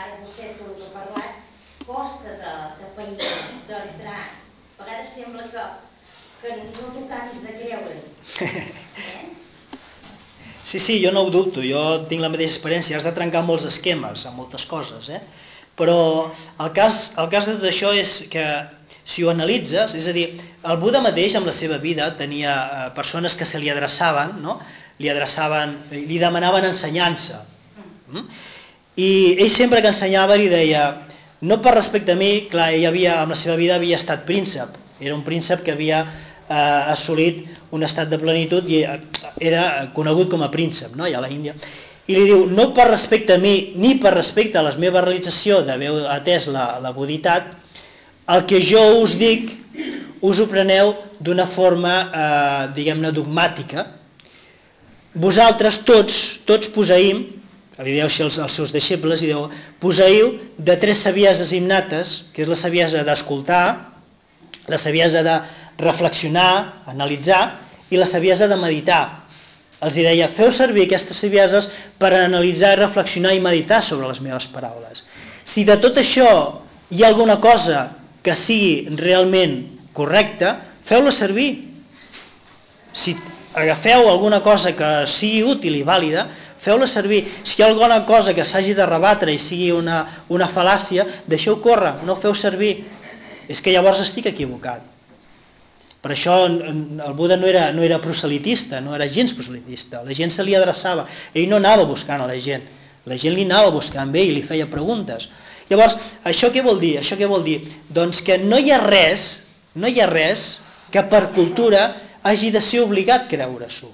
ara 0.00 0.18
vostè 0.22 0.44
tot 0.58 0.68
el 0.68 0.74
que 0.76 0.86
ha 0.86 0.96
parlat, 0.98 1.34
costa 1.86 2.30
de, 2.42 2.52
de 2.78 2.86
pair, 2.96 3.16
d'entrar. 3.68 4.24
A 4.78 4.84
vegades 4.84 5.14
sembla 5.14 5.42
que, 5.52 5.64
que 6.42 6.56
no 6.56 6.92
t'ho 6.92 7.04
acabis 7.04 7.42
de 7.42 7.52
creure. 7.58 7.96
Eh? 8.96 9.26
Sí, 10.64 10.80
sí, 10.80 11.04
jo 11.04 11.10
no 11.12 11.22
ho 11.22 11.30
dubto, 11.30 11.60
jo 11.62 12.06
tinc 12.08 12.20
la 12.20 12.28
mateixa 12.28 12.54
experiència, 12.54 12.96
has 12.96 13.04
de 13.04 13.12
trencar 13.12 13.42
molts 13.44 13.64
esquemes 13.64 14.26
amb 14.26 14.36
moltes 14.36 14.64
coses, 14.66 15.08
eh? 15.08 15.20
Però 15.78 16.30
el 16.60 16.72
cas, 16.72 17.10
el 17.18 17.28
cas 17.32 17.46
de 17.48 17.56
tot 17.58 17.68
això 17.70 17.92
és 17.96 18.10
que 18.30 18.44
si 19.10 19.24
ho 19.24 19.30
analitzes, 19.30 19.94
és 19.98 20.06
a 20.08 20.14
dir, 20.16 20.26
el 20.64 20.78
Buda 20.80 21.02
mateix 21.04 21.34
amb 21.36 21.48
la 21.50 21.54
seva 21.58 21.78
vida 21.82 22.06
tenia 22.18 22.54
eh, 22.54 22.84
persones 22.96 23.34
que 23.36 23.46
se 23.48 23.60
li 23.60 23.70
adreçaven, 23.70 24.38
no? 24.42 24.58
li 24.98 25.10
adreçaven, 25.10 25.74
li 26.06 26.20
demanaven 26.22 26.70
ensenyança. 26.70 27.42
Mm? 28.12 28.28
I 29.02 29.10
ell 29.42 29.50
sempre 29.50 29.82
que 29.82 29.90
ensenyava 29.90 30.38
li 30.38 30.46
deia, 30.48 30.84
no 31.44 31.58
per 31.60 31.74
respecte 31.74 32.14
a 32.14 32.18
mi, 32.18 32.46
clar, 32.52 32.70
ell 32.72 32.86
havia, 32.88 33.18
amb 33.24 33.34
la 33.34 33.40
seva 33.40 33.58
vida 33.60 33.74
havia 33.76 33.98
estat 33.98 34.22
príncep, 34.28 34.78
era 35.02 35.16
un 35.16 35.24
príncep 35.26 35.64
que 35.66 35.74
havia 35.74 36.04
eh, 36.06 36.92
assolit 36.94 37.42
un 37.74 37.82
estat 37.82 38.08
de 38.08 38.20
plenitud 38.22 38.70
i 38.70 38.84
eh, 38.86 39.00
era 39.42 39.90
conegut 39.92 40.30
com 40.30 40.46
a 40.46 40.52
príncep, 40.54 40.94
no?, 40.94 41.04
allà 41.04 41.18
a 41.20 41.26
la 41.26 41.34
Índia 41.34 41.58
i 42.06 42.14
li 42.14 42.24
diu, 42.28 42.44
no 42.46 42.70
per 42.76 42.88
respecte 42.90 43.34
a 43.34 43.40
mi 43.40 43.72
ni 43.80 43.94
per 44.00 44.12
respecte 44.14 44.58
a 44.58 44.64
la 44.66 44.74
meva 44.76 45.00
realització 45.00 45.62
d'haver 45.64 45.92
atès 46.12 46.46
la, 46.52 46.78
la 46.84 46.92
buditat, 46.92 47.52
el 48.28 48.44
que 48.48 48.60
jo 48.64 48.82
us 49.00 49.14
dic 49.20 49.52
us 50.24 50.40
ho 50.40 50.46
preneu 50.48 50.94
d'una 51.20 51.50
forma, 51.52 51.94
eh, 52.00 52.68
diguem-ne, 52.76 53.10
dogmàtica. 53.12 53.86
Vosaltres 55.20 55.82
tots, 55.84 56.14
tots 56.48 56.70
posaïm, 56.74 57.24
li 57.84 57.96
dieu 57.96 58.06
als, 58.06 58.38
als 58.38 58.54
seus 58.56 58.72
deixebles, 58.72 59.22
i 59.22 59.28
diu, 59.28 59.48
posaiu 59.82 60.32
de 60.56 60.76
tres 60.80 61.02
savieses 61.04 61.52
innates, 61.52 62.12
que 62.32 62.44
és 62.44 62.48
la 62.48 62.56
saviesa 62.56 63.04
d'escoltar, 63.04 63.66
la 64.70 64.78
saviesa 64.80 65.22
de 65.26 65.36
reflexionar, 65.82 66.84
analitzar, 66.88 67.42
i 67.90 68.00
la 68.00 68.08
saviesa 68.08 68.48
de 68.48 68.56
meditar. 68.56 69.23
Els 69.84 69.96
deia, 69.96 70.30
feu 70.38 70.52
servir 70.56 70.86
aquestes 70.86 71.18
savieses 71.20 71.66
per 72.00 72.12
analitzar, 72.16 72.78
reflexionar 72.78 73.34
i 73.36 73.42
meditar 73.44 73.82
sobre 73.84 74.08
les 74.08 74.20
meves 74.24 74.46
paraules. 74.54 75.02
Si 75.52 75.64
de 75.68 75.76
tot 75.82 75.98
això 76.00 76.30
hi 76.90 77.04
ha 77.04 77.10
alguna 77.10 77.36
cosa 77.42 77.90
que 78.24 78.36
sigui 78.46 78.96
realment 78.96 79.58
correcta, 79.96 80.54
feu-la 80.88 81.12
servir. 81.12 81.50
Si 82.94 83.16
agafeu 83.54 84.08
alguna 84.08 84.40
cosa 84.42 84.72
que 84.78 84.90
sigui 85.18 85.44
útil 85.44 85.76
i 85.76 85.84
vàlida, 85.86 86.26
feu-la 86.64 86.88
servir. 86.88 87.20
Si 87.44 87.58
hi 87.58 87.64
ha 87.64 87.68
alguna 87.68 88.00
cosa 88.08 88.32
que 88.34 88.48
s'hagi 88.48 88.72
de 88.74 88.88
rebatre 88.88 89.36
i 89.36 89.42
sigui 89.44 89.70
una, 89.74 90.24
una 90.32 90.48
fal·làcia, 90.56 91.24
deixeu 91.28 91.60
córrer, 91.60 91.98
no 92.08 92.16
feu 92.24 92.34
servir. 92.40 92.78
És 93.52 93.60
que 93.60 93.74
llavors 93.74 94.00
estic 94.06 94.32
equivocat. 94.32 94.93
Per 96.04 96.12
això 96.12 96.34
el 96.44 97.14
Buda 97.16 97.38
no 97.40 97.48
era, 97.48 97.70
no 97.72 97.80
era 97.82 97.96
proselitista, 98.02 98.76
no 98.84 98.92
era 98.92 99.06
gens 99.08 99.32
proselitista. 99.32 100.02
La 100.04 100.12
gent 100.12 100.34
se 100.34 100.44
li 100.44 100.52
adreçava. 100.52 101.06
Ell 101.32 101.48
no 101.48 101.56
anava 101.56 101.86
buscant 101.88 102.20
a 102.20 102.26
la 102.28 102.36
gent. 102.44 102.66
La 103.08 103.16
gent 103.20 103.32
li 103.32 103.46
anava 103.48 103.70
buscant 103.72 104.12
bé 104.12 104.26
i 104.28 104.34
li 104.34 104.42
feia 104.44 104.68
preguntes. 104.68 105.24
Llavors, 105.70 105.96
això 106.28 106.50
què 106.52 106.60
vol 106.64 106.76
dir? 106.82 106.98
Això 107.00 107.16
què 107.16 107.28
vol 107.28 107.40
dir? 107.46 107.56
Doncs 107.88 108.20
que 108.26 108.36
no 108.42 108.60
hi 108.60 108.68
ha 108.68 108.82
res, 108.84 109.24
no 109.80 109.88
hi 109.88 109.96
ha 110.00 110.10
res 110.10 110.44
que 110.92 111.06
per 111.08 111.30
cultura 111.32 111.86
hagi 112.20 112.52
de 112.52 112.60
ser 112.68 112.84
obligat 112.84 113.24
creure-s'ho. 113.32 113.88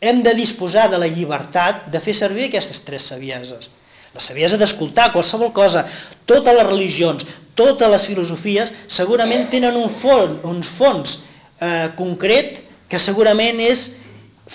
Hem 0.00 0.24
de 0.24 0.32
disposar 0.40 0.88
de 0.92 1.04
la 1.04 1.08
llibertat 1.08 1.90
de 1.92 2.00
fer 2.00 2.16
servir 2.16 2.48
aquestes 2.48 2.80
tres 2.88 3.04
savieses. 3.12 3.68
La 4.14 4.22
saviesa 4.22 4.58
d'escoltar 4.60 5.10
qualsevol 5.12 5.52
cosa, 5.52 5.84
totes 6.30 6.54
les 6.54 6.66
religions, 6.68 7.24
totes 7.58 7.90
les 7.90 8.06
filosofies, 8.06 8.70
segurament 8.94 9.48
tenen 9.50 9.76
un 9.78 9.96
fons, 10.02 10.38
un 10.46 10.62
fons 10.78 11.16
eh, 11.60 11.90
concret 11.98 12.60
que 12.90 13.00
segurament 13.02 13.60
és 13.62 13.88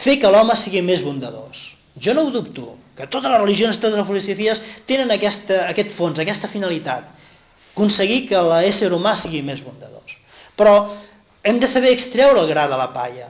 fer 0.03 0.19
que 0.21 0.31
l'home 0.31 0.55
sigui 0.59 0.83
més 0.85 1.03
bondadós. 1.03 1.59
Jo 1.99 2.15
no 2.15 2.27
ho 2.27 2.31
dubto, 2.31 2.77
que 2.95 3.07
totes 3.07 3.31
les 3.31 3.41
religions, 3.41 3.79
totes 3.79 3.99
les 3.99 4.07
filosofies 4.07 4.61
tenen 4.87 5.11
aquesta, 5.11 5.65
aquest 5.67 5.91
fons, 5.97 6.19
aquesta 6.19 6.51
finalitat, 6.51 7.09
aconseguir 7.73 8.25
que 8.29 8.39
l'ésser 8.43 8.91
humà 8.95 9.15
sigui 9.19 9.41
més 9.45 9.61
bondadós. 9.63 10.15
Però 10.59 10.75
hem 11.43 11.59
de 11.59 11.67
saber 11.71 11.93
extreure 11.95 12.41
el 12.41 12.49
gra 12.51 12.67
de 12.67 12.79
la 12.79 12.89
palla, 12.95 13.29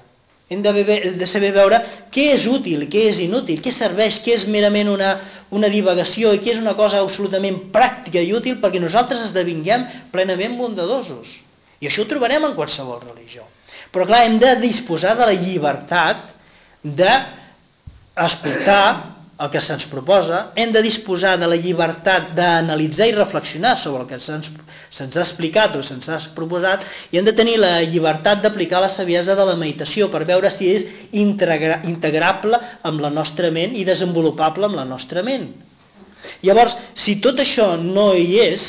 hem 0.50 0.64
de, 0.66 0.72
beber, 0.74 1.14
de 1.18 1.28
saber 1.30 1.52
veure 1.54 1.78
què 2.14 2.24
és 2.34 2.48
útil, 2.50 2.88
què 2.90 3.04
és 3.12 3.20
inútil, 3.22 3.60
què 3.62 3.72
serveix, 3.76 4.18
què 4.26 4.34
és 4.40 4.48
merament 4.50 4.90
una, 4.90 5.12
una 5.54 5.70
divagació 5.70 6.34
i 6.34 6.42
què 6.42 6.50
és 6.56 6.62
una 6.62 6.74
cosa 6.80 7.04
absolutament 7.04 7.58
pràctica 7.74 8.20
i 8.26 8.34
útil 8.34 8.58
perquè 8.64 8.80
nosaltres 8.82 9.28
esdevinguem 9.28 9.82
plenament 10.14 10.58
bondadosos. 10.58 11.28
I 11.80 11.88
això 11.88 12.00
ho 12.04 12.10
trobarem 12.10 12.44
en 12.50 12.58
qualsevol 12.58 13.00
religió. 13.06 13.44
Però 13.94 14.04
clar, 14.10 14.26
hem 14.26 14.38
de 14.42 14.56
disposar 14.64 15.14
de 15.18 15.26
la 15.30 15.38
llibertat 15.38 16.18
d'escoltar 16.84 18.86
el 19.40 19.50
que 19.54 19.62
se'ns 19.64 19.86
proposa, 19.88 20.50
hem 20.60 20.74
de 20.76 20.82
disposar 20.84 21.38
de 21.40 21.48
la 21.48 21.56
llibertat 21.56 22.34
d'analitzar 22.36 23.08
i 23.08 23.16
reflexionar 23.16 23.78
sobre 23.80 24.04
el 24.04 24.10
que 24.10 24.20
se'ns 24.20 24.50
se 24.92 25.06
ha 25.06 25.24
explicat 25.24 25.78
o 25.80 25.84
se'ns 25.84 26.10
ha 26.10 26.20
proposat 26.36 26.84
i 27.12 27.18
hem 27.20 27.26
de 27.26 27.36
tenir 27.38 27.56
la 27.62 27.80
llibertat 27.82 28.44
d'aplicar 28.44 28.82
la 28.84 28.92
saviesa 28.98 29.38
de 29.40 29.46
la 29.48 29.56
meditació 29.56 30.10
per 30.12 30.26
veure 30.28 30.52
si 30.58 30.68
és 30.74 30.86
integra 31.12 31.80
integrable 31.88 32.60
amb 32.84 33.00
la 33.00 33.14
nostra 33.14 33.52
ment 33.52 33.78
i 33.80 33.88
desenvolupable 33.88 34.68
amb 34.68 34.76
la 34.76 34.86
nostra 34.86 35.24
ment. 35.24 35.54
Llavors, 36.44 36.76
si 37.00 37.16
tot 37.24 37.40
això 37.40 37.78
no 37.80 38.12
hi 38.18 38.40
és, 38.44 38.66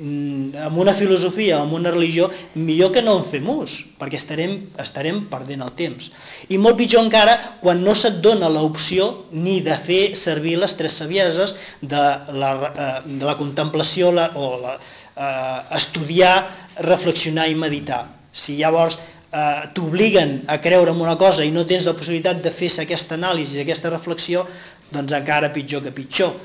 amb 0.00 0.78
una 0.80 0.94
filosofia 0.96 1.58
amb 1.60 1.74
una 1.76 1.90
religió, 1.92 2.30
millor 2.54 2.92
que 2.94 3.02
no 3.04 3.18
en 3.18 3.26
fem 3.32 3.48
ús, 3.52 3.72
perquè 4.00 4.16
estarem, 4.20 4.54
estarem 4.80 5.26
perdent 5.30 5.64
el 5.66 5.72
temps. 5.76 6.06
I 6.48 6.58
molt 6.58 6.78
pitjor 6.80 7.04
encara 7.04 7.36
quan 7.60 7.82
no 7.84 7.94
se't 7.98 8.20
dona 8.24 8.48
l'opció 8.48 9.10
ni 9.32 9.58
de 9.66 9.76
fer 9.84 10.00
servir 10.24 10.56
les 10.60 10.72
tres 10.78 10.96
savieses 11.00 11.52
de 11.82 12.04
la, 12.40 12.50
eh, 12.70 12.90
de 13.10 13.28
la 13.28 13.36
contemplació 13.36 14.12
la, 14.12 14.30
o 14.34 14.56
la, 14.62 14.76
eh, 15.14 15.58
estudiar, 15.82 16.34
reflexionar 16.80 17.50
i 17.50 17.58
meditar. 17.58 18.06
Si 18.44 18.56
llavors 18.56 18.96
eh, 18.96 19.68
t'obliguen 19.76 20.44
a 20.48 20.60
creure 20.64 20.94
en 20.94 21.02
una 21.02 21.18
cosa 21.20 21.44
i 21.44 21.52
no 21.52 21.66
tens 21.68 21.84
la 21.84 21.96
possibilitat 21.98 22.40
de 22.42 22.54
fer 22.56 22.72
aquesta 22.80 23.18
anàlisi, 23.20 23.60
aquesta 23.60 23.92
reflexió, 23.92 24.46
doncs 24.90 25.12
encara 25.12 25.52
pitjor 25.52 25.84
que 25.84 25.92
pitjor 25.94 26.38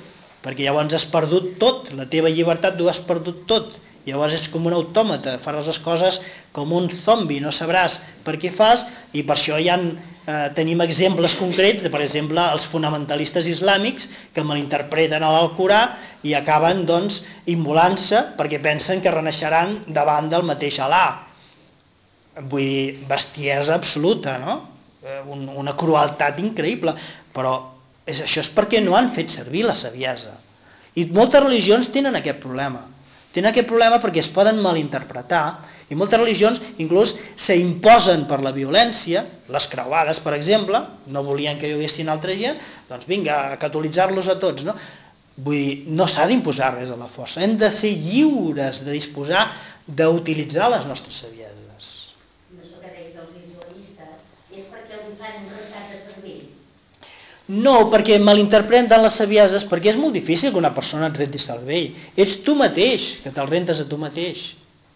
perquè 0.45 0.67
llavors 0.67 0.93
has 0.93 1.07
perdut 1.09 1.55
tot, 1.61 1.89
la 1.97 2.05
teva 2.11 2.29
llibertat 2.29 2.77
ho 2.77 2.89
has 2.91 3.01
perdut 3.09 3.43
tot, 3.49 3.73
llavors 4.05 4.35
és 4.37 4.49
com 4.53 4.67
un 4.69 4.75
autòmata, 4.77 5.39
faràs 5.41 5.71
les 5.71 5.79
coses 5.81 6.19
com 6.53 6.69
un 6.77 6.91
zombi, 7.03 7.39
no 7.41 7.49
sabràs 7.51 7.95
per 8.25 8.37
què 8.41 8.53
fas, 8.53 8.83
i 9.17 9.23
per 9.25 9.39
això 9.39 9.57
ja 9.57 9.79
eh, 9.81 10.47
tenim 10.57 10.83
exemples 10.85 11.33
concrets, 11.39 11.81
de, 11.81 11.89
per 11.89 12.03
exemple, 12.05 12.45
els 12.53 12.69
fonamentalistes 12.69 13.49
islàmics 13.55 14.05
que 14.35 14.45
malinterpreten 14.45 15.25
l'Alcorà 15.25 15.81
i 16.23 16.37
acaben 16.37 16.85
doncs, 16.85 17.17
immolant-se 17.49 18.21
perquè 18.37 18.61
pensen 18.61 19.01
que 19.01 19.13
reneixeran 19.13 19.79
davant 19.97 20.29
del 20.29 20.45
mateix 20.45 20.77
Alà. 20.85 21.05
Vull 22.45 22.69
dir, 22.69 22.87
bestiesa 23.09 23.79
absoluta, 23.79 24.37
no? 24.37 24.59
Eh, 25.01 25.21
un, 25.31 25.47
una 25.49 25.73
crueltat 25.77 26.37
increïble, 26.43 26.93
però 27.33 27.74
és, 28.05 28.21
això 28.21 28.43
és 28.43 28.51
perquè 28.55 28.81
no 28.83 28.95
han 28.97 29.13
fet 29.15 29.33
servir 29.33 29.65
la 29.65 29.75
saviesa. 29.79 30.37
I 30.95 31.07
moltes 31.11 31.43
religions 31.43 31.89
tenen 31.93 32.15
aquest 32.15 32.39
problema. 32.43 32.85
Tenen 33.35 33.51
aquest 33.51 33.67
problema 33.67 33.99
perquè 33.99 34.21
es 34.23 34.31
poden 34.31 34.61
malinterpretar 34.63 35.45
i 35.91 35.97
moltes 35.97 36.17
religions 36.17 36.61
inclús 36.81 37.11
s'imposen 37.45 38.23
per 38.29 38.39
la 38.41 38.53
violència, 38.55 39.25
les 39.53 39.67
creuades, 39.69 40.21
per 40.23 40.33
exemple, 40.37 40.81
no 41.11 41.25
volien 41.25 41.59
que 41.59 41.69
hi 41.69 41.75
haguessin 41.75 42.09
altra 42.09 42.33
gent, 42.39 42.61
doncs 42.89 43.05
vinga, 43.09 43.41
a 43.51 43.59
catolitzar-los 43.61 44.31
a 44.31 44.39
tots, 44.41 44.65
no? 44.65 44.73
Vull 45.35 45.59
dir, 45.59 45.75
no 45.91 46.07
s'ha 46.07 46.25
d'imposar 46.29 46.71
res 46.77 46.93
a 46.93 46.97
la 46.97 47.11
força, 47.11 47.43
hem 47.43 47.57
de 47.59 47.69
ser 47.77 47.91
lliures 47.91 48.79
de 48.85 48.95
disposar 48.95 49.49
d'utilitzar 49.85 50.71
les 50.71 50.87
nostres 50.89 51.19
savieses. 51.21 51.91
Això 52.55 52.79
que 52.79 52.89
deies 52.89 53.13
dels 53.19 53.35
islamistes 53.43 54.55
és 54.55 54.69
perquè 54.71 55.01
els 55.01 55.19
fan 55.19 55.41
un 55.43 55.51
rescat 55.59 55.91
de 55.91 56.05
cervell 56.07 56.45
no, 57.47 57.75
perquè 57.91 58.17
malinterpreten 58.17 59.03
les 59.03 59.17
savieses, 59.19 59.65
perquè 59.69 59.91
és 59.93 59.99
molt 60.01 60.15
difícil 60.17 60.51
que 60.51 60.57
una 60.57 60.73
persona 60.73 61.11
et 61.11 61.17
renti 61.19 61.41
cervell. 61.41 61.91
Ets 62.17 62.39
tu 62.45 62.55
mateix 62.57 63.05
que 63.21 63.33
te'l 63.33 63.51
rentes 63.51 63.81
a 63.81 63.85
tu 63.89 63.99
mateix. 64.01 64.41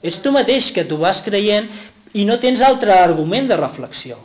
Ets 0.02 0.18
tu 0.24 0.32
mateix 0.34 0.72
que 0.74 0.88
t'ho 0.90 0.98
vas 0.98 1.20
creient 1.22 1.70
i 2.18 2.26
no 2.26 2.40
tens 2.42 2.64
altre 2.66 2.96
argument 2.96 3.50
de 3.52 3.58
reflexió. 3.60 4.18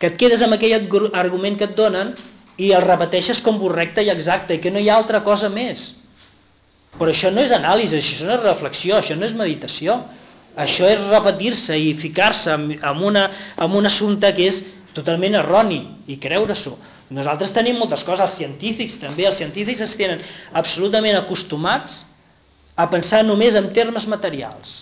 Que 0.00 0.10
et 0.10 0.18
quedes 0.18 0.42
amb 0.42 0.56
aquell 0.56 0.74
argument 1.14 1.58
que 1.60 1.68
et 1.70 1.76
donen 1.78 2.16
i 2.58 2.72
el 2.74 2.82
repeteixes 2.82 3.40
com 3.44 3.60
correcte 3.60 4.02
i 4.02 4.10
exacte 4.10 4.56
i 4.56 4.60
que 4.60 4.72
no 4.72 4.82
hi 4.82 4.90
ha 4.90 4.98
altra 4.98 5.22
cosa 5.22 5.48
més. 5.52 5.84
Però 6.96 7.12
això 7.12 7.30
no 7.30 7.44
és 7.44 7.52
anàlisi, 7.52 8.00
això 8.00 8.26
no 8.26 8.34
és 8.38 8.42
reflexió, 8.42 8.98
això 8.98 9.14
no 9.14 9.26
és 9.28 9.36
meditació. 9.36 10.00
Això 10.56 10.88
és 10.88 11.02
repetir-se 11.12 11.76
i 11.76 11.92
ficar-se 12.00 12.50
en, 12.50 13.02
una, 13.04 13.26
en 13.60 13.74
un 13.76 13.86
assumpte 13.86 14.32
que 14.34 14.46
és 14.48 14.62
totalment 14.96 15.36
erroni 15.36 15.82
i 16.08 16.16
creure-s'ho. 16.18 16.72
Nosaltres 17.14 17.52
tenim 17.54 17.78
moltes 17.78 18.02
coses, 18.06 18.24
els 18.24 18.38
científics 18.40 18.98
també, 18.98 19.28
els 19.28 19.38
científics 19.38 19.84
es 19.86 19.94
tenen 19.98 20.24
absolutament 20.58 21.18
acostumats 21.20 21.94
a 22.76 22.88
pensar 22.90 23.22
només 23.24 23.54
en 23.54 23.70
termes 23.76 24.06
materials. 24.10 24.72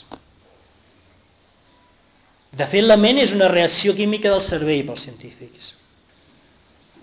De 2.54 2.66
fet, 2.70 2.84
la 2.86 2.96
ment 2.96 3.18
és 3.18 3.32
una 3.34 3.50
reacció 3.50 3.94
química 3.98 4.30
del 4.30 4.44
cervell 4.46 4.84
pels 4.86 5.04
científics. 5.04 5.72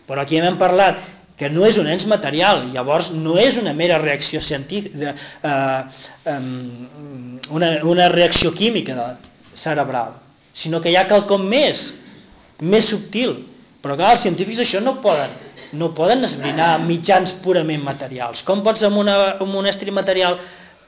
Però 0.07 0.23
aquí 0.23 0.39
hem 0.39 0.57
parlat 0.59 1.03
que 1.37 1.49
no 1.49 1.65
és 1.65 1.77
un 1.81 1.87
ens 1.89 2.05
material, 2.05 2.67
llavors 2.73 3.09
no 3.13 3.37
és 3.41 3.57
una 3.57 3.73
mera 3.73 3.97
reacció 4.01 4.41
científica, 4.45 5.15
eh, 5.41 6.33
um, 6.33 7.39
una, 7.57 7.71
una 7.87 8.09
reacció 8.13 8.53
química 8.53 9.15
cerebral, 9.57 10.19
sinó 10.53 10.81
que 10.81 10.91
hi 10.91 10.97
ha 10.99 11.07
quelcom 11.09 11.47
més, 11.49 11.81
més 12.61 12.85
subtil, 12.91 13.39
però 13.81 13.97
clar, 13.97 14.15
els 14.15 14.25
científics 14.25 14.61
això 14.63 14.81
no 14.83 14.99
poden, 15.01 15.33
no 15.77 15.91
poden 15.97 16.25
esbrinar 16.27 16.75
mitjans 16.85 17.33
purament 17.45 17.81
materials. 17.83 18.43
Com 18.47 18.61
pots 18.65 18.83
amb, 18.85 18.99
una, 19.01 19.17
amb 19.41 19.57
un 19.57 19.69
estri 19.69 19.93
material 19.93 20.37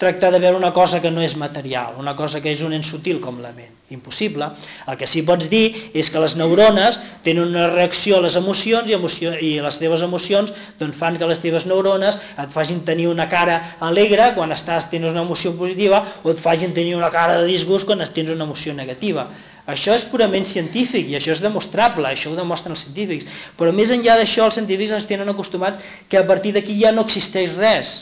tractar 0.04 0.34
de 0.36 0.42
veure 0.44 0.60
una 0.60 0.74
cosa 0.76 1.00
que 1.02 1.12
no 1.12 1.24
és 1.24 1.34
material, 1.40 1.96
una 2.00 2.14
cosa 2.20 2.42
que 2.44 2.52
és 2.52 2.62
un 2.62 2.76
ent 2.76 2.84
sutil 2.86 3.22
com 3.24 3.40
la 3.42 3.54
ment. 3.56 3.72
Impossible. 3.94 4.48
El 4.90 4.98
que 4.98 5.08
sí 5.08 5.22
pots 5.26 5.48
dir 5.52 5.92
és 5.94 6.10
que 6.10 6.22
les 6.22 6.36
neurones 6.40 6.98
tenen 7.26 7.46
una 7.52 7.68
reacció 7.72 8.18
a 8.18 8.24
les 8.26 8.36
emocions 8.40 8.90
i, 8.90 8.96
emoció, 8.98 9.34
i 9.38 9.54
les 9.62 9.78
teves 9.80 10.02
emocions 10.06 10.52
doncs, 10.80 10.98
fan 11.00 11.20
que 11.22 11.30
les 11.30 11.42
teves 11.44 11.68
neurones 11.70 12.18
et 12.42 12.54
facin 12.56 12.82
tenir 12.88 13.08
una 13.12 13.28
cara 13.30 13.78
alegre 13.80 14.32
quan 14.38 14.52
estàs 14.56 14.90
tens 14.92 15.10
una 15.10 15.24
emoció 15.24 15.54
positiva 15.60 16.04
o 16.24 16.34
et 16.34 16.42
facin 16.44 16.74
tenir 16.74 16.96
una 16.98 17.12
cara 17.14 17.42
de 17.42 17.50
disgust 17.52 17.86
quan 17.90 18.04
tens 18.14 18.32
una 18.34 18.48
emoció 18.48 18.74
negativa. 18.74 19.30
Això 19.70 19.94
és 19.96 20.04
purament 20.12 20.44
científic 20.50 21.08
i 21.08 21.16
això 21.16 21.32
és 21.38 21.44
demostrable, 21.44 22.10
això 22.10 22.32
ho 22.32 22.36
demostren 22.36 22.74
els 22.76 22.84
científics. 22.84 23.30
Però 23.60 23.72
més 23.72 23.94
enllà 23.94 24.18
d'això, 24.20 24.50
els 24.50 24.58
científics 24.60 24.98
ens 24.98 25.08
tenen 25.08 25.30
acostumat 25.32 25.80
que 26.10 26.20
a 26.20 26.26
partir 26.28 26.52
d'aquí 26.58 26.76
ja 26.82 26.92
no 26.92 27.06
existeix 27.08 27.54
res. 27.56 27.94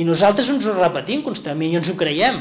I 0.00 0.06
nosaltres 0.08 0.48
ens 0.48 0.64
ho 0.64 0.72
repetim 0.78 1.20
constantment 1.26 1.74
i 1.74 1.78
ens 1.80 1.90
ho 1.90 1.96
creiem. 1.98 2.40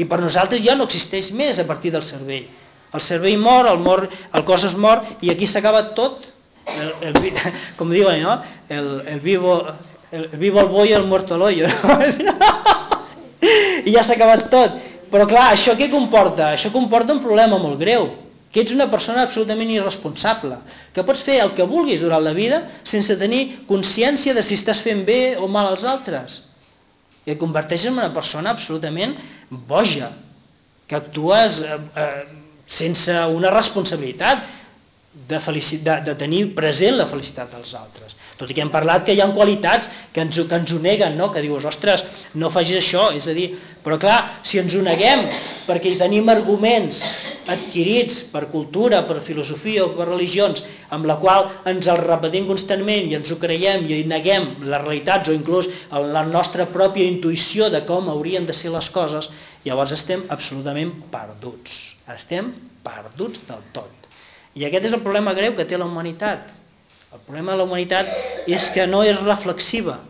I 0.00 0.06
per 0.08 0.18
nosaltres 0.22 0.62
ja 0.64 0.74
no 0.74 0.88
existeix 0.88 1.30
més 1.36 1.60
a 1.60 1.66
partir 1.68 1.92
del 1.94 2.04
cervell. 2.08 2.48
El 2.92 3.04
cervell 3.06 3.38
mor, 3.40 3.68
el, 3.70 3.78
mor, 3.80 4.08
el 4.34 4.44
cos 4.48 4.64
es 4.68 4.74
mor 4.76 5.04
i 5.22 5.30
aquí 5.30 5.46
s'acaba 5.46 5.92
tot. 5.96 6.26
El, 6.66 6.90
el, 7.08 7.30
com 7.78 7.92
diuen, 7.92 8.24
no? 8.24 8.38
El, 8.68 8.90
el, 9.14 9.20
vivo, 9.20 9.60
el, 10.10 10.26
el 10.32 10.38
vivo 10.42 10.60
el 10.60 10.72
bollo, 10.72 10.96
el 10.96 11.06
muerto 11.06 11.36
el 11.36 11.46
hoyo. 11.48 11.68
No? 11.68 11.98
I 13.86 13.94
ja 13.94 14.04
s'ha 14.06 14.16
acabat 14.18 14.48
tot. 14.50 14.82
Però 15.12 15.26
clar, 15.28 15.50
això 15.52 15.76
què 15.76 15.90
comporta? 15.92 16.52
Això 16.56 16.70
comporta 16.72 17.12
un 17.12 17.20
problema 17.24 17.58
molt 17.60 17.78
greu, 17.80 18.08
que 18.52 18.62
ets 18.62 18.72
una 18.72 18.88
persona 18.92 19.26
absolutament 19.26 19.70
irresponsable, 19.72 20.56
que 20.96 21.04
pots 21.04 21.20
fer 21.26 21.38
el 21.44 21.52
que 21.56 21.66
vulguis 21.68 22.00
durant 22.00 22.24
la 22.24 22.32
vida 22.36 22.62
sense 22.88 23.16
tenir 23.20 23.66
consciència 23.68 24.32
de 24.34 24.44
si 24.46 24.56
estàs 24.56 24.80
fent 24.84 25.04
bé 25.08 25.36
o 25.36 25.50
mal 25.52 25.72
als 25.72 25.84
altres. 25.84 26.40
I 27.26 27.34
et 27.34 27.40
converteixes 27.40 27.90
en 27.90 28.00
una 28.00 28.12
persona 28.14 28.54
absolutament 28.56 29.14
boja, 29.68 30.10
que 30.88 30.98
actues 30.98 31.60
eh, 31.62 31.78
eh, 32.02 32.24
sense 32.78 33.14
una 33.36 33.52
responsabilitat. 33.54 34.48
De, 35.12 35.38
de, 35.38 35.96
de 36.06 36.14
tenir 36.16 36.54
present 36.56 36.96
la 36.96 37.06
felicitat 37.10 37.52
dels 37.52 37.74
altres. 37.76 38.14
Tot 38.40 38.50
i 38.50 38.54
que 38.56 38.62
hem 38.64 38.72
parlat 38.72 39.04
que 39.04 39.12
hi 39.12 39.20
ha 39.20 39.28
qualitats 39.36 39.88
que 40.14 40.22
ens, 40.24 40.38
que 40.38 40.56
ens 40.56 40.72
ho 40.72 40.78
neguen, 40.80 41.18
no? 41.18 41.28
que 41.32 41.42
dius, 41.44 41.66
ostres, 41.68 42.00
no 42.34 42.50
facis 42.54 42.80
això, 42.80 43.10
és 43.16 43.28
a 43.28 43.34
dir, 43.36 43.50
però 43.84 43.98
clar, 44.00 44.18
si 44.48 44.60
ens 44.62 44.72
ho 44.74 44.80
neguem 44.82 45.26
perquè 45.68 45.92
hi 45.92 46.00
tenim 46.00 46.32
arguments 46.32 46.98
adquirits 47.52 48.22
per 48.32 48.46
cultura, 48.52 49.02
per 49.04 49.20
filosofia 49.26 49.84
o 49.84 49.92
per 49.96 50.08
religions, 50.08 50.62
amb 50.94 51.06
la 51.10 51.18
qual 51.20 51.48
ens 51.68 51.88
el 51.90 52.00
repetim 52.00 52.48
constantment 52.48 53.10
i 53.10 53.18
ens 53.18 53.30
ho 53.30 53.38
creiem 53.42 53.84
i 53.90 54.02
neguem 54.08 54.64
les 54.64 54.84
realitats 54.84 55.28
o 55.28 55.36
inclús 55.36 55.68
la 55.92 56.24
nostra 56.24 56.70
pròpia 56.72 57.10
intuïció 57.10 57.68
de 57.74 57.82
com 57.88 58.08
haurien 58.08 58.46
de 58.48 58.56
ser 58.56 58.72
les 58.72 58.88
coses, 58.94 59.28
llavors 59.66 59.92
estem 59.98 60.24
absolutament 60.32 60.94
perduts. 61.12 61.74
Estem 62.16 62.54
perduts 62.86 63.42
del 63.50 63.66
tot. 63.76 64.01
I 64.54 64.66
aquest 64.66 64.88
és 64.88 64.96
el 64.96 65.02
problema 65.04 65.34
greu 65.36 65.54
que 65.56 65.66
té 65.68 65.78
la 65.78 65.88
humanitat. 65.88 66.50
El 67.12 67.20
problema 67.26 67.52
de 67.52 67.60
la 67.60 67.68
humanitat 67.68 68.08
és 68.48 68.68
que 68.74 68.86
no 68.88 69.02
és 69.04 69.18
reflexiva, 69.20 70.00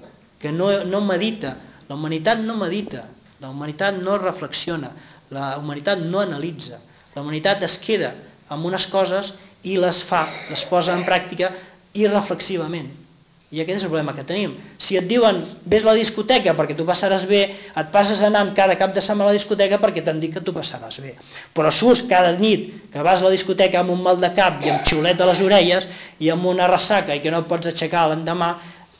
que 0.43 0.53
no, 0.55 0.71
no 0.87 1.03
medita. 1.05 1.57
La 1.89 1.99
humanitat 1.99 2.41
no 2.43 2.57
medita, 2.57 3.07
la 3.43 3.51
humanitat 3.51 3.99
no 3.99 4.17
reflexiona, 4.23 4.93
la 5.35 5.57
humanitat 5.59 6.03
no 6.03 6.23
analitza. 6.23 6.81
La 7.15 7.23
humanitat 7.23 7.63
es 7.67 7.77
queda 7.83 8.15
amb 8.49 8.67
unes 8.69 8.87
coses 8.93 9.33
i 9.67 9.77
les 9.79 10.03
fa, 10.09 10.25
les 10.51 10.63
posa 10.71 10.95
en 10.95 11.05
pràctica 11.07 11.53
irreflexivament. 11.99 13.02
I 13.53 13.61
aquest 13.61 13.83
és 13.83 13.85
el 13.85 13.91
problema 13.91 14.15
que 14.17 14.25
tenim. 14.25 14.55
Si 14.81 14.97
et 14.97 15.05
diuen, 15.05 15.43
vés 15.69 15.85
a 15.85 15.91
la 15.91 15.97
discoteca 15.99 16.55
perquè 16.57 16.73
tu 16.77 16.87
passaràs 16.89 17.27
bé, 17.29 17.43
et 17.77 17.91
passes 17.93 18.21
anant 18.25 18.55
cada 18.57 18.79
cap 18.81 18.95
de 18.97 19.03
setmana 19.05 19.29
a 19.29 19.35
la 19.35 19.39
discoteca 19.39 19.77
perquè 19.83 20.01
t'han 20.07 20.23
dit 20.23 20.33
que 20.33 20.41
tu 20.41 20.55
passaràs 20.57 20.97
bé. 21.05 21.19
Però 21.53 21.69
surts 21.71 22.07
cada 22.09 22.33
nit 22.39 22.71
que 22.95 23.05
vas 23.05 23.21
a 23.21 23.27
la 23.29 23.35
discoteca 23.35 23.83
amb 23.83 23.93
un 23.93 24.01
mal 24.03 24.17
de 24.23 24.33
cap 24.39 24.65
i 24.65 24.73
amb 24.73 24.89
xiulet 24.89 25.21
a 25.21 25.29
les 25.29 25.45
orelles 25.45 25.85
i 26.19 26.33
amb 26.33 26.49
una 26.49 26.71
ressaca 26.71 27.13
i 27.13 27.21
que 27.21 27.35
no 27.35 27.45
pots 27.51 27.69
aixecar 27.69 28.09
l'endemà 28.09 28.55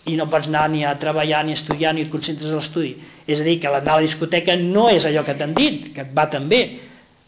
i 0.05 0.19
no 0.19 0.29
pots 0.29 0.51
anar 0.51 0.69
ni 0.69 0.85
a 0.85 0.99
treballar, 1.01 1.45
ni 1.47 1.57
a 1.57 1.61
estudiar, 1.61 1.95
ni 1.95 2.05
et 2.05 2.13
concentres 2.13 2.53
a 2.53 2.59
l'estudi. 2.59 2.97
És 3.25 3.41
a 3.41 3.47
dir, 3.47 3.57
que 3.63 3.71
l'anar 3.73 3.97
a 3.97 4.01
la 4.03 4.09
discoteca 4.11 4.57
no 4.61 4.91
és 4.93 5.07
allò 5.09 5.25
que 5.25 5.39
t'han 5.39 5.55
dit, 5.57 5.95
que 5.95 6.05
et 6.05 6.13
va 6.13 6.29
tan 6.29 6.49
bé, 6.51 6.65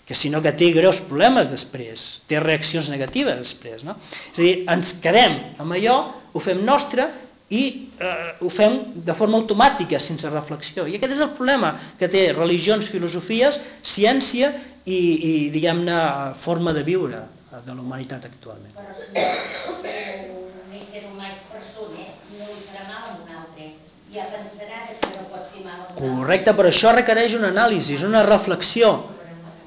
que 0.04 0.14
sinó 0.14 0.42
que 0.44 0.52
té 0.58 0.70
greus 0.76 0.98
problemes 1.08 1.48
després, 1.50 2.02
té 2.28 2.40
reaccions 2.40 2.90
negatives 2.92 3.38
després. 3.40 3.84
No? 3.86 3.96
És 4.32 4.38
a 4.38 4.42
dir, 4.42 4.56
ens 4.70 4.96
quedem 5.04 5.38
amb 5.62 5.76
allò 5.78 5.98
ho 6.34 6.42
fem 6.44 6.60
nostre 6.66 7.08
i 7.54 7.62
eh, 8.00 8.34
ho 8.40 8.50
fem 8.52 8.78
de 9.06 9.14
forma 9.16 9.38
automàtica, 9.40 10.00
sense 10.02 10.28
reflexió. 10.28 10.86
I 10.88 10.98
aquest 10.98 11.16
és 11.16 11.22
el 11.24 11.32
problema 11.38 11.74
que 12.00 12.08
té 12.12 12.26
religions, 12.34 12.88
filosofies, 12.92 13.56
ciència 13.94 14.52
i, 14.84 14.98
i 14.98 15.32
diguem-ne, 15.54 15.96
forma 16.44 16.74
de 16.76 16.84
viure 16.84 17.24
de 17.54 17.72
la 17.72 17.80
humanitat 17.80 18.26
actualment. 18.26 18.74
Però 18.74 18.92
si 18.98 19.12
un 19.14 20.74
ésser 20.74 21.04
humà 21.06 21.30
és 21.30 21.42
persona, 21.52 22.08
no 22.34 22.50
li 22.50 22.60
farà 22.66 22.86
mal 22.90 23.08
a 23.08 23.16
un 23.20 23.34
altre. 23.40 23.72
Ja 24.14 24.28
pensarà 24.32 24.84
que 24.90 25.12
no 25.14 25.28
pot 25.30 25.48
fer 25.54 25.64
mal 25.64 25.78
a 25.78 25.84
un 25.84 25.90
altre. 25.94 26.12
Correcte, 26.18 26.56
però 26.58 26.72
això 26.74 26.92
requereix 26.96 27.36
una 27.38 27.52
anàlisi, 27.54 28.00
una 28.04 28.24
reflexió 28.26 28.96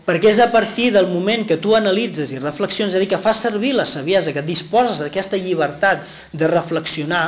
perquè 0.08 0.32
és 0.32 0.40
a 0.40 0.48
partir 0.54 0.94
del 0.96 1.10
moment 1.12 1.44
que 1.50 1.58
tu 1.60 1.76
analitzes 1.76 2.32
i 2.32 2.40
reflexiones, 2.40 2.94
és 2.94 2.98
a 2.98 3.04
dir, 3.04 3.10
que 3.12 3.20
fas 3.20 3.42
servir 3.44 3.74
la 3.76 3.86
saviesa, 3.90 4.32
que 4.32 4.46
disposes 4.48 5.02
d'aquesta 5.04 5.36
llibertat 5.36 6.06
de 6.32 6.48
reflexionar, 6.48 7.26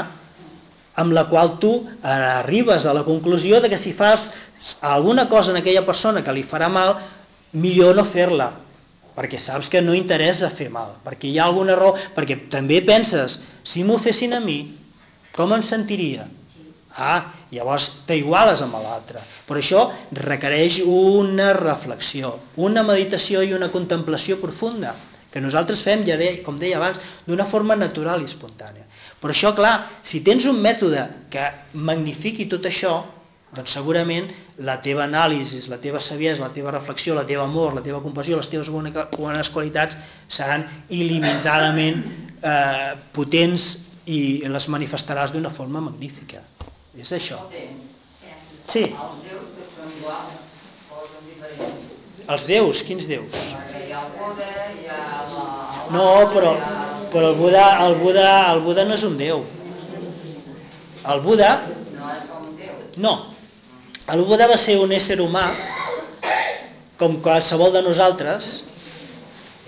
amb 0.99 1.15
la 1.15 1.25
qual 1.27 1.57
tu 1.59 1.73
arribes 2.03 2.85
a 2.85 2.93
la 2.95 3.03
conclusió 3.03 3.59
de 3.59 3.69
que 3.69 3.81
si 3.83 3.93
fas 3.93 4.23
alguna 4.81 5.27
cosa 5.27 5.51
en 5.51 5.59
aquella 5.59 5.85
persona 5.85 6.23
que 6.23 6.33
li 6.35 6.45
farà 6.47 6.71
mal, 6.71 6.95
millor 7.51 7.99
no 7.99 8.07
fer-la, 8.13 8.49
perquè 9.15 9.41
saps 9.43 9.67
que 9.67 9.83
no 9.83 9.95
interessa 9.95 10.53
fer 10.55 10.69
mal, 10.71 10.95
perquè 11.03 11.27
hi 11.27 11.39
ha 11.39 11.47
alguna 11.51 11.75
raó, 11.75 11.95
perquè 12.15 12.45
també 12.51 12.79
penses, 12.87 13.35
si 13.67 13.83
m'ho 13.83 13.99
fessin 13.99 14.35
a 14.35 14.39
mi, 14.43 14.59
com 15.35 15.51
em 15.55 15.67
sentiria? 15.67 16.29
Ah, 16.99 17.45
llavors 17.55 17.85
t'iguales 18.09 18.59
amb 18.61 18.75
l'altre. 18.83 19.21
Per 19.47 19.55
això 19.55 19.85
requereix 20.19 20.81
una 20.83 21.53
reflexió, 21.55 22.33
una 22.59 22.83
meditació 22.83 23.43
i 23.45 23.53
una 23.55 23.69
contemplació 23.71 24.37
profunda, 24.41 24.97
que 25.31 25.39
nosaltres 25.39 25.83
fem, 25.85 26.03
ja 26.07 26.17
de, 26.19 26.41
com 26.43 26.57
deia 26.59 26.75
abans, 26.79 26.99
d'una 27.27 27.47
forma 27.53 27.77
natural 27.79 28.25
i 28.25 28.27
espontània. 28.27 28.83
Per 29.21 29.31
això, 29.31 29.53
clar, 29.55 30.03
si 30.09 30.19
tens 30.25 30.47
un 30.49 30.59
mètode 30.63 31.05
que 31.31 31.45
magnifiqui 31.73 32.49
tot 32.51 32.67
això, 32.67 32.97
doncs 33.55 33.71
segurament 33.73 34.27
la 34.65 34.77
teva 34.83 35.05
anàlisi, 35.07 35.63
la 35.71 35.79
teva 35.81 36.01
saviesa, 36.03 36.43
la 36.43 36.53
teva 36.53 36.73
reflexió, 36.75 37.15
la 37.15 37.25
teva 37.25 37.47
amor, 37.47 37.73
la 37.77 37.85
teva 37.85 38.01
compassió, 38.03 38.37
les 38.37 38.49
teves 38.51 38.69
bones 38.69 39.49
qualitats 39.53 39.95
seran 40.35 40.67
il·limitadament 40.89 42.03
eh, 42.43 42.91
potents 43.15 43.65
i 44.09 44.19
les 44.49 44.67
manifestaràs 44.69 45.33
d'una 45.33 45.53
forma 45.55 45.81
magnífica. 45.87 46.43
És 46.99 47.11
això. 47.15 47.39
Sí. 48.73 48.83
Els 52.29 52.45
déus? 52.45 52.81
Quins 52.85 53.07
déus? 53.09 53.37
No, 55.89 56.05
però, 56.33 56.53
però 57.13 57.31
el, 57.31 57.37
Buda, 57.39 57.65
el, 57.85 57.95
Buda, 58.03 58.29
el 58.51 58.61
Buda 58.67 58.85
no 58.85 58.97
és 58.99 59.05
un 59.07 59.17
déu. 59.17 59.45
El 61.09 61.21
Buda... 61.25 61.51
No. 62.99 63.13
El 64.09 64.25
Buda 64.27 64.49
va 64.49 64.57
ser 64.59 64.75
un 64.81 64.91
ésser 64.91 65.19
humà 65.21 65.45
com 66.99 67.19
qualsevol 67.23 67.71
de 67.73 67.81
nosaltres 67.85 68.45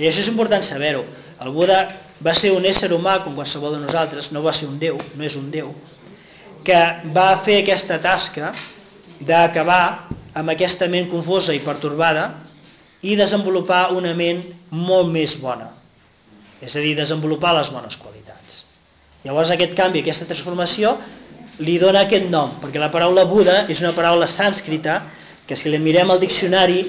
i 0.01 0.07
això 0.09 0.23
és 0.25 0.29
important 0.29 0.65
saber-ho. 0.67 1.05
El 1.41 1.53
Buda 1.55 1.79
va 2.25 2.33
ser 2.37 2.51
un 2.53 2.65
ésser 2.67 2.91
humà 2.93 3.19
com 3.23 3.37
qualsevol 3.37 3.77
de 3.77 3.81
nosaltres, 3.85 4.31
no 4.35 4.43
va 4.43 4.53
ser 4.57 4.67
un 4.67 4.77
déu, 4.81 4.99
no 5.15 5.25
és 5.25 5.37
un 5.39 5.47
déu, 5.53 5.71
que 6.65 6.79
va 7.15 7.41
fer 7.45 7.61
aquesta 7.61 7.97
tasca 8.03 8.53
d'acabar 9.21 10.09
amb 10.37 10.53
aquesta 10.53 10.87
ment 10.87 11.09
confosa 11.11 11.53
i 11.55 11.61
pertorbada 11.65 12.27
i 13.01 13.15
desenvolupar 13.17 13.89
una 13.97 14.13
ment 14.17 14.43
molt 14.69 15.09
més 15.11 15.33
bona, 15.41 15.71
és 16.61 16.75
a 16.75 16.83
dir, 16.83 16.93
desenvolupar 16.95 17.55
les 17.57 17.71
bones 17.73 17.97
qualitats. 17.97 18.61
Llavors 19.25 19.51
aquest 19.53 19.73
canvi, 19.77 20.01
aquesta 20.01 20.27
transformació, 20.29 20.95
li 21.61 21.77
dona 21.81 22.05
aquest 22.05 22.29
nom, 22.29 22.55
perquè 22.61 22.79
la 22.81 22.91
paraula 22.93 23.25
Buda 23.29 23.65
és 23.69 23.81
una 23.81 23.95
paraula 23.97 24.29
sànscrita 24.29 25.01
que 25.49 25.57
si 25.57 25.69
la 25.69 25.81
mirem 25.81 26.13
al 26.13 26.21
diccionari, 26.21 26.85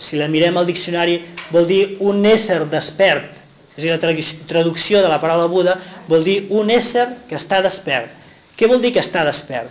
si 0.00 0.16
la 0.16 0.30
mirem 0.30 0.56
al 0.56 0.66
diccionari 0.70 1.18
vol 1.50 1.66
dir 1.68 1.82
un 2.00 2.24
ésser 2.26 2.62
despert, 2.70 3.36
és 3.76 3.82
a 3.82 3.82
dir, 3.82 3.92
la 3.92 4.46
traducció 4.48 5.02
de 5.02 5.10
la 5.10 5.20
paraula 5.22 5.50
Buda 5.50 5.76
vol 6.08 6.24
dir 6.26 6.44
un 6.50 6.70
ésser 6.70 7.06
que 7.28 7.38
està 7.38 7.60
despert, 7.62 8.19
què 8.56 8.68
vol 8.68 8.82
dir 8.82 8.92
que 8.94 9.02
està 9.02 9.24
despert? 9.26 9.70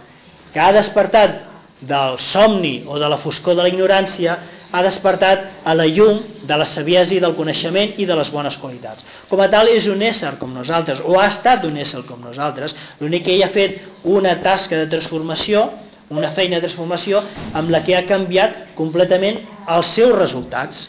Que 0.54 0.62
ha 0.64 0.72
despertat 0.74 1.50
del 1.82 2.18
somni 2.20 2.84
o 2.88 3.00
de 3.00 3.08
la 3.10 3.20
foscor 3.24 3.56
de 3.56 3.64
la 3.64 3.72
ignorància, 3.72 4.38
ha 4.72 4.82
despertat 4.86 5.66
a 5.66 5.74
la 5.74 5.88
llum 5.88 6.20
de 6.46 6.58
la 6.58 6.68
saviesa 6.70 7.16
i 7.16 7.22
del 7.24 7.36
coneixement 7.38 7.96
i 7.98 8.06
de 8.06 8.16
les 8.20 8.30
bones 8.30 8.58
qualitats. 8.62 9.06
Com 9.30 9.42
a 9.42 9.50
tal 9.50 9.72
és 9.72 9.88
un 9.90 10.02
ésser 10.06 10.36
com 10.42 10.52
nosaltres, 10.54 11.02
o 11.06 11.18
ha 11.20 11.30
estat 11.32 11.66
un 11.66 11.78
ésser 11.82 12.04
com 12.06 12.22
nosaltres, 12.22 12.76
l'únic 13.00 13.26
que 13.26 13.34
ell 13.34 13.46
ha 13.48 13.54
fet 13.56 13.80
una 14.04 14.36
tasca 14.44 14.78
de 14.78 14.90
transformació, 14.92 15.70
una 16.10 16.34
feina 16.38 16.58
de 16.58 16.68
transformació, 16.68 17.24
amb 17.54 17.72
la 17.74 17.82
que 17.86 17.96
ha 17.98 18.06
canviat 18.10 18.76
completament 18.78 19.42
els 19.70 19.90
seus 19.96 20.14
resultats. 20.18 20.88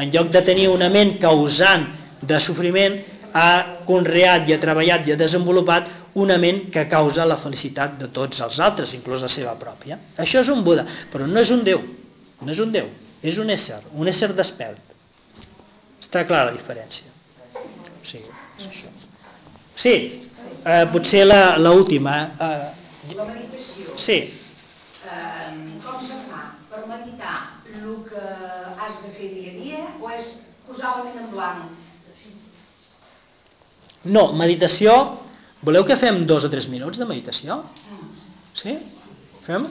En 0.00 0.12
lloc 0.12 0.30
de 0.32 0.42
tenir 0.44 0.68
una 0.72 0.88
ment 0.92 1.18
causant 1.20 1.86
de 2.22 2.38
sofriment, 2.40 3.00
ha 3.32 3.82
conreat 3.88 4.48
i 4.48 4.52
ha 4.52 4.60
treballat 4.60 5.06
i 5.08 5.14
ha 5.14 5.20
desenvolupat 5.20 5.88
una 6.14 6.36
ment 6.38 6.66
que 6.72 6.84
causa 6.88 7.24
la 7.24 7.38
felicitat 7.40 7.96
de 8.00 8.08
tots 8.12 8.40
els 8.44 8.58
altres, 8.60 8.92
inclús 8.96 9.22
la 9.24 9.30
seva 9.32 9.54
pròpia. 9.60 9.98
Això 10.20 10.42
és 10.42 10.50
un 10.52 10.62
Buda, 10.64 10.84
però 11.12 11.26
no 11.26 11.40
és 11.40 11.50
un 11.50 11.64
Déu, 11.64 11.80
no 12.42 12.52
és 12.52 12.60
un 12.60 12.72
Déu, 12.74 12.90
és 13.22 13.38
un 13.38 13.50
ésser, 13.50 13.80
un 13.96 14.10
ésser 14.10 14.32
despert. 14.36 14.82
Està 16.02 16.26
clara 16.28 16.50
la 16.50 16.56
diferència. 16.58 17.08
Sí, 18.04 18.20
és 18.58 18.66
això. 18.66 18.92
Sí, 19.80 19.94
eh, 20.66 20.84
potser 20.92 21.24
l'última. 21.58 22.16
Eh, 22.36 23.14
la 23.16 23.28
meditació. 23.30 23.96
Sí. 24.04 24.18
Eh, 25.08 25.52
com 25.82 26.02
se 26.04 26.18
fa 26.28 26.42
per 26.70 26.84
meditar 26.90 27.38
el 27.72 27.94
que 28.10 28.26
has 28.76 29.00
de 29.00 29.14
fer 29.16 29.32
dia 29.32 29.54
a 29.54 29.56
dia 29.62 29.86
o 30.00 30.12
és 30.12 30.28
posar 30.66 30.98
la 30.98 31.08
ment 31.08 31.24
en 31.24 31.32
blanc? 31.32 31.78
No, 34.04 34.32
meditació 34.34 35.21
Voleu 35.62 35.84
que 35.86 35.96
fem 35.96 36.24
dos 36.26 36.44
o 36.44 36.50
tres 36.50 36.66
minuts 36.66 36.98
de 36.98 37.06
meditació? 37.06 37.60
Sí? 38.58 38.74
Fem? 39.46 39.68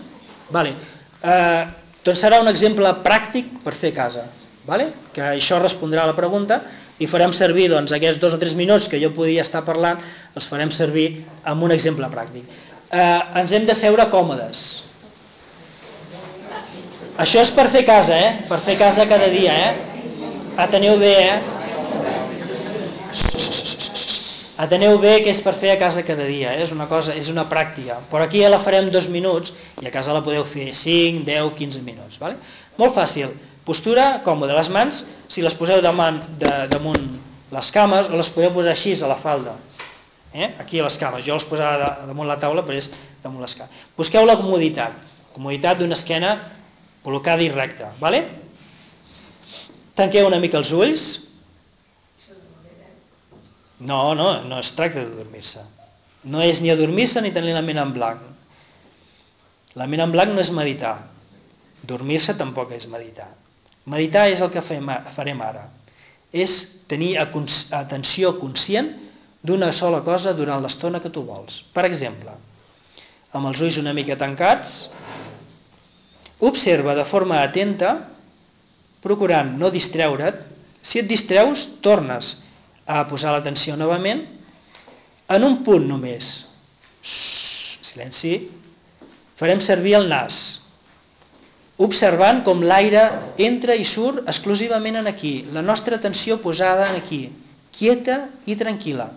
Vale. 0.52 0.76
Eh, 1.22 1.64
doncs 2.06 2.22
serà 2.24 2.40
un 2.42 2.48
exemple 2.52 2.88
pràctic 3.04 3.58
per 3.66 3.76
fer 3.82 3.92
a 3.92 3.98
casa. 3.98 4.24
Vale? 4.68 4.92
Que 5.12 5.24
això 5.34 5.60
respondrà 5.60 6.06
a 6.06 6.12
la 6.12 6.16
pregunta 6.16 6.62
i 7.02 7.08
farem 7.12 7.34
servir 7.34 7.68
doncs, 7.72 7.92
aquests 7.92 8.22
dos 8.22 8.34
o 8.38 8.40
tres 8.40 8.54
minuts 8.56 8.88
que 8.88 9.00
jo 9.02 9.10
podia 9.16 9.42
estar 9.44 9.64
parlant, 9.66 10.00
els 10.38 10.48
farem 10.48 10.72
servir 10.78 11.26
amb 11.44 11.64
un 11.66 11.74
exemple 11.76 12.08
pràctic. 12.14 12.46
Eh, 12.92 13.22
ens 13.42 13.52
hem 13.52 13.66
de 13.68 13.76
seure 13.76 14.08
còmodes. 14.14 14.62
Això 17.20 17.42
és 17.44 17.52
per 17.58 17.68
fer 17.74 17.84
casa, 17.86 18.16
eh? 18.16 18.46
Per 18.48 18.62
fer 18.68 18.78
casa 18.80 19.08
cada 19.10 19.28
dia, 19.34 19.54
eh? 19.68 19.76
Ateneu 20.62 20.98
bé, 21.02 21.16
eh? 21.26 21.40
Ateneu 24.62 25.00
bé 25.02 25.16
que 25.26 25.32
és 25.34 25.40
per 25.42 25.56
fer 25.58 25.72
a 25.74 25.78
casa 25.82 26.04
cada 26.06 26.28
dia, 26.28 26.52
eh? 26.54 26.66
és 26.68 26.72
una 26.74 26.86
cosa, 26.86 27.16
és 27.18 27.30
una 27.32 27.48
pràctica. 27.50 27.96
Però 28.12 28.28
aquí 28.28 28.44
ja 28.44 28.50
la 28.52 28.60
farem 28.62 28.92
dos 28.94 29.08
minuts 29.10 29.50
i 29.82 29.88
a 29.90 29.94
casa 29.94 30.14
la 30.14 30.22
podeu 30.22 30.44
fer 30.52 30.68
5, 30.78 31.24
10, 31.26 31.48
15 31.58 31.82
minuts. 31.82 32.20
Vale? 32.22 32.38
Molt 32.78 32.94
fàcil. 32.94 33.34
Postura 33.66 34.20
còmoda. 34.26 34.54
Les 34.60 34.70
mans, 34.70 35.00
si 35.34 35.42
les 35.42 35.56
poseu 35.58 35.82
damunt, 35.82 36.20
de, 36.42 36.52
damunt 36.70 37.08
les 37.52 37.72
cames, 37.74 38.12
o 38.12 38.20
les 38.20 38.30
podeu 38.36 38.54
posar 38.54 38.76
així 38.76 38.94
a 39.02 39.10
la 39.10 39.18
falda. 39.24 39.56
Eh? 40.30 40.52
Aquí 40.62 40.78
a 40.78 40.86
les 40.86 41.00
cames. 41.02 41.26
Jo 41.26 41.40
les 41.40 41.48
posava 41.50 42.06
damunt 42.06 42.30
la 42.30 42.38
taula, 42.44 42.62
però 42.68 42.78
és 42.78 42.92
damunt 43.24 43.42
les 43.42 43.58
cames. 43.58 43.82
Busqueu 43.98 44.30
la 44.30 44.38
comoditat. 44.44 45.02
Comoditat 45.34 45.82
d'una 45.82 45.98
esquena 45.98 46.36
col·locada 47.02 47.42
i 47.42 47.50
recta. 47.50 47.96
Vale? 48.04 48.24
Tanqueu 49.98 50.30
una 50.30 50.40
mica 50.44 50.62
els 50.62 50.70
ulls 50.70 51.10
no, 53.82 54.14
no, 54.16 54.44
no 54.44 54.60
es 54.60 54.72
tracta 54.78 55.00
de 55.00 55.16
dormir-se. 55.16 55.64
No 56.30 56.42
és 56.46 56.60
ni 56.62 56.70
adormir-se 56.70 57.22
ni 57.22 57.32
tenir 57.34 57.56
la 57.56 57.64
ment 57.66 57.82
en 57.82 57.94
blanc. 57.96 58.26
La 59.74 59.88
ment 59.90 60.04
en 60.06 60.12
blanc 60.14 60.36
no 60.36 60.42
és 60.44 60.52
meditar. 60.54 60.98
Dormir-se 61.90 62.36
tampoc 62.38 62.76
és 62.78 62.86
meditar. 62.86 63.32
Meditar 63.90 64.28
és 64.30 64.42
el 64.42 64.52
que 64.54 64.62
farem 64.62 65.42
ara. 65.42 65.66
És 66.32 66.54
tenir 66.88 67.16
atenció 67.18 68.36
conscient 68.38 68.92
d'una 69.42 69.72
sola 69.74 70.04
cosa 70.06 70.36
durant 70.38 70.62
l'estona 70.62 71.02
que 71.02 71.10
tu 71.10 71.26
vols. 71.26 71.64
Per 71.74 71.88
exemple, 71.90 72.38
amb 73.34 73.50
els 73.50 73.66
ulls 73.66 73.82
una 73.82 73.96
mica 73.98 74.20
tancats, 74.20 74.86
observa 76.38 76.94
de 76.94 77.08
forma 77.10 77.42
atenta, 77.42 77.96
procurant 79.02 79.56
no 79.58 79.74
distreure't. 79.74 80.38
Si 80.86 81.02
et 81.02 81.10
distreus, 81.10 81.66
tornes 81.82 82.30
a 82.92 83.06
posar 83.10 83.36
l'atenció 83.36 83.78
novament 83.80 84.26
en 85.32 85.46
un 85.48 85.62
punt 85.66 85.88
només. 85.88 86.26
Silenci. 87.92 88.36
Farem 89.40 89.62
servir 89.66 89.96
el 89.98 90.06
nas, 90.10 90.36
observant 91.82 92.44
com 92.46 92.62
l'aire 92.62 93.08
entra 93.42 93.74
i 93.74 93.88
surt 93.90 94.28
exclusivament 94.30 95.00
en 95.00 95.10
aquí, 95.10 95.40
la 95.50 95.64
nostra 95.66 95.98
atenció 95.98 96.38
posada 96.44 96.92
en 96.92 97.00
aquí, 97.00 97.24
quieta 97.74 98.28
i 98.46 98.58
tranquil·la. 98.60 99.08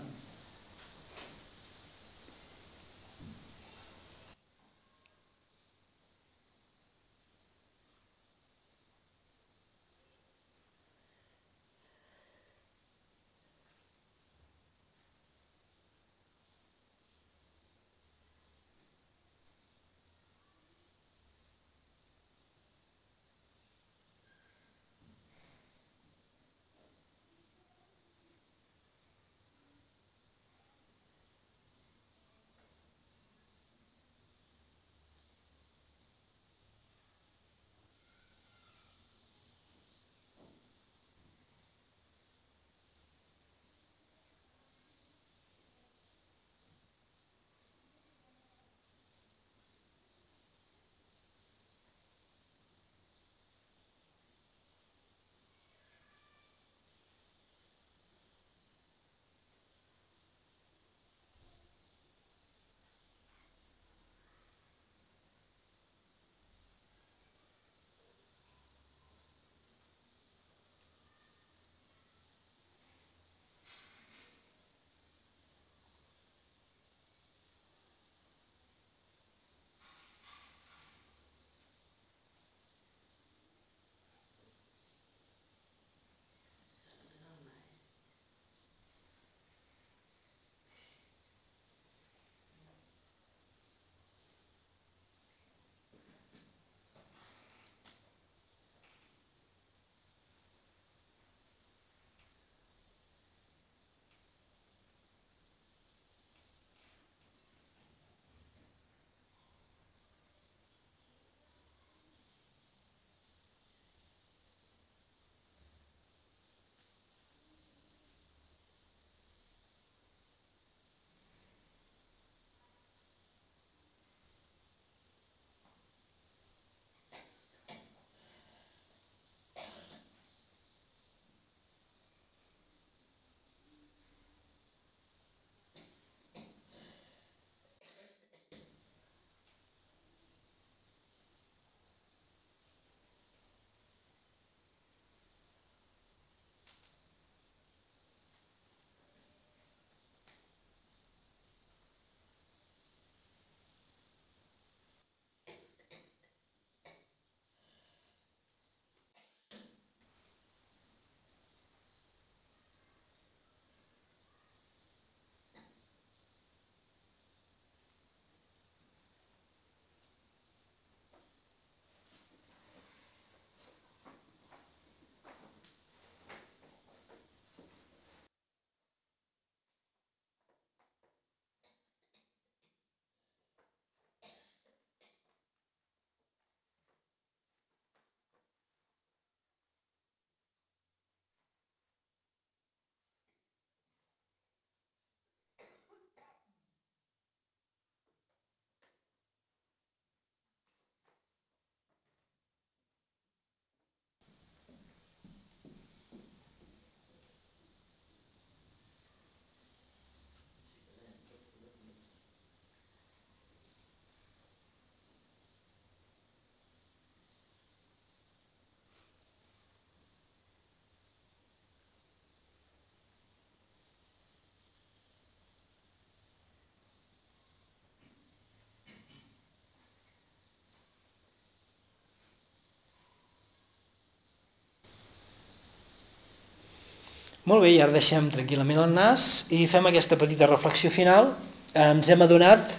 Molt 237.45 237.61
bé, 237.61 237.75
i 237.75 237.81
ara 237.85 237.93
deixem 237.93 238.31
tranquil·lament 238.33 238.79
el 238.81 238.93
nas 238.97 239.25
i 239.53 239.67
fem 239.69 239.85
aquesta 239.91 240.17
petita 240.17 240.47
reflexió 240.49 240.89
final. 240.95 241.35
Ens 241.77 242.09
hem 242.09 242.25
adonat 242.25 242.71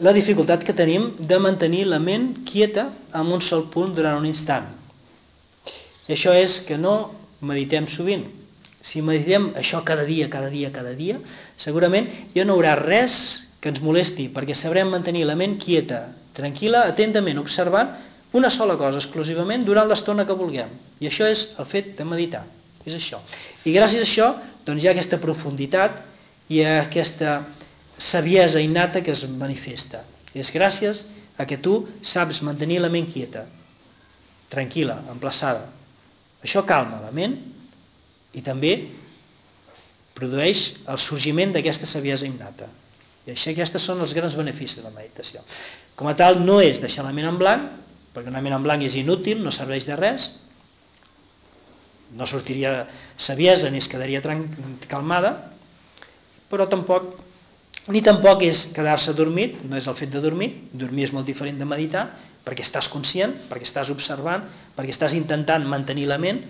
la 0.00 0.14
dificultat 0.16 0.64
que 0.64 0.72
tenim 0.78 1.10
de 1.20 1.36
mantenir 1.42 1.82
la 1.84 1.98
ment 2.00 2.30
quieta 2.48 2.86
en 3.12 3.34
un 3.34 3.44
sol 3.44 3.66
punt 3.74 3.92
durant 3.92 4.16
un 4.22 4.24
instant. 4.30 4.70
I 6.08 6.16
això 6.16 6.32
és 6.32 6.62
que 6.64 6.80
no 6.80 6.94
meditem 7.44 7.90
sovint. 7.92 8.24
Si 8.88 9.04
meditem 9.04 9.50
això 9.60 9.84
cada 9.84 10.08
dia, 10.08 10.30
cada 10.32 10.48
dia, 10.48 10.72
cada 10.72 10.96
dia, 10.96 11.20
segurament 11.60 12.08
ja 12.32 12.48
no 12.48 12.56
hi 12.56 12.62
haurà 12.62 12.76
res 12.80 13.18
que 13.60 13.68
ens 13.68 13.84
molesti, 13.84 14.30
perquè 14.32 14.56
sabrem 14.56 14.88
mantenir 14.88 15.26
la 15.28 15.36
ment 15.36 15.58
quieta, 15.60 16.06
tranquil·la, 16.38 16.86
atentament, 16.94 17.42
observant 17.42 17.98
una 18.32 18.48
sola 18.48 18.80
cosa 18.80 19.02
exclusivament 19.02 19.68
durant 19.68 19.92
l'estona 19.92 20.24
que 20.24 20.40
vulguem. 20.40 20.72
I 21.04 21.12
això 21.12 21.28
és 21.28 21.50
el 21.58 21.68
fet 21.68 21.98
de 21.98 22.08
meditar. 22.08 22.46
És 22.88 22.96
això. 22.96 23.20
I 23.68 23.74
gràcies 23.74 24.00
a 24.00 24.06
això 24.06 24.28
doncs 24.64 24.82
hi 24.82 24.88
ha 24.88 24.94
aquesta 24.94 25.20
profunditat 25.20 26.00
i 26.52 26.62
aquesta 26.64 27.42
saviesa 28.10 28.62
innata 28.64 29.02
que 29.04 29.12
es 29.12 29.24
manifesta. 29.28 30.04
És 30.32 30.52
gràcies 30.54 31.02
a 31.38 31.46
que 31.48 31.58
tu 31.62 31.82
saps 32.06 32.40
mantenir 32.46 32.80
la 32.80 32.90
ment 32.92 33.10
quieta, 33.12 33.44
tranquil·la, 34.52 35.02
emplaçada. 35.12 35.68
Això 36.44 36.64
calma 36.66 37.02
la 37.02 37.12
ment 37.14 37.36
i 38.32 38.42
també 38.46 38.72
produeix 40.18 40.60
el 40.88 41.00
sorgiment 41.02 41.52
d'aquesta 41.54 41.88
saviesa 41.90 42.26
innata. 42.26 42.70
I 43.26 43.34
això, 43.34 43.52
aquests 43.52 43.84
són 43.84 44.00
els 44.02 44.14
grans 44.16 44.34
beneficis 44.38 44.80
de 44.80 44.86
la 44.86 44.94
meditació. 44.94 45.44
Com 45.98 46.08
a 46.08 46.16
tal, 46.16 46.40
no 46.40 46.62
és 46.64 46.80
deixar 46.80 47.04
la 47.04 47.12
ment 47.12 47.28
en 47.28 47.38
blanc, 47.38 47.68
perquè 48.14 48.30
una 48.32 48.42
ment 48.42 48.56
en 48.56 48.64
blanc 48.64 48.86
és 48.86 48.96
inútil, 48.96 49.42
no 49.44 49.52
serveix 49.54 49.84
de 49.86 49.98
res, 49.98 50.24
no 52.16 52.26
sortiria 52.26 52.86
saviesa 53.20 53.70
ni 53.70 53.82
es 53.82 53.88
quedaria 53.88 54.22
calmada, 54.88 55.52
però 56.48 56.68
tampoc 56.68 57.16
ni 57.88 58.02
tampoc 58.04 58.42
és 58.44 58.66
quedar-se 58.76 59.14
dormit, 59.16 59.62
no 59.64 59.76
és 59.78 59.86
el 59.88 59.96
fet 59.96 60.12
de 60.12 60.20
dormir, 60.20 60.50
dormir 60.72 61.08
és 61.08 61.12
molt 61.12 61.28
diferent 61.28 61.58
de 61.60 61.68
meditar, 61.68 62.04
perquè 62.44 62.64
estàs 62.64 62.88
conscient, 62.92 63.34
perquè 63.48 63.68
estàs 63.68 63.88
observant, 63.92 64.44
perquè 64.76 64.92
estàs 64.92 65.14
intentant 65.16 65.64
mantenir 65.68 66.06
la 66.08 66.18
ment, 66.20 66.42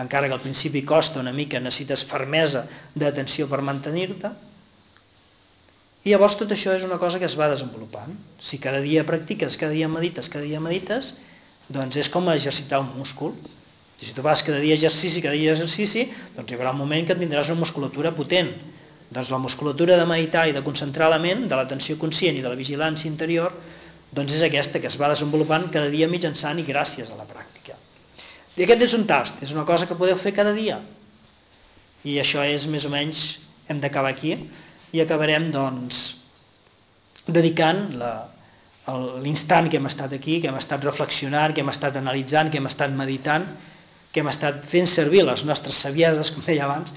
encara 0.00 0.28
que 0.28 0.36
al 0.36 0.44
principi 0.44 0.84
costa 0.88 1.20
una 1.20 1.32
mica, 1.32 1.60
necessites 1.60 2.04
fermesa 2.08 2.66
d'atenció 2.96 3.48
per 3.48 3.60
mantenir-te, 3.64 4.32
i 6.02 6.10
llavors 6.10 6.34
tot 6.38 6.50
això 6.50 6.72
és 6.74 6.82
una 6.82 6.98
cosa 6.98 7.20
que 7.22 7.28
es 7.28 7.36
va 7.38 7.46
desenvolupant. 7.52 8.16
Si 8.48 8.58
cada 8.58 8.80
dia 8.82 9.04
practiques, 9.06 9.54
cada 9.58 9.70
dia 9.76 9.88
medites, 9.88 10.28
cada 10.32 10.42
dia 10.44 10.60
medites, 10.60 11.12
doncs 11.70 11.98
és 12.00 12.10
com 12.10 12.26
exercitar 12.32 12.80
un 12.82 12.90
múscul. 12.96 13.36
I 14.02 14.08
si 14.08 14.14
tu 14.16 14.22
vas 14.22 14.42
cada 14.42 14.58
dia 14.58 14.74
exercici, 14.74 15.22
cada 15.22 15.38
dia 15.38 15.52
exercici, 15.54 16.08
doncs 16.34 16.50
hi 16.50 16.56
haurà 16.58 16.72
un 16.74 16.80
moment 16.82 17.06
que 17.06 17.14
tindràs 17.14 17.52
una 17.52 17.60
musculatura 17.60 18.10
potent. 18.16 18.50
Doncs 19.12 19.30
la 19.30 19.38
musculatura 19.38 19.96
de 20.00 20.06
meditar 20.10 20.48
i 20.50 20.56
de 20.56 20.62
concentrar 20.66 21.10
la 21.12 21.20
ment, 21.22 21.46
de 21.46 21.54
l'atenció 21.54 21.94
conscient 22.00 22.34
i 22.34 22.42
de 22.42 22.50
la 22.50 22.58
vigilància 22.58 23.06
interior, 23.06 23.54
doncs 24.10 24.34
és 24.34 24.42
aquesta 24.42 24.80
que 24.82 24.90
es 24.90 24.98
va 24.98 25.12
desenvolupant 25.12 25.70
cada 25.70 25.86
dia 25.92 26.10
mitjançant 26.10 26.58
i 26.58 26.66
gràcies 26.66 27.12
a 27.12 27.16
la 27.20 27.28
pràctica. 27.30 27.78
I 28.58 28.66
aquest 28.66 28.82
és 28.88 28.98
un 28.98 29.06
tast, 29.06 29.38
és 29.40 29.54
una 29.54 29.64
cosa 29.68 29.86
que 29.86 29.96
podeu 29.96 30.18
fer 30.20 30.34
cada 30.34 30.52
dia. 30.52 30.80
I 32.04 32.18
això 32.18 32.42
és 32.42 32.66
més 32.66 32.84
o 32.84 32.90
menys, 32.90 33.22
hem 33.70 33.78
d'acabar 33.80 34.10
aquí, 34.12 34.34
i 34.92 35.00
acabarem 35.00 35.52
doncs 35.54 36.00
dedicant 37.30 37.86
l'instant 39.22 39.70
que 39.70 39.78
hem 39.78 39.86
estat 39.86 40.12
aquí, 40.12 40.40
que 40.42 40.50
hem 40.50 40.58
estat 40.58 40.82
reflexionant, 40.84 41.54
que 41.54 41.62
hem 41.62 41.70
estat 41.70 41.96
analitzant, 41.96 42.50
que 42.50 42.58
hem 42.58 42.66
estat 42.66 42.90
meditant, 42.90 43.46
que 44.12 44.20
hem 44.20 44.28
estat 44.28 44.66
fent 44.72 44.90
servir 44.92 45.24
les 45.24 45.44
nostres 45.48 45.78
savieses, 45.80 46.30
com 46.34 46.44
deia 46.44 46.66
abans, 46.66 46.92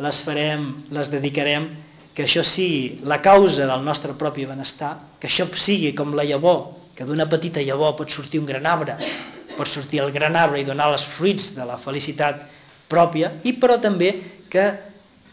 les 0.00 0.20
farem, 0.26 0.66
les 0.92 1.08
dedicarem, 1.12 1.70
que 2.14 2.26
això 2.26 2.44
sigui 2.44 3.00
la 3.08 3.20
causa 3.24 3.66
del 3.68 3.84
nostre 3.84 4.12
propi 4.20 4.44
benestar, 4.48 4.96
que 5.20 5.28
això 5.30 5.46
sigui 5.62 5.94
com 5.96 6.12
la 6.16 6.26
llavor, 6.28 6.76
que 6.96 7.06
d'una 7.08 7.28
petita 7.30 7.62
llavor 7.64 7.96
pot 7.96 8.12
sortir 8.12 8.40
un 8.42 8.48
gran 8.48 8.66
arbre, 8.68 8.96
pot 9.56 9.68
sortir 9.72 10.02
el 10.04 10.12
gran 10.12 10.36
arbre 10.36 10.60
i 10.60 10.66
donar 10.68 10.90
els 10.92 11.04
fruits 11.16 11.52
de 11.56 11.64
la 11.64 11.78
felicitat 11.84 12.42
pròpia, 12.90 13.38
i 13.44 13.54
però 13.60 13.78
també 13.80 14.12
que 14.52 14.66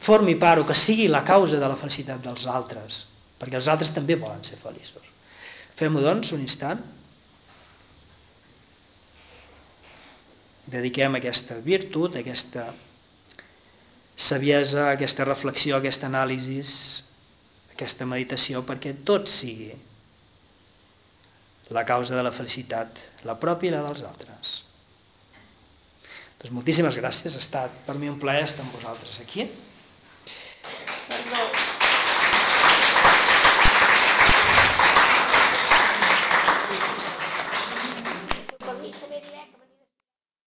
formi 0.06 0.38
part 0.40 0.62
o 0.62 0.68
que 0.68 0.78
sigui 0.78 1.08
la 1.12 1.26
causa 1.28 1.60
de 1.60 1.68
la 1.68 1.80
felicitat 1.82 2.22
dels 2.24 2.46
altres, 2.48 3.02
perquè 3.42 3.60
els 3.60 3.68
altres 3.68 3.92
també 3.96 4.16
volen 4.16 4.44
ser 4.46 4.60
feliços. 4.62 5.04
Fem-ho, 5.78 6.02
doncs, 6.02 6.32
un 6.34 6.42
instant. 6.46 6.82
Dediquem 10.68 11.16
aquesta 11.16 11.62
virtut, 11.64 12.18
aquesta 12.20 12.74
saviesa, 14.18 14.90
aquesta 14.92 15.24
reflexió, 15.28 15.78
aquesta 15.78 16.10
anàlisi, 16.10 16.64
aquesta 17.76 18.08
meditació, 18.10 18.64
perquè 18.68 18.96
tot 19.08 19.30
sigui 19.38 19.72
la 21.76 21.84
causa 21.88 22.16
de 22.16 22.24
la 22.24 22.34
felicitat, 22.36 23.00
la 23.28 23.38
pròpia 23.40 23.72
i 23.72 23.76
la 23.76 23.84
dels 23.88 24.04
altres. 24.08 24.54
Doncs 26.42 26.54
moltíssimes 26.54 27.00
gràcies, 27.00 27.34
ha 27.34 27.44
estat 27.44 27.80
per 27.88 27.98
mi 28.00 28.12
un 28.12 28.20
plaer 28.22 28.46
estar 28.48 28.64
amb 28.66 28.76
vosaltres 28.78 29.20
aquí. 29.24 29.50